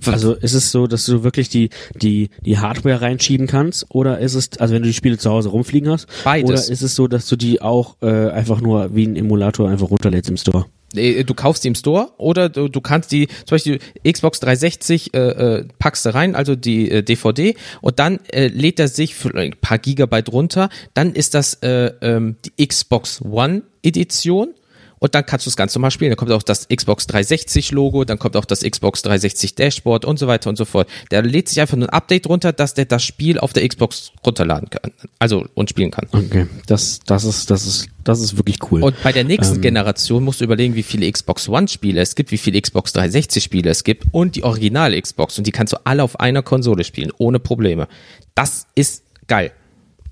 Also 0.07 0.33
ist 0.33 0.55
es 0.55 0.73
so, 0.73 0.89
dass 0.89 1.05
du 1.05 1.23
wirklich 1.23 1.49
die, 1.49 1.71
die, 1.95 2.31
die 2.45 2.59
Hardware 2.59 3.01
reinschieben 3.01 3.47
kannst? 3.47 3.87
Oder 3.91 4.19
ist 4.19 4.35
es, 4.35 4.59
also 4.59 4.75
wenn 4.75 4.83
du 4.83 4.89
die 4.89 4.95
Spiele 4.95 5.17
zu 5.17 5.31
Hause 5.31 5.51
rumfliegen 5.51 5.91
hast? 5.91 6.09
Beides. 6.25 6.51
Oder 6.51 6.73
ist 6.73 6.83
es 6.83 6.97
so, 6.97 7.07
dass 7.07 7.29
du 7.29 7.37
die 7.37 7.63
auch 7.63 7.99
äh, 8.03 8.31
einfach 8.31 8.61
nur 8.61 8.97
wie 8.97 9.07
ein 9.07 9.15
Emulator 9.15 9.69
einfach 9.69 9.91
runterlädst 9.91 10.29
im 10.29 10.39
Store? 10.39 10.67
Äh, 10.97 11.25
du 11.25 11.35
kaufst 11.35 11.65
die 11.65 11.69
im 11.69 11.75
Store 11.75 12.13
oder 12.19 12.49
du, 12.49 12.69
du 12.69 12.81
kannst 12.81 13.13
die, 13.13 13.27
zum 13.27 13.57
Beispiel 13.57 13.79
Xbox 14.11 14.41
360 14.41 15.15
äh, 15.15 15.19
äh, 15.19 15.65
packst 15.79 16.07
du 16.07 16.15
rein, 16.15 16.35
also 16.35 16.57
die 16.57 16.91
äh, 16.91 17.03
DVD 17.03 17.55
und 17.81 17.99
dann 17.99 18.21
äh, 18.33 18.49
lädt 18.49 18.81
er 18.81 18.89
sich 18.89 19.15
für 19.15 19.35
ein 19.35 19.55
paar 19.61 19.79
Gigabyte 19.79 20.33
runter, 20.33 20.69
dann 20.95 21.13
ist 21.13 21.35
das 21.35 21.55
äh, 21.63 21.93
ähm, 22.01 22.37
die 22.45 22.67
Xbox 22.67 23.23
One 23.23 23.63
Edition 23.83 24.55
und 24.99 25.15
dann 25.15 25.27
kannst 25.27 25.47
du 25.47 25.51
es 25.51 25.57
ganz 25.57 25.75
normal 25.75 25.91
spielen. 25.91 26.11
Dann 26.11 26.17
kommt 26.17 26.33
auch 26.33 26.43
das 26.43 26.69
Xbox 26.69 27.07
360 27.07 27.73
Logo, 27.73 28.05
dann 28.05 28.19
kommt 28.19 28.37
auch 28.37 28.45
das 28.45 28.61
Xbox 28.61 29.03
360 29.03 29.55
Dashboard 29.55 30.05
und 30.05 30.19
so 30.19 30.27
weiter 30.27 30.51
und 30.51 30.57
so 30.57 30.65
fort. 30.65 30.89
Der 31.11 31.23
lädt 31.23 31.49
sich 31.49 31.61
einfach 31.61 31.77
nur 31.77 31.89
ein 31.89 31.93
Update 31.93 32.27
runter, 32.27 32.53
dass 32.53 32.75
der 32.75 32.85
das 32.85 33.03
Spiel 33.05 33.39
auf 33.39 33.53
der 33.53 33.67
Xbox 33.69 34.13
runterladen 34.25 34.71
kann, 34.71 34.93
also 35.19 35.47
und 35.55 35.71
spielen 35.71 35.91
kann. 35.91 36.07
Okay, 36.13 36.47
das, 36.67 37.01
das 37.07 37.25
ist, 37.25 37.51
das 37.51 37.67
ist, 37.67 37.89
das 38.05 38.21
ist 38.21 38.37
wirklich 38.37 38.59
cool. 38.71 38.83
Und 38.83 39.03
bei 39.03 39.13
der 39.13 39.25
nächsten 39.25 39.61
Generation 39.61 40.25
musst 40.25 40.41
du 40.41 40.45
überlegen, 40.45 40.75
wie 40.75 40.83
viele 40.83 41.11
Xbox 41.11 41.49
One 41.49 41.69
Spiele 41.69 42.01
es 42.01 42.15
gibt, 42.15 42.31
wie 42.31 42.39
viele 42.39 42.61
Xbox 42.61 42.93
360 42.93 43.43
Spiele 43.43 43.71
es 43.71 43.85
gibt 43.85 44.05
und 44.13 44.37
die 44.37 44.45
Original 44.45 45.01
Xbox 45.01 45.39
und 45.39 45.47
die 45.47 45.53
kannst 45.53 45.73
du 45.73 45.79
alle 45.85 46.03
auf 46.03 46.21
einer 46.21 46.43
Konsole 46.43 46.85
spielen, 46.85 47.13
ohne 47.19 47.39
Probleme. 47.39 47.89
Das 48.35 48.67
ist 48.75 49.03
geil. 49.27 49.53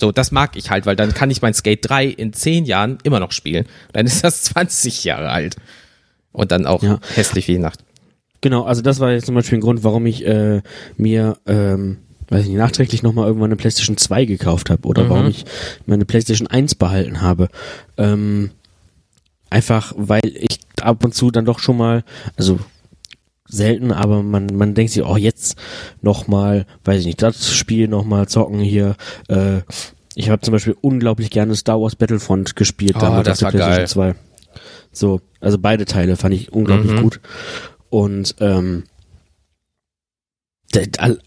So, 0.02 0.10
das 0.10 0.32
mag 0.32 0.56
ich 0.56 0.68
halt, 0.68 0.84
weil 0.84 0.96
dann 0.96 1.14
kann 1.14 1.30
ich 1.30 1.42
mein 1.42 1.54
Skate 1.54 1.78
3 1.88 2.06
in 2.06 2.32
10 2.32 2.64
Jahren 2.64 2.98
immer 3.04 3.20
noch 3.20 3.30
spielen. 3.30 3.66
Dann 3.92 4.04
ist 4.04 4.24
das 4.24 4.42
20 4.42 5.04
Jahre 5.04 5.30
alt. 5.30 5.54
Und 6.32 6.50
dann 6.50 6.66
auch 6.66 6.82
Ja. 6.82 6.98
hässlich 7.14 7.46
wie 7.46 7.52
die 7.52 7.58
Nacht. 7.60 7.84
Genau, 8.40 8.64
also 8.64 8.82
das 8.82 8.98
war 8.98 9.12
jetzt 9.12 9.26
zum 9.26 9.36
Beispiel 9.36 9.58
ein 9.58 9.60
Grund, 9.60 9.84
warum 9.84 10.04
ich 10.06 10.26
äh, 10.26 10.60
mir, 10.96 11.36
ähm, 11.46 11.98
weiß 12.30 12.42
ich 12.42 12.48
nicht, 12.48 12.56
nachträglich 12.58 13.04
nochmal 13.04 13.28
irgendwann 13.28 13.50
eine 13.50 13.56
PlayStation 13.56 13.96
2 13.96 14.24
gekauft 14.24 14.70
habe 14.70 14.88
oder 14.88 15.08
warum 15.08 15.28
ich 15.28 15.44
meine 15.86 16.04
PlayStation 16.04 16.48
1 16.48 16.74
behalten 16.74 17.20
habe. 17.20 17.48
Ähm, 17.96 18.50
einfach, 19.50 19.92
weil 19.96 20.22
ich 20.24 20.58
ab 20.80 21.04
und 21.04 21.14
zu 21.14 21.30
dann 21.30 21.44
doch 21.44 21.60
schon 21.60 21.76
mal, 21.76 22.02
also 22.36 22.58
selten, 23.52 23.92
aber 23.92 24.22
man, 24.22 24.46
man 24.46 24.74
denkt 24.74 24.92
sich, 24.92 25.04
oh, 25.04 25.16
jetzt 25.16 25.56
nochmal, 26.00 26.66
weiß 26.84 27.00
ich 27.00 27.06
nicht, 27.06 27.22
das 27.22 27.52
Spiel 27.54 27.86
nochmal 27.88 28.26
zocken 28.28 28.58
hier. 28.60 28.96
Äh, 29.28 29.60
ich 30.14 30.30
habe 30.30 30.42
zum 30.42 30.52
Beispiel 30.52 30.76
unglaublich 30.80 31.30
gerne 31.30 31.54
Star 31.54 31.80
Wars 31.80 31.96
Battlefront 31.96 32.56
gespielt, 32.56 32.96
Oh, 32.96 33.00
damals 33.00 33.26
das 33.26 33.42
auf 33.42 33.50
der 33.52 33.60
war 33.60 33.66
PlayStation 33.68 34.14
2. 34.14 34.20
So, 34.92 35.20
also 35.40 35.58
beide 35.58 35.84
Teile 35.84 36.16
fand 36.16 36.34
ich 36.34 36.52
unglaublich 36.52 36.92
Mhm. 36.92 37.02
gut. 37.02 37.20
Und 37.90 38.34
ähm, 38.40 38.84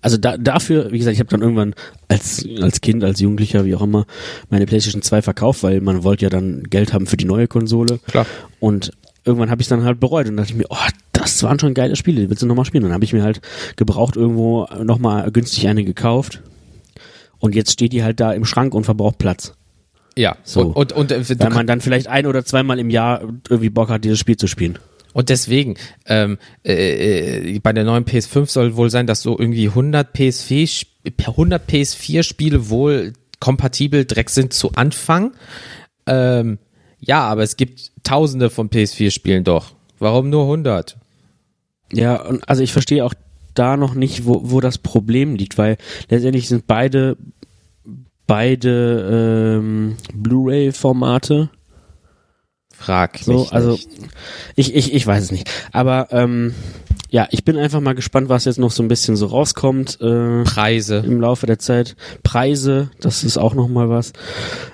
also 0.01 0.17
da, 0.17 0.37
dafür, 0.37 0.91
wie 0.91 0.97
gesagt, 0.97 1.13
ich 1.13 1.19
habe 1.19 1.29
dann 1.29 1.41
irgendwann 1.41 1.75
als 2.07 2.43
als 2.61 2.81
Kind, 2.81 3.03
als 3.03 3.19
Jugendlicher, 3.19 3.63
wie 3.65 3.75
auch 3.75 3.83
immer, 3.83 4.05
meine 4.49 4.65
PlayStation 4.65 5.03
2 5.03 5.21
verkauft, 5.21 5.61
weil 5.61 5.81
man 5.81 6.03
wollte 6.03 6.25
ja 6.25 6.29
dann 6.29 6.63
Geld 6.63 6.93
haben 6.93 7.05
für 7.05 7.17
die 7.17 7.25
neue 7.25 7.47
Konsole. 7.47 7.99
Klar. 8.07 8.25
Und 8.59 8.91
irgendwann 9.25 9.49
habe 9.49 9.61
ich 9.61 9.67
dann 9.67 9.83
halt 9.83 9.99
bereut 9.99 10.27
und 10.27 10.37
dachte 10.37 10.51
ich 10.51 10.55
mir, 10.57 10.65
oh, 10.69 10.75
das 11.13 11.41
waren 11.43 11.59
schon 11.59 11.73
geile 11.73 11.95
Spiele, 11.95 12.21
die 12.21 12.29
willst 12.29 12.43
du 12.43 12.47
nochmal 12.47 12.65
spielen? 12.65 12.83
Dann 12.83 12.93
habe 12.93 13.03
ich 13.03 13.13
mir 13.13 13.23
halt 13.23 13.41
gebraucht 13.75 14.15
irgendwo 14.15 14.65
nochmal 14.83 15.31
günstig 15.31 15.67
eine 15.67 15.83
gekauft. 15.83 16.41
Und 17.39 17.53
jetzt 17.55 17.71
steht 17.71 17.91
die 17.93 18.03
halt 18.03 18.19
da 18.19 18.31
im 18.33 18.45
Schrank 18.45 18.73
und 18.73 18.85
verbraucht 18.85 19.17
Platz. 19.17 19.53
Ja, 20.17 20.37
So. 20.43 20.61
und, 20.61 20.93
und, 20.93 21.11
und, 21.11 21.11
äh, 21.11 21.39
Weil 21.39 21.49
man 21.49 21.67
dann 21.67 21.81
vielleicht 21.81 22.07
ein 22.07 22.25
oder 22.25 22.45
zweimal 22.45 22.79
im 22.79 22.89
Jahr 22.89 23.21
irgendwie 23.49 23.69
Bock 23.69 23.89
hat, 23.89 24.05
dieses 24.05 24.19
Spiel 24.19 24.37
zu 24.37 24.47
spielen. 24.47 24.79
Und 25.13 25.29
deswegen, 25.29 25.75
ähm, 26.07 26.37
äh, 26.65 27.53
äh, 27.55 27.59
bei 27.59 27.73
der 27.73 27.83
neuen 27.83 28.05
PS5 28.05 28.47
soll 28.47 28.75
wohl 28.75 28.89
sein, 28.89 29.07
dass 29.07 29.21
so 29.21 29.37
irgendwie 29.37 29.67
100 29.67 30.13
PS4, 30.15 30.63
Sp- 30.67 30.91
100 31.27 31.69
PS4 31.69 32.23
Spiele 32.23 32.69
wohl 32.69 33.13
kompatibel 33.39 34.05
direkt 34.05 34.29
sind 34.31 34.53
zu 34.53 34.71
Anfang. 34.73 35.31
Ähm, 36.07 36.57
ja, 37.05 37.21
aber 37.21 37.43
es 37.43 37.57
gibt 37.57 37.91
tausende 38.03 38.49
von 38.49 38.69
PS4 38.69 39.11
Spielen 39.11 39.43
doch. 39.43 39.71
Warum 39.99 40.29
nur 40.29 40.43
100? 40.43 40.97
Ja, 41.93 42.21
und 42.21 42.47
also 42.49 42.63
ich 42.63 42.73
verstehe 42.73 43.05
auch 43.05 43.13
da 43.53 43.77
noch 43.77 43.93
nicht, 43.93 44.25
wo, 44.25 44.41
wo 44.43 44.59
das 44.59 44.77
Problem 44.77 45.35
liegt, 45.35 45.57
weil 45.57 45.77
letztendlich 46.09 46.47
sind 46.47 46.67
beide 46.67 47.17
beide 48.27 49.59
ähm, 49.61 49.97
Blu-ray-Formate 50.13 51.49
Frag 52.77 53.19
so, 53.19 53.39
mich 53.39 53.53
also 53.53 53.71
nicht. 53.71 53.89
ich, 54.55 54.75
ich, 54.75 54.93
ich 54.93 55.07
weiß 55.07 55.23
es 55.23 55.31
nicht. 55.31 55.49
Aber 55.71 56.09
ähm, 56.11 56.53
ja, 57.15 57.29
ich 57.31 57.45
bin 57.45 57.55
einfach 57.55 57.79
mal 57.79 57.95
gespannt, 57.95 58.27
was 58.27 58.43
jetzt 58.43 58.59
noch 58.59 58.71
so 58.71 58.83
ein 58.83 58.89
bisschen 58.89 59.15
so 59.15 59.27
rauskommt 59.27 60.01
äh, 60.01 60.43
Preise. 60.43 60.97
im 60.97 61.21
Laufe 61.21 61.45
der 61.45 61.59
Zeit. 61.59 61.95
Preise, 62.23 62.91
das 62.99 63.23
ist 63.23 63.37
auch 63.37 63.53
noch 63.53 63.69
mal 63.69 63.87
was. 63.89 64.11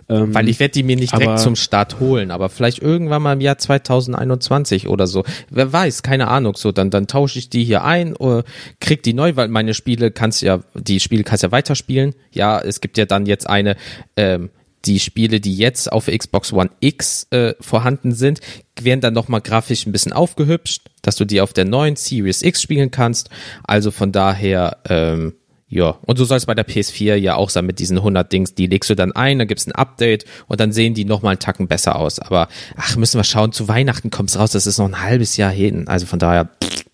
Ähm, 0.10 0.34
Weil 0.34 0.50
ich 0.50 0.60
werde 0.60 0.72
die 0.72 0.82
mir 0.82 0.96
nicht 0.96 1.16
direkt 1.16 1.38
zum 1.38 1.56
Start 1.56 2.00
holen, 2.00 2.32
aber 2.32 2.50
vielleicht 2.50 2.80
irgendwann 2.80 3.22
mal 3.22 3.34
im 3.34 3.42
Jahr 3.42 3.60
2021 3.60 4.88
oder 4.88 5.06
so. 5.06 5.24
Wer 5.52 5.72
weiß, 5.72 6.02
keine 6.02 6.30
Ahnung. 6.30 6.56
So, 6.56 6.72
dann, 6.72 6.90
dann 6.90 7.06
tausche 7.06 7.38
ich 7.38 7.52
die 7.52 7.64
hier 7.64 7.84
ein, 7.84 8.16
oder 8.16 8.44
krieg 8.80 9.04
die 9.04 9.14
neu, 9.14 9.36
weil 9.36 9.48
meine 9.48 9.76
Spiele 9.76 10.10
kannst 10.10 10.42
ja, 10.42 10.62
die 10.74 11.00
Spiele 11.00 11.24
kannst 11.24 11.44
ja 11.44 11.52
weiterspielen. 11.52 12.16
Ja, 12.32 12.60
es 12.60 12.82
gibt 12.82 12.98
ja 12.98 13.06
dann 13.06 13.28
jetzt 13.28 13.48
eine, 13.48 13.76
ähm, 14.18 14.50
die 14.86 15.00
Spiele, 15.00 15.40
die 15.40 15.56
jetzt 15.56 15.92
auf 15.92 16.08
Xbox 16.08 16.54
One 16.54 16.72
X 16.80 17.28
äh, 17.32 17.54
vorhanden 17.60 18.14
sind, 18.14 18.40
werden 18.80 19.02
dann 19.02 19.14
nochmal 19.14 19.42
grafisch 19.42 19.86
ein 19.86 19.92
bisschen 19.92 20.14
aufgehübscht, 20.14 20.90
dass 21.02 21.16
du 21.16 21.26
die 21.26 21.42
auf 21.42 21.54
der 21.54 21.66
neuen 21.66 21.96
Series 21.96 22.42
X 22.42 22.62
spielen 22.62 22.92
kannst. 22.92 23.30
Also 23.64 23.92
von 23.92 24.12
daher, 24.12 24.78
ähm, 24.90 25.34
ja, 25.68 25.98
und 26.06 26.18
so 26.18 26.26
soll 26.26 26.38
es 26.38 26.46
bei 26.46 26.56
der 26.56 26.68
PS4 26.68 27.16
ja 27.16 27.36
auch 27.36 27.50
sein 27.50 27.66
mit 27.66 27.80
diesen 27.80 27.98
100 27.98 28.32
Dings. 28.32 28.56
Die 28.56 28.68
legst 28.68 28.90
du 28.90 28.96
dann 28.96 29.14
ein, 29.14 29.40
dann 29.40 29.48
gibt's 29.48 29.68
ein 29.68 29.72
Update 29.72 30.26
und 30.48 30.60
dann 30.60 30.74
sehen 30.74 30.94
die 30.94 31.06
nochmal 31.06 31.32
einen 31.32 31.40
Tacken 31.40 31.68
besser 31.68 31.96
aus. 31.96 32.20
Aber 32.20 32.50
ach, 32.76 32.98
müssen 32.98 33.18
wir 33.18 33.24
schauen, 33.24 33.52
zu 33.52 33.68
Weihnachten 33.68 34.10
kommt's 34.10 34.38
raus, 34.38 34.52
das 34.52 34.68
ist 34.68 34.80
noch 34.80 34.88
ein 34.88 35.02
halbes 35.02 35.38
Jahr 35.38 35.52
hin. 35.52 35.88
Also 35.88 36.06
von 36.06 36.20
daher, 36.20 36.50
pff, 36.62 36.86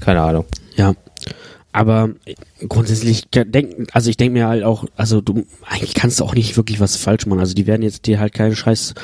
keine 0.00 0.22
Ahnung. 0.22 0.44
Ja. 0.76 0.94
Aber 1.76 2.08
grundsätzlich 2.68 3.24
denken, 3.30 3.86
also 3.92 4.08
ich 4.08 4.16
denke 4.16 4.32
mir 4.32 4.48
halt 4.48 4.64
auch, 4.64 4.86
also 4.96 5.20
du 5.20 5.44
eigentlich 5.66 5.92
kannst 5.92 6.20
du 6.20 6.24
auch 6.24 6.34
nicht 6.34 6.56
wirklich 6.56 6.80
was 6.80 6.96
falsch 6.96 7.26
machen. 7.26 7.38
Also 7.38 7.52
die 7.52 7.66
werden 7.66 7.82
jetzt 7.82 8.06
dir 8.06 8.18
halt 8.18 8.32
keinen 8.32 8.56
Scheiß 8.56 8.94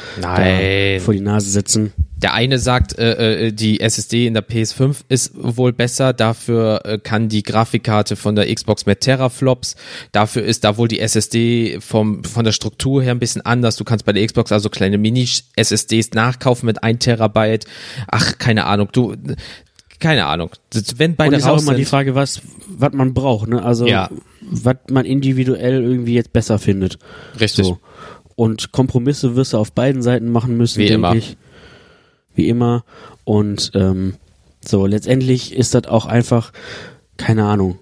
vor 1.00 1.12
die 1.12 1.20
Nase 1.20 1.50
setzen. 1.50 1.92
Der 2.22 2.32
eine 2.32 2.58
sagt, 2.58 2.98
äh, 2.98 3.48
äh, 3.48 3.52
die 3.52 3.80
SSD 3.80 4.26
in 4.26 4.34
der 4.34 4.48
PS5 4.48 4.98
ist 5.08 5.32
wohl 5.34 5.72
besser, 5.72 6.12
dafür 6.12 6.80
äh, 6.84 6.98
kann 6.98 7.28
die 7.28 7.42
Grafikkarte 7.42 8.14
von 8.14 8.36
der 8.36 8.54
Xbox 8.54 8.86
mit 8.86 9.00
Teraflops, 9.00 9.74
dafür 10.12 10.44
ist 10.44 10.62
da 10.62 10.76
wohl 10.76 10.86
die 10.86 11.00
SSD 11.00 11.80
vom, 11.80 12.22
von 12.22 12.44
der 12.44 12.52
Struktur 12.52 13.02
her 13.02 13.10
ein 13.10 13.18
bisschen 13.18 13.44
anders. 13.44 13.74
Du 13.74 13.82
kannst 13.82 14.04
bei 14.04 14.12
der 14.12 14.24
Xbox 14.24 14.52
also 14.52 14.70
kleine 14.70 14.98
Mini-SSDs 14.98 16.12
nachkaufen 16.12 16.66
mit 16.66 16.84
1 16.84 17.04
Terabyte. 17.04 17.66
Ach, 18.06 18.38
keine 18.38 18.66
Ahnung, 18.66 18.88
du, 18.92 19.16
keine 20.02 20.26
Ahnung. 20.26 20.50
Das- 20.70 20.98
Wenn 20.98 21.12
Und 21.12 21.16
beide 21.16 21.36
ist 21.36 21.46
auch 21.46 21.60
immer 21.62 21.74
die 21.74 21.84
Frage, 21.84 22.14
was, 22.14 22.42
was 22.68 22.92
man 22.92 23.14
braucht, 23.14 23.48
ne? 23.48 23.62
Also 23.62 23.86
Ja. 23.86 24.10
was 24.42 24.76
man 24.90 25.04
individuell 25.06 25.82
irgendwie 25.82 26.14
jetzt 26.14 26.32
besser 26.32 26.58
findet. 26.58 26.98
richtig. 27.40 27.64
So. 27.66 27.78
Und 28.34 28.72
Kompromisse 28.72 29.36
wirst 29.36 29.52
du 29.52 29.58
auf 29.58 29.72
beiden 29.72 30.02
Seiten 30.02 30.30
machen 30.30 30.56
müssen, 30.56 30.78
Wie 30.78 30.86
denke 30.86 30.94
immer. 30.94 31.14
ich. 31.14 31.36
Wie 32.34 32.48
immer. 32.48 32.84
Und 33.24 33.70
ähm, 33.74 34.14
so, 34.64 34.86
letztendlich 34.86 35.54
ist 35.54 35.74
das 35.74 35.84
auch 35.84 36.06
einfach, 36.06 36.52
keine 37.16 37.44
Ahnung, 37.44 37.78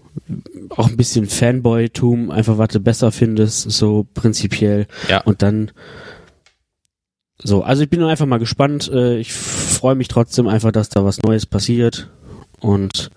auch 0.70 0.88
ein 0.88 0.96
bisschen 0.96 1.26
Fanboy-Tum, 1.26 2.30
einfach 2.30 2.58
was 2.58 2.68
du 2.68 2.80
besser 2.80 3.12
findest, 3.12 3.70
so 3.70 4.06
prinzipiell. 4.12 4.86
Ja. 5.08 5.22
Und 5.22 5.40
dann 5.42 5.70
so, 7.42 7.62
also 7.62 7.82
ich 7.82 7.88
bin 7.88 8.02
einfach 8.02 8.26
mal 8.26 8.38
gespannt. 8.38 8.90
Äh, 8.92 9.18
Ich 9.20 9.32
freue 9.80 9.94
mich 9.94 10.08
trotzdem 10.08 10.46
einfach, 10.46 10.72
dass 10.72 10.90
da 10.90 11.06
was 11.06 11.22
Neues 11.22 11.46
passiert. 11.46 12.10
Und 12.60 13.10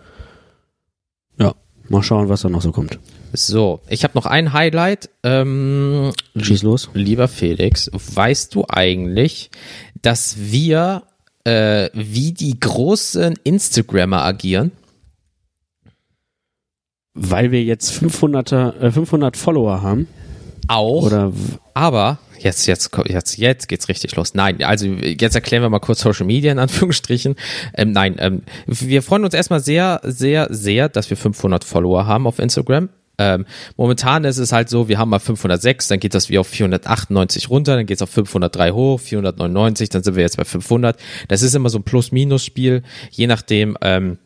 ja, 1.38 1.54
mal 1.90 2.02
schauen, 2.02 2.30
was 2.30 2.42
da 2.42 2.50
noch 2.50 2.62
so 2.62 2.72
kommt. 2.72 3.00
So, 3.34 3.82
ich 3.90 4.06
habe 4.06 4.14
noch 4.16 4.26
ein 4.26 4.54
Highlight. 4.54 5.10
Ähm, 5.24 6.14
Schieß 6.40 6.64
los. 6.64 6.90
lieber 6.94 7.28
Felix, 7.28 7.92
weißt 7.92 8.56
du 8.56 8.64
eigentlich, 8.70 9.52
dass 10.02 10.38
wir 10.38 11.04
äh, 11.44 11.90
wie 11.94 12.32
die 12.32 12.58
großen 12.58 13.36
Instagrammer 13.44 14.24
agieren? 14.24 14.72
Weil 17.14 17.52
wir 17.52 17.62
jetzt 17.62 17.92
500er, 17.92 18.80
äh, 18.80 18.92
500 18.92 19.36
Follower 19.36 19.82
haben. 19.82 20.08
Auch. 20.70 21.08
Oder 21.08 21.34
Aber 21.74 22.20
jetzt, 22.44 22.66
jetzt, 22.68 22.92
jetzt, 23.08 23.38
jetzt 23.38 23.68
geht's 23.68 23.90
richtig 23.90 24.16
los. 24.16 24.34
Nein, 24.34 24.64
also 24.64 24.86
jetzt 24.86 25.36
erklären 25.36 25.64
wir 25.64 25.70
mal 25.70 25.80
kurz 25.80 26.02
Social 26.02 26.26
Media 26.26 26.52
in 26.52 26.60
Anführungsstrichen. 26.60 27.36
Ähm, 27.76 27.92
nein, 27.92 28.16
ähm, 28.20 28.44
wir 28.66 29.02
freuen 29.02 29.26
uns 29.26 29.34
erstmal 29.34 29.60
sehr, 29.60 30.02
sehr, 30.04 30.48
sehr, 30.50 30.90
dass 30.90 31.10
wir 31.10 31.18
500 31.18 31.64
Follower 31.64 32.06
haben 32.06 32.28
auf 32.28 32.40
Instagram. 32.40 32.90
Ähm, 33.20 33.46
momentan 33.78 34.24
ist 34.24 34.40
es 34.40 34.52
halt 34.52 34.70
so, 34.70 34.88
wir 34.88 34.98
haben 34.98 35.10
mal 35.10 35.20
506, 35.20 35.88
dann 35.88 36.00
geht 36.00 36.16
das 36.16 36.30
wie 36.30 36.40
auf 36.40 36.48
498 36.48 37.50
runter, 37.50 37.76
dann 37.76 37.86
geht's 37.86 38.02
auf 38.02 38.10
503 38.10 38.72
hoch, 38.72 39.00
499, 39.00 39.90
dann 39.90 40.04
sind 40.04 40.16
wir 40.16 40.24
jetzt 40.24 40.38
bei 40.38 40.46
500. 40.46 41.00
Das 41.28 41.44
ist 41.44 41.54
immer 41.54 41.70
so 41.70 41.78
ein 41.78 41.84
Plus-Minus-Spiel, 41.84 42.82
je 43.12 43.28
nachdem, 43.28 43.78
ähm, 43.82 44.18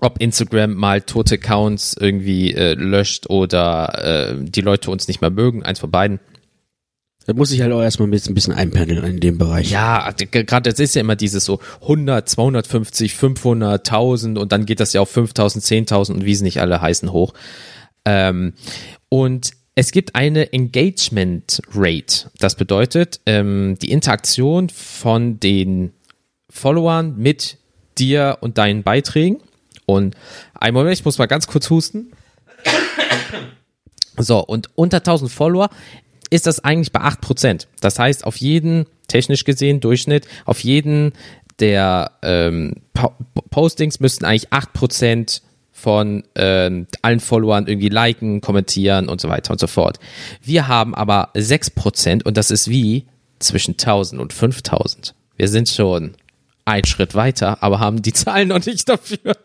ob 0.00 0.20
Instagram 0.20 0.74
mal 0.74 1.02
tote 1.02 1.34
Accounts 1.34 1.96
irgendwie 1.98 2.52
äh, 2.54 2.74
löscht 2.74 3.28
oder 3.28 4.30
äh, 4.30 4.34
die 4.40 4.60
Leute 4.60 4.90
uns 4.90 5.08
nicht 5.08 5.20
mehr 5.20 5.30
mögen, 5.30 5.62
eins 5.62 5.80
von 5.80 5.90
beiden. 5.90 6.20
Da 7.26 7.32
muss 7.34 7.50
ich 7.50 7.60
halt 7.60 7.72
auch 7.72 7.82
erstmal 7.82 8.08
ein 8.08 8.10
bisschen, 8.12 8.36
ein 8.52 8.58
einpendeln 8.58 9.04
in 9.04 9.20
dem 9.20 9.38
Bereich. 9.38 9.70
Ja, 9.70 10.10
g- 10.12 10.26
gerade 10.44 10.70
das 10.70 10.78
ist 10.80 10.94
ja 10.94 11.00
immer 11.00 11.16
dieses 11.16 11.44
so 11.44 11.60
100, 11.82 12.28
250, 12.28 13.14
500, 13.14 13.86
1000 13.88 14.38
und 14.38 14.52
dann 14.52 14.64
geht 14.66 14.80
das 14.80 14.92
ja 14.92 15.00
auf 15.00 15.10
5000, 15.10 15.64
10.000 15.64 16.12
und 16.12 16.24
wie 16.24 16.34
sie 16.34 16.44
nicht 16.44 16.60
alle 16.60 16.80
heißen 16.80 17.10
hoch. 17.12 17.34
Ähm, 18.04 18.52
und 19.08 19.50
es 19.74 19.90
gibt 19.92 20.14
eine 20.14 20.52
Engagement 20.52 21.60
Rate. 21.74 22.30
Das 22.38 22.54
bedeutet, 22.54 23.20
ähm, 23.26 23.76
die 23.82 23.90
Interaktion 23.90 24.68
von 24.70 25.38
den 25.40 25.92
Followern 26.48 27.16
mit 27.18 27.58
dir 27.98 28.38
und 28.40 28.56
deinen 28.58 28.82
Beiträgen. 28.84 29.38
Und 29.84 30.14
einen 30.54 30.74
Moment, 30.74 30.94
ich 30.98 31.04
muss 31.04 31.18
mal 31.18 31.26
ganz 31.26 31.46
kurz 31.46 31.68
husten. 31.70 32.12
So, 34.18 34.40
und 34.40 34.70
unter 34.76 34.98
1000 34.98 35.30
Follower 35.30 35.68
ist 36.30 36.46
das 36.46 36.62
eigentlich 36.64 36.92
bei 36.92 37.00
8%. 37.00 37.66
Das 37.80 37.98
heißt, 37.98 38.24
auf 38.24 38.36
jeden, 38.36 38.86
technisch 39.08 39.44
gesehen, 39.44 39.80
Durchschnitt, 39.80 40.26
auf 40.44 40.60
jeden 40.60 41.12
der 41.58 42.12
ähm, 42.22 42.74
Po- 42.92 43.14
Postings 43.50 44.00
müssten 44.00 44.24
eigentlich 44.26 44.50
8% 44.50 45.40
von 45.72 46.24
ähm, 46.34 46.86
allen 47.02 47.20
Followern 47.20 47.66
irgendwie 47.66 47.88
liken, 47.88 48.40
kommentieren 48.40 49.08
und 49.08 49.20
so 49.20 49.28
weiter 49.28 49.52
und 49.52 49.60
so 49.60 49.66
fort. 49.66 49.98
Wir 50.42 50.68
haben 50.68 50.94
aber 50.94 51.30
6% 51.34 52.24
und 52.24 52.36
das 52.36 52.50
ist 52.50 52.68
wie 52.68 53.06
zwischen 53.38 53.72
1000 53.72 54.20
und 54.20 54.32
5000. 54.32 55.14
Wir 55.36 55.48
sind 55.48 55.68
schon 55.68 56.14
einen 56.64 56.84
Schritt 56.86 57.14
weiter, 57.14 57.62
aber 57.62 57.78
haben 57.80 58.02
die 58.02 58.12
Zahlen 58.12 58.48
noch 58.48 58.64
nicht 58.64 58.88
dafür. 58.88 59.36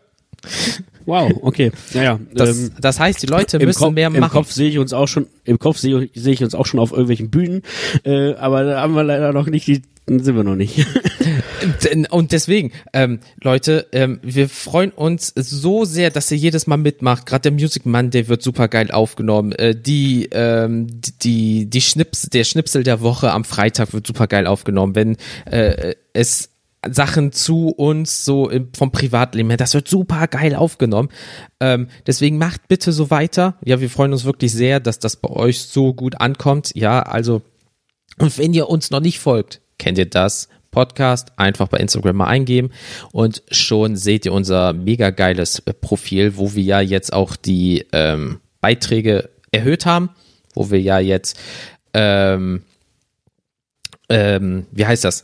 Wow, 1.06 1.32
okay. 1.42 1.72
Naja, 1.94 2.18
Das, 2.34 2.58
ähm, 2.58 2.70
das 2.80 3.00
heißt, 3.00 3.22
die 3.22 3.26
Leute 3.26 3.58
im, 3.58 3.66
müssen 3.66 3.78
Kopf, 3.78 3.94
mehr 3.94 4.08
im 4.08 4.20
machen. 4.20 4.32
Kopf 4.32 4.52
sehe 4.52 4.68
ich 4.68 4.78
uns 4.78 4.92
auch 4.92 5.08
schon, 5.08 5.26
im 5.44 5.58
Kopf 5.58 5.78
sehe, 5.78 6.08
sehe 6.14 6.32
ich 6.32 6.42
uns 6.42 6.54
auch 6.54 6.66
schon 6.66 6.80
auf 6.80 6.92
irgendwelchen 6.92 7.30
Bühnen, 7.30 7.62
äh, 8.04 8.34
aber 8.34 8.64
da 8.64 8.80
haben 8.80 8.94
wir 8.94 9.04
leider 9.04 9.32
noch 9.32 9.46
nicht 9.46 9.66
die, 9.66 9.82
sind 10.06 10.36
wir 10.36 10.44
noch 10.44 10.56
nicht. 10.56 10.86
Und 12.10 12.32
deswegen, 12.32 12.72
ähm, 12.92 13.20
Leute, 13.40 13.86
ähm, 13.92 14.18
wir 14.22 14.48
freuen 14.48 14.90
uns 14.90 15.32
so 15.36 15.84
sehr, 15.84 16.10
dass 16.10 16.30
ihr 16.30 16.36
jedes 16.36 16.66
Mal 16.66 16.76
mitmacht. 16.76 17.26
Gerade 17.26 17.42
der 17.42 17.52
Music 17.52 17.86
Monday 17.86 18.26
wird 18.28 18.42
super 18.42 18.66
geil 18.68 18.90
aufgenommen. 18.90 19.52
Äh, 19.52 19.76
die, 19.76 20.28
ähm, 20.32 20.88
die, 21.22 21.66
die 21.66 21.80
Schnips, 21.80 22.28
der 22.30 22.44
Schnipsel 22.44 22.82
der 22.82 23.00
Woche 23.00 23.30
am 23.30 23.44
Freitag 23.44 23.92
wird 23.92 24.06
super 24.06 24.26
geil 24.26 24.46
aufgenommen. 24.46 24.96
Wenn 24.96 25.16
äh, 25.44 25.94
es 26.12 26.51
Sachen 26.90 27.32
zu 27.32 27.68
uns 27.68 28.24
so 28.24 28.50
vom 28.76 28.90
Privatleben 28.90 29.50
her, 29.50 29.56
das 29.56 29.74
wird 29.74 29.88
super 29.88 30.26
geil 30.26 30.54
aufgenommen. 30.54 31.10
Ähm, 31.60 31.88
deswegen 32.06 32.38
macht 32.38 32.68
bitte 32.68 32.92
so 32.92 33.10
weiter. 33.10 33.56
Ja, 33.64 33.80
wir 33.80 33.90
freuen 33.90 34.12
uns 34.12 34.24
wirklich 34.24 34.52
sehr, 34.52 34.80
dass 34.80 34.98
das 34.98 35.16
bei 35.16 35.28
euch 35.28 35.60
so 35.60 35.94
gut 35.94 36.20
ankommt. 36.20 36.72
Ja, 36.74 37.02
also 37.02 37.42
und 38.18 38.36
wenn 38.38 38.52
ihr 38.54 38.68
uns 38.68 38.90
noch 38.90 39.00
nicht 39.00 39.20
folgt, 39.20 39.60
kennt 39.78 39.98
ihr 39.98 40.06
das? 40.06 40.48
Podcast 40.70 41.32
einfach 41.36 41.68
bei 41.68 41.78
Instagram 41.78 42.16
mal 42.16 42.26
eingeben 42.26 42.70
und 43.12 43.42
schon 43.50 43.94
seht 43.94 44.24
ihr 44.24 44.32
unser 44.32 44.72
mega 44.72 45.10
geiles 45.10 45.60
Profil, 45.60 46.36
wo 46.38 46.54
wir 46.54 46.62
ja 46.62 46.80
jetzt 46.80 47.12
auch 47.12 47.36
die 47.36 47.86
ähm, 47.92 48.40
Beiträge 48.60 49.28
erhöht 49.50 49.84
haben, 49.84 50.10
wo 50.54 50.70
wir 50.70 50.80
ja 50.80 50.98
jetzt, 50.98 51.38
ähm, 51.92 52.62
ähm, 54.08 54.66
wie 54.72 54.86
heißt 54.86 55.04
das? 55.04 55.22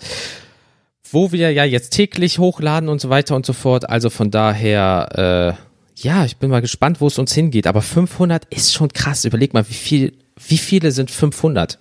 Wo 1.11 1.33
wir 1.33 1.51
ja 1.53 1.65
jetzt 1.65 1.91
täglich 1.91 2.39
hochladen 2.39 2.89
und 2.89 3.01
so 3.01 3.09
weiter 3.11 3.35
und 3.37 3.47
so 3.47 3.53
fort. 3.53 3.89
Also 3.89 4.11
von 4.11 4.31
daher, 4.31 5.57
äh, 5.57 6.03
ja, 6.03 6.25
ich 6.25 6.37
bin 6.37 6.51
mal 6.51 6.61
gespannt, 6.61 7.01
wo 7.01 7.07
es 7.07 7.19
uns 7.19 7.33
hingeht. 7.33 7.67
Aber 7.67 7.83
500 7.83 8.45
ist 8.47 8.75
schon 8.75 8.89
krass. 8.93 9.25
Überleg 9.25 9.55
mal, 9.55 9.69
wie 9.69 9.75
viel, 9.75 10.13
wie 10.49 10.59
viele 10.59 10.91
sind 10.93 11.11
500? 11.11 11.79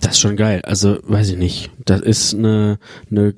Das 0.00 0.12
ist 0.12 0.20
schon 0.20 0.36
geil. 0.36 0.62
Also, 0.64 0.98
weiß 1.02 1.30
ich 1.30 1.36
nicht. 1.36 1.70
Das 1.84 2.00
ist 2.00 2.34
eine, 2.34 2.78
eine 3.10 3.34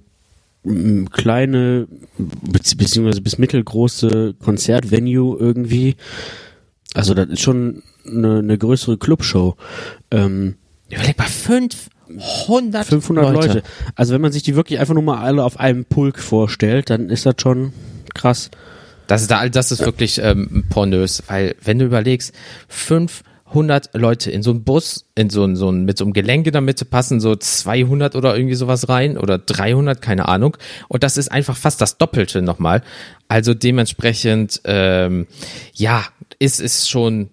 kleine, 1.10 1.88
bezieh- 2.18 2.76
beziehungsweise 2.76 3.20
bis 3.20 3.38
mittelgroße 3.38 4.34
Konzertvenue 4.38 5.36
irgendwie. 5.38 5.96
Also, 6.94 7.14
das 7.14 7.28
ist 7.28 7.40
schon 7.40 7.82
eine, 8.06 8.38
eine 8.38 8.58
größere 8.58 8.98
Clubshow. 8.98 9.56
Ähm, 10.10 10.56
Überleg 10.90 11.18
mal, 11.18 11.26
500, 12.20 12.86
500 12.86 13.32
Leute. 13.32 13.62
Also, 13.94 14.14
wenn 14.14 14.20
man 14.20 14.32
sich 14.32 14.42
die 14.42 14.56
wirklich 14.56 14.78
einfach 14.78 14.94
nur 14.94 15.02
mal 15.02 15.22
alle 15.22 15.44
auf 15.44 15.58
einem 15.58 15.84
Pulk 15.84 16.18
vorstellt, 16.18 16.90
dann 16.90 17.08
ist 17.08 17.26
das 17.26 17.34
schon 17.40 17.72
krass. 18.14 18.50
Das 19.06 19.22
ist, 19.22 19.30
da, 19.30 19.48
das 19.48 19.72
ist 19.72 19.84
wirklich 19.84 20.20
ähm, 20.22 20.64
pornös, 20.70 21.22
weil 21.26 21.56
wenn 21.62 21.78
du 21.78 21.84
überlegst, 21.84 22.34
500 22.68 23.90
Leute 23.94 24.30
in 24.30 24.42
so 24.42 24.50
einen 24.50 24.64
Bus, 24.64 25.06
in 25.14 25.28
so 25.28 25.44
ein, 25.44 25.56
so 25.56 25.70
ein, 25.70 25.84
mit 25.84 25.98
so 25.98 26.04
einem 26.04 26.12
Gelänk 26.12 26.46
in 26.46 26.52
der 26.52 26.60
Mitte 26.62 26.84
passen 26.84 27.20
so 27.20 27.34
200 27.34 28.16
oder 28.16 28.36
irgendwie 28.36 28.54
sowas 28.54 28.88
rein 28.88 29.18
oder 29.18 29.38
300, 29.38 30.00
keine 30.00 30.28
Ahnung. 30.28 30.56
Und 30.88 31.02
das 31.02 31.16
ist 31.16 31.30
einfach 31.30 31.56
fast 31.56 31.80
das 31.80 31.98
Doppelte 31.98 32.42
nochmal. 32.42 32.82
Also 33.28 33.54
dementsprechend, 33.54 34.60
ähm, 34.64 35.26
ja, 35.74 36.04
ist 36.38 36.60
es 36.60 36.88
schon 36.88 37.30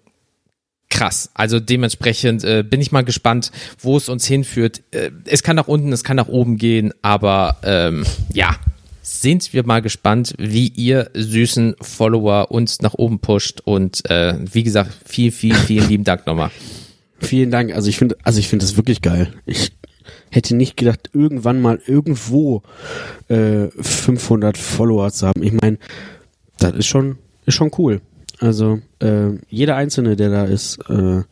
krass. 0.90 1.30
Also 1.34 1.60
dementsprechend 1.60 2.44
äh, 2.44 2.64
bin 2.64 2.82
ich 2.82 2.92
mal 2.92 3.04
gespannt, 3.04 3.52
wo 3.80 3.98
es 3.98 4.10
uns 4.10 4.26
hinführt. 4.26 4.82
Äh, 4.92 5.12
es 5.26 5.44
kann 5.44 5.56
nach 5.56 5.68
unten, 5.68 5.92
es 5.94 6.04
kann 6.04 6.18
nach 6.18 6.28
oben 6.28 6.58
gehen, 6.58 6.94
aber 7.02 7.58
ähm, 7.64 8.06
ja, 8.34 8.56
sind 9.02 9.54
wir 9.54 9.66
mal 9.66 9.82
gespannt, 9.82 10.34
wie 10.38 10.68
ihr 10.68 11.10
süßen 11.14 11.76
Follower 11.82 12.52
uns 12.52 12.82
nach 12.82 12.94
oben 12.94 13.20
pusht. 13.20 13.62
Und 13.62 14.10
äh, 14.10 14.36
wie 14.52 14.64
gesagt, 14.64 14.92
viel, 15.06 15.32
viel, 15.32 15.56
vielen 15.56 15.88
lieben 15.88 16.04
Dank 16.04 16.26
nochmal. 16.26 16.52
Vielen 17.22 17.52
Dank. 17.52 17.74
Also 17.74 17.90
ich 17.90 17.98
finde, 17.98 18.16
also 18.24 18.40
ich 18.40 18.48
finde 18.48 18.66
das 18.66 18.78
wirklich 18.78 19.02
geil. 19.02 19.34
Ich 19.46 19.74
hätte 20.30 20.56
nicht 20.56 20.78
gedacht, 20.78 21.10
irgendwann 21.14 21.62
mal 21.62 21.82
irgendwo 21.86 22.64
äh, 23.28 23.68
500 23.78 24.58
Follower 24.58 25.12
zu 25.12 25.28
haben. 25.28 25.44
Ich 25.44 25.52
meine, 25.52 25.80
das 26.60 26.76
ist 26.76 26.86
schon, 26.86 27.18
ist 27.46 27.56
schon 27.56 27.72
cool. 27.78 28.00
Also 28.40 28.80
äh, 29.00 29.32
jeder 29.50 29.76
einzelne, 29.76 30.16
der 30.16 30.30
da 30.30 30.46
ist, 30.46 30.80
äh, 30.90 31.24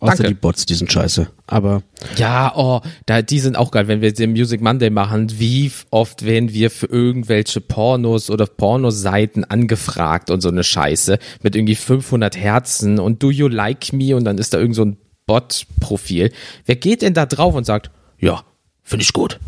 außer 0.00 0.16
Danke. 0.16 0.28
die 0.28 0.34
Bots, 0.34 0.66
die 0.66 0.74
sind 0.74 0.92
scheiße. 0.92 1.28
Aber 1.46 1.82
Ja, 2.16 2.52
oh, 2.54 2.80
da, 3.06 3.22
die 3.22 3.40
sind 3.40 3.56
auch 3.56 3.70
geil, 3.70 3.88
wenn 3.88 4.02
wir 4.02 4.12
den 4.12 4.32
Music 4.32 4.60
Monday 4.60 4.90
machen. 4.90 5.32
Wie 5.38 5.72
oft 5.90 6.24
werden 6.24 6.52
wir 6.52 6.70
für 6.70 6.86
irgendwelche 6.86 7.60
Pornos 7.60 8.30
oder 8.30 8.46
Pornoseiten 8.46 9.44
angefragt 9.44 10.30
und 10.30 10.42
so 10.42 10.50
eine 10.50 10.64
Scheiße 10.64 11.18
mit 11.42 11.56
irgendwie 11.56 11.74
500 11.74 12.36
Herzen 12.36 12.98
und 12.98 13.22
do 13.22 13.30
you 13.30 13.48
like 13.48 13.92
me 13.92 14.14
und 14.14 14.24
dann 14.24 14.38
ist 14.38 14.52
da 14.52 14.58
irgend 14.58 14.76
so 14.76 14.84
ein 14.84 14.98
Bot-Profil. 15.26 16.30
Wer 16.66 16.76
geht 16.76 17.00
denn 17.00 17.14
da 17.14 17.24
drauf 17.24 17.54
und 17.54 17.64
sagt, 17.64 17.90
ja, 18.18 18.42
finde 18.82 19.04
ich 19.04 19.14
gut. 19.14 19.40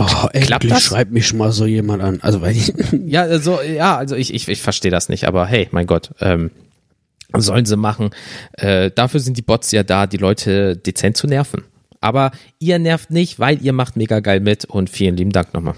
Oh, 0.00 0.28
Klappt 0.32 0.34
endlich 0.64 0.72
das? 0.72 0.82
schreibt 0.82 1.12
mich 1.12 1.26
schon 1.26 1.38
mal 1.38 1.52
so 1.52 1.66
jemand 1.66 2.02
an. 2.02 2.20
Also 2.22 2.40
weil 2.40 2.56
ich, 2.56 2.72
Ja, 3.06 3.22
also, 3.22 3.60
ja, 3.62 3.96
also 3.96 4.16
ich, 4.16 4.32
ich, 4.34 4.48
ich 4.48 4.62
verstehe 4.62 4.90
das 4.90 5.08
nicht, 5.08 5.24
aber 5.24 5.46
hey, 5.46 5.68
mein 5.70 5.86
Gott, 5.86 6.10
ähm, 6.20 6.50
sollen 7.36 7.66
sie 7.66 7.76
machen. 7.76 8.10
Äh, 8.52 8.90
dafür 8.94 9.20
sind 9.20 9.36
die 9.36 9.42
Bots 9.42 9.70
ja 9.70 9.82
da, 9.82 10.06
die 10.06 10.16
Leute 10.16 10.76
dezent 10.76 11.16
zu 11.16 11.26
nerven. 11.26 11.64
Aber 12.00 12.30
ihr 12.58 12.78
nervt 12.78 13.10
nicht, 13.10 13.38
weil 13.38 13.62
ihr 13.62 13.72
macht 13.72 13.96
mega 13.96 14.20
geil 14.20 14.40
mit 14.40 14.64
und 14.64 14.88
vielen 14.88 15.16
lieben 15.16 15.32
Dank 15.32 15.52
nochmal. 15.52 15.74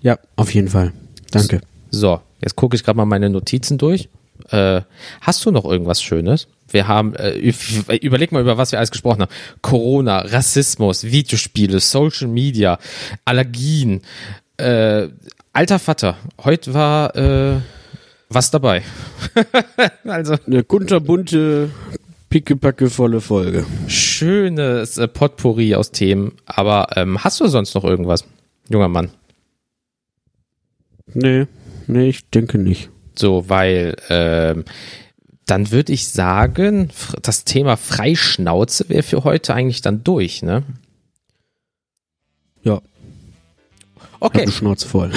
ja, 0.00 0.18
auf 0.36 0.52
jeden 0.52 0.68
Fall. 0.68 0.92
Danke. 1.30 1.60
So, 1.90 2.20
jetzt 2.42 2.56
gucke 2.56 2.76
ich 2.76 2.82
gerade 2.84 2.96
mal 2.96 3.04
meine 3.06 3.30
Notizen 3.30 3.78
durch. 3.78 4.08
Äh, 4.50 4.82
hast 5.20 5.44
du 5.46 5.50
noch 5.50 5.64
irgendwas 5.64 6.02
Schönes? 6.02 6.48
Wir 6.68 6.88
haben, 6.88 7.14
äh, 7.14 7.36
überleg 7.98 8.32
mal, 8.32 8.42
über 8.42 8.58
was 8.58 8.72
wir 8.72 8.78
alles 8.78 8.90
gesprochen 8.90 9.22
haben. 9.22 9.32
Corona, 9.62 10.20
Rassismus, 10.20 11.04
Videospiele, 11.04 11.80
Social 11.80 12.28
Media, 12.28 12.78
Allergien. 13.24 14.02
Äh, 14.56 15.08
alter 15.52 15.78
Vater, 15.78 16.16
heute 16.42 16.74
war 16.74 17.14
äh, 17.16 17.60
was 18.28 18.50
dabei. 18.50 18.82
also 20.04 20.36
eine 20.46 20.64
kunterbunte, 20.64 21.70
pickepackevolle 22.28 23.20
Folge. 23.20 23.64
Schönes 23.86 24.98
äh, 24.98 25.06
Potpourri 25.06 25.74
aus 25.74 25.92
Themen. 25.92 26.32
Aber 26.46 26.88
ähm, 26.96 27.22
hast 27.22 27.40
du 27.40 27.46
sonst 27.46 27.74
noch 27.74 27.84
irgendwas, 27.84 28.24
junger 28.68 28.88
Mann? 28.88 29.10
Nee, 31.12 31.46
nee, 31.86 32.08
ich 32.08 32.28
denke 32.30 32.58
nicht. 32.58 32.90
So, 33.16 33.48
weil 33.48 33.94
ähm, 34.08 34.64
dann 35.46 35.70
würde 35.70 35.92
ich 35.92 36.08
sagen, 36.08 36.90
das 37.22 37.44
Thema 37.44 37.76
Freischnauze 37.76 38.88
wäre 38.88 39.02
für 39.02 39.24
heute 39.24 39.54
eigentlich 39.54 39.82
dann 39.82 40.02
durch, 40.04 40.42
ne? 40.42 40.62
Ja. 42.62 42.80
Okay. 44.20 44.50
Schnauze 44.50 44.88
voll. 44.88 45.10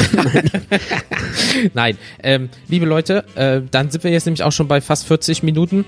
Nein, 1.73 1.97
ähm, 2.21 2.49
liebe 2.67 2.85
Leute, 2.85 3.23
äh, 3.35 3.61
dann 3.71 3.89
sind 3.89 4.03
wir 4.03 4.11
jetzt 4.11 4.25
nämlich 4.25 4.43
auch 4.43 4.51
schon 4.51 4.67
bei 4.67 4.81
fast 4.81 5.07
40 5.07 5.43
Minuten. 5.43 5.85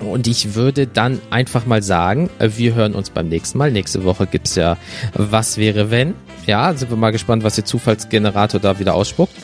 Und 0.00 0.26
ich 0.28 0.54
würde 0.54 0.86
dann 0.86 1.20
einfach 1.30 1.64
mal 1.66 1.82
sagen, 1.82 2.28
äh, 2.38 2.50
wir 2.56 2.74
hören 2.74 2.94
uns 2.94 3.10
beim 3.10 3.28
nächsten 3.28 3.56
Mal. 3.56 3.72
Nächste 3.72 4.04
Woche 4.04 4.26
gibt 4.26 4.46
es 4.46 4.56
ja 4.56 4.76
Was 5.14 5.56
wäre 5.56 5.90
wenn. 5.90 6.14
Ja, 6.46 6.74
sind 6.74 6.90
wir 6.90 6.96
mal 6.96 7.12
gespannt, 7.12 7.44
was 7.44 7.56
der 7.56 7.64
Zufallsgenerator 7.64 8.60
da 8.60 8.78
wieder 8.78 8.94
ausspuckt. 8.94 9.34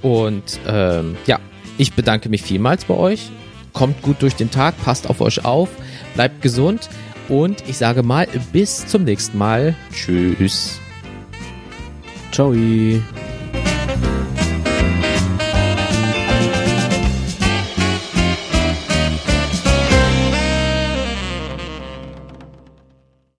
Und 0.00 0.60
ähm, 0.66 1.16
ja, 1.26 1.40
ich 1.78 1.94
bedanke 1.94 2.28
mich 2.28 2.42
vielmals 2.42 2.84
bei 2.84 2.94
euch. 2.94 3.30
Kommt 3.72 4.02
gut 4.02 4.22
durch 4.22 4.36
den 4.36 4.50
Tag, 4.50 4.74
passt 4.84 5.08
auf 5.08 5.20
euch 5.20 5.44
auf, 5.44 5.68
bleibt 6.14 6.42
gesund 6.42 6.88
und 7.28 7.62
ich 7.68 7.78
sage 7.78 8.02
mal 8.02 8.26
bis 8.52 8.86
zum 8.86 9.04
nächsten 9.04 9.38
Mal. 9.38 9.74
Tschüss. 9.92 10.80
Ciao. 12.32 12.54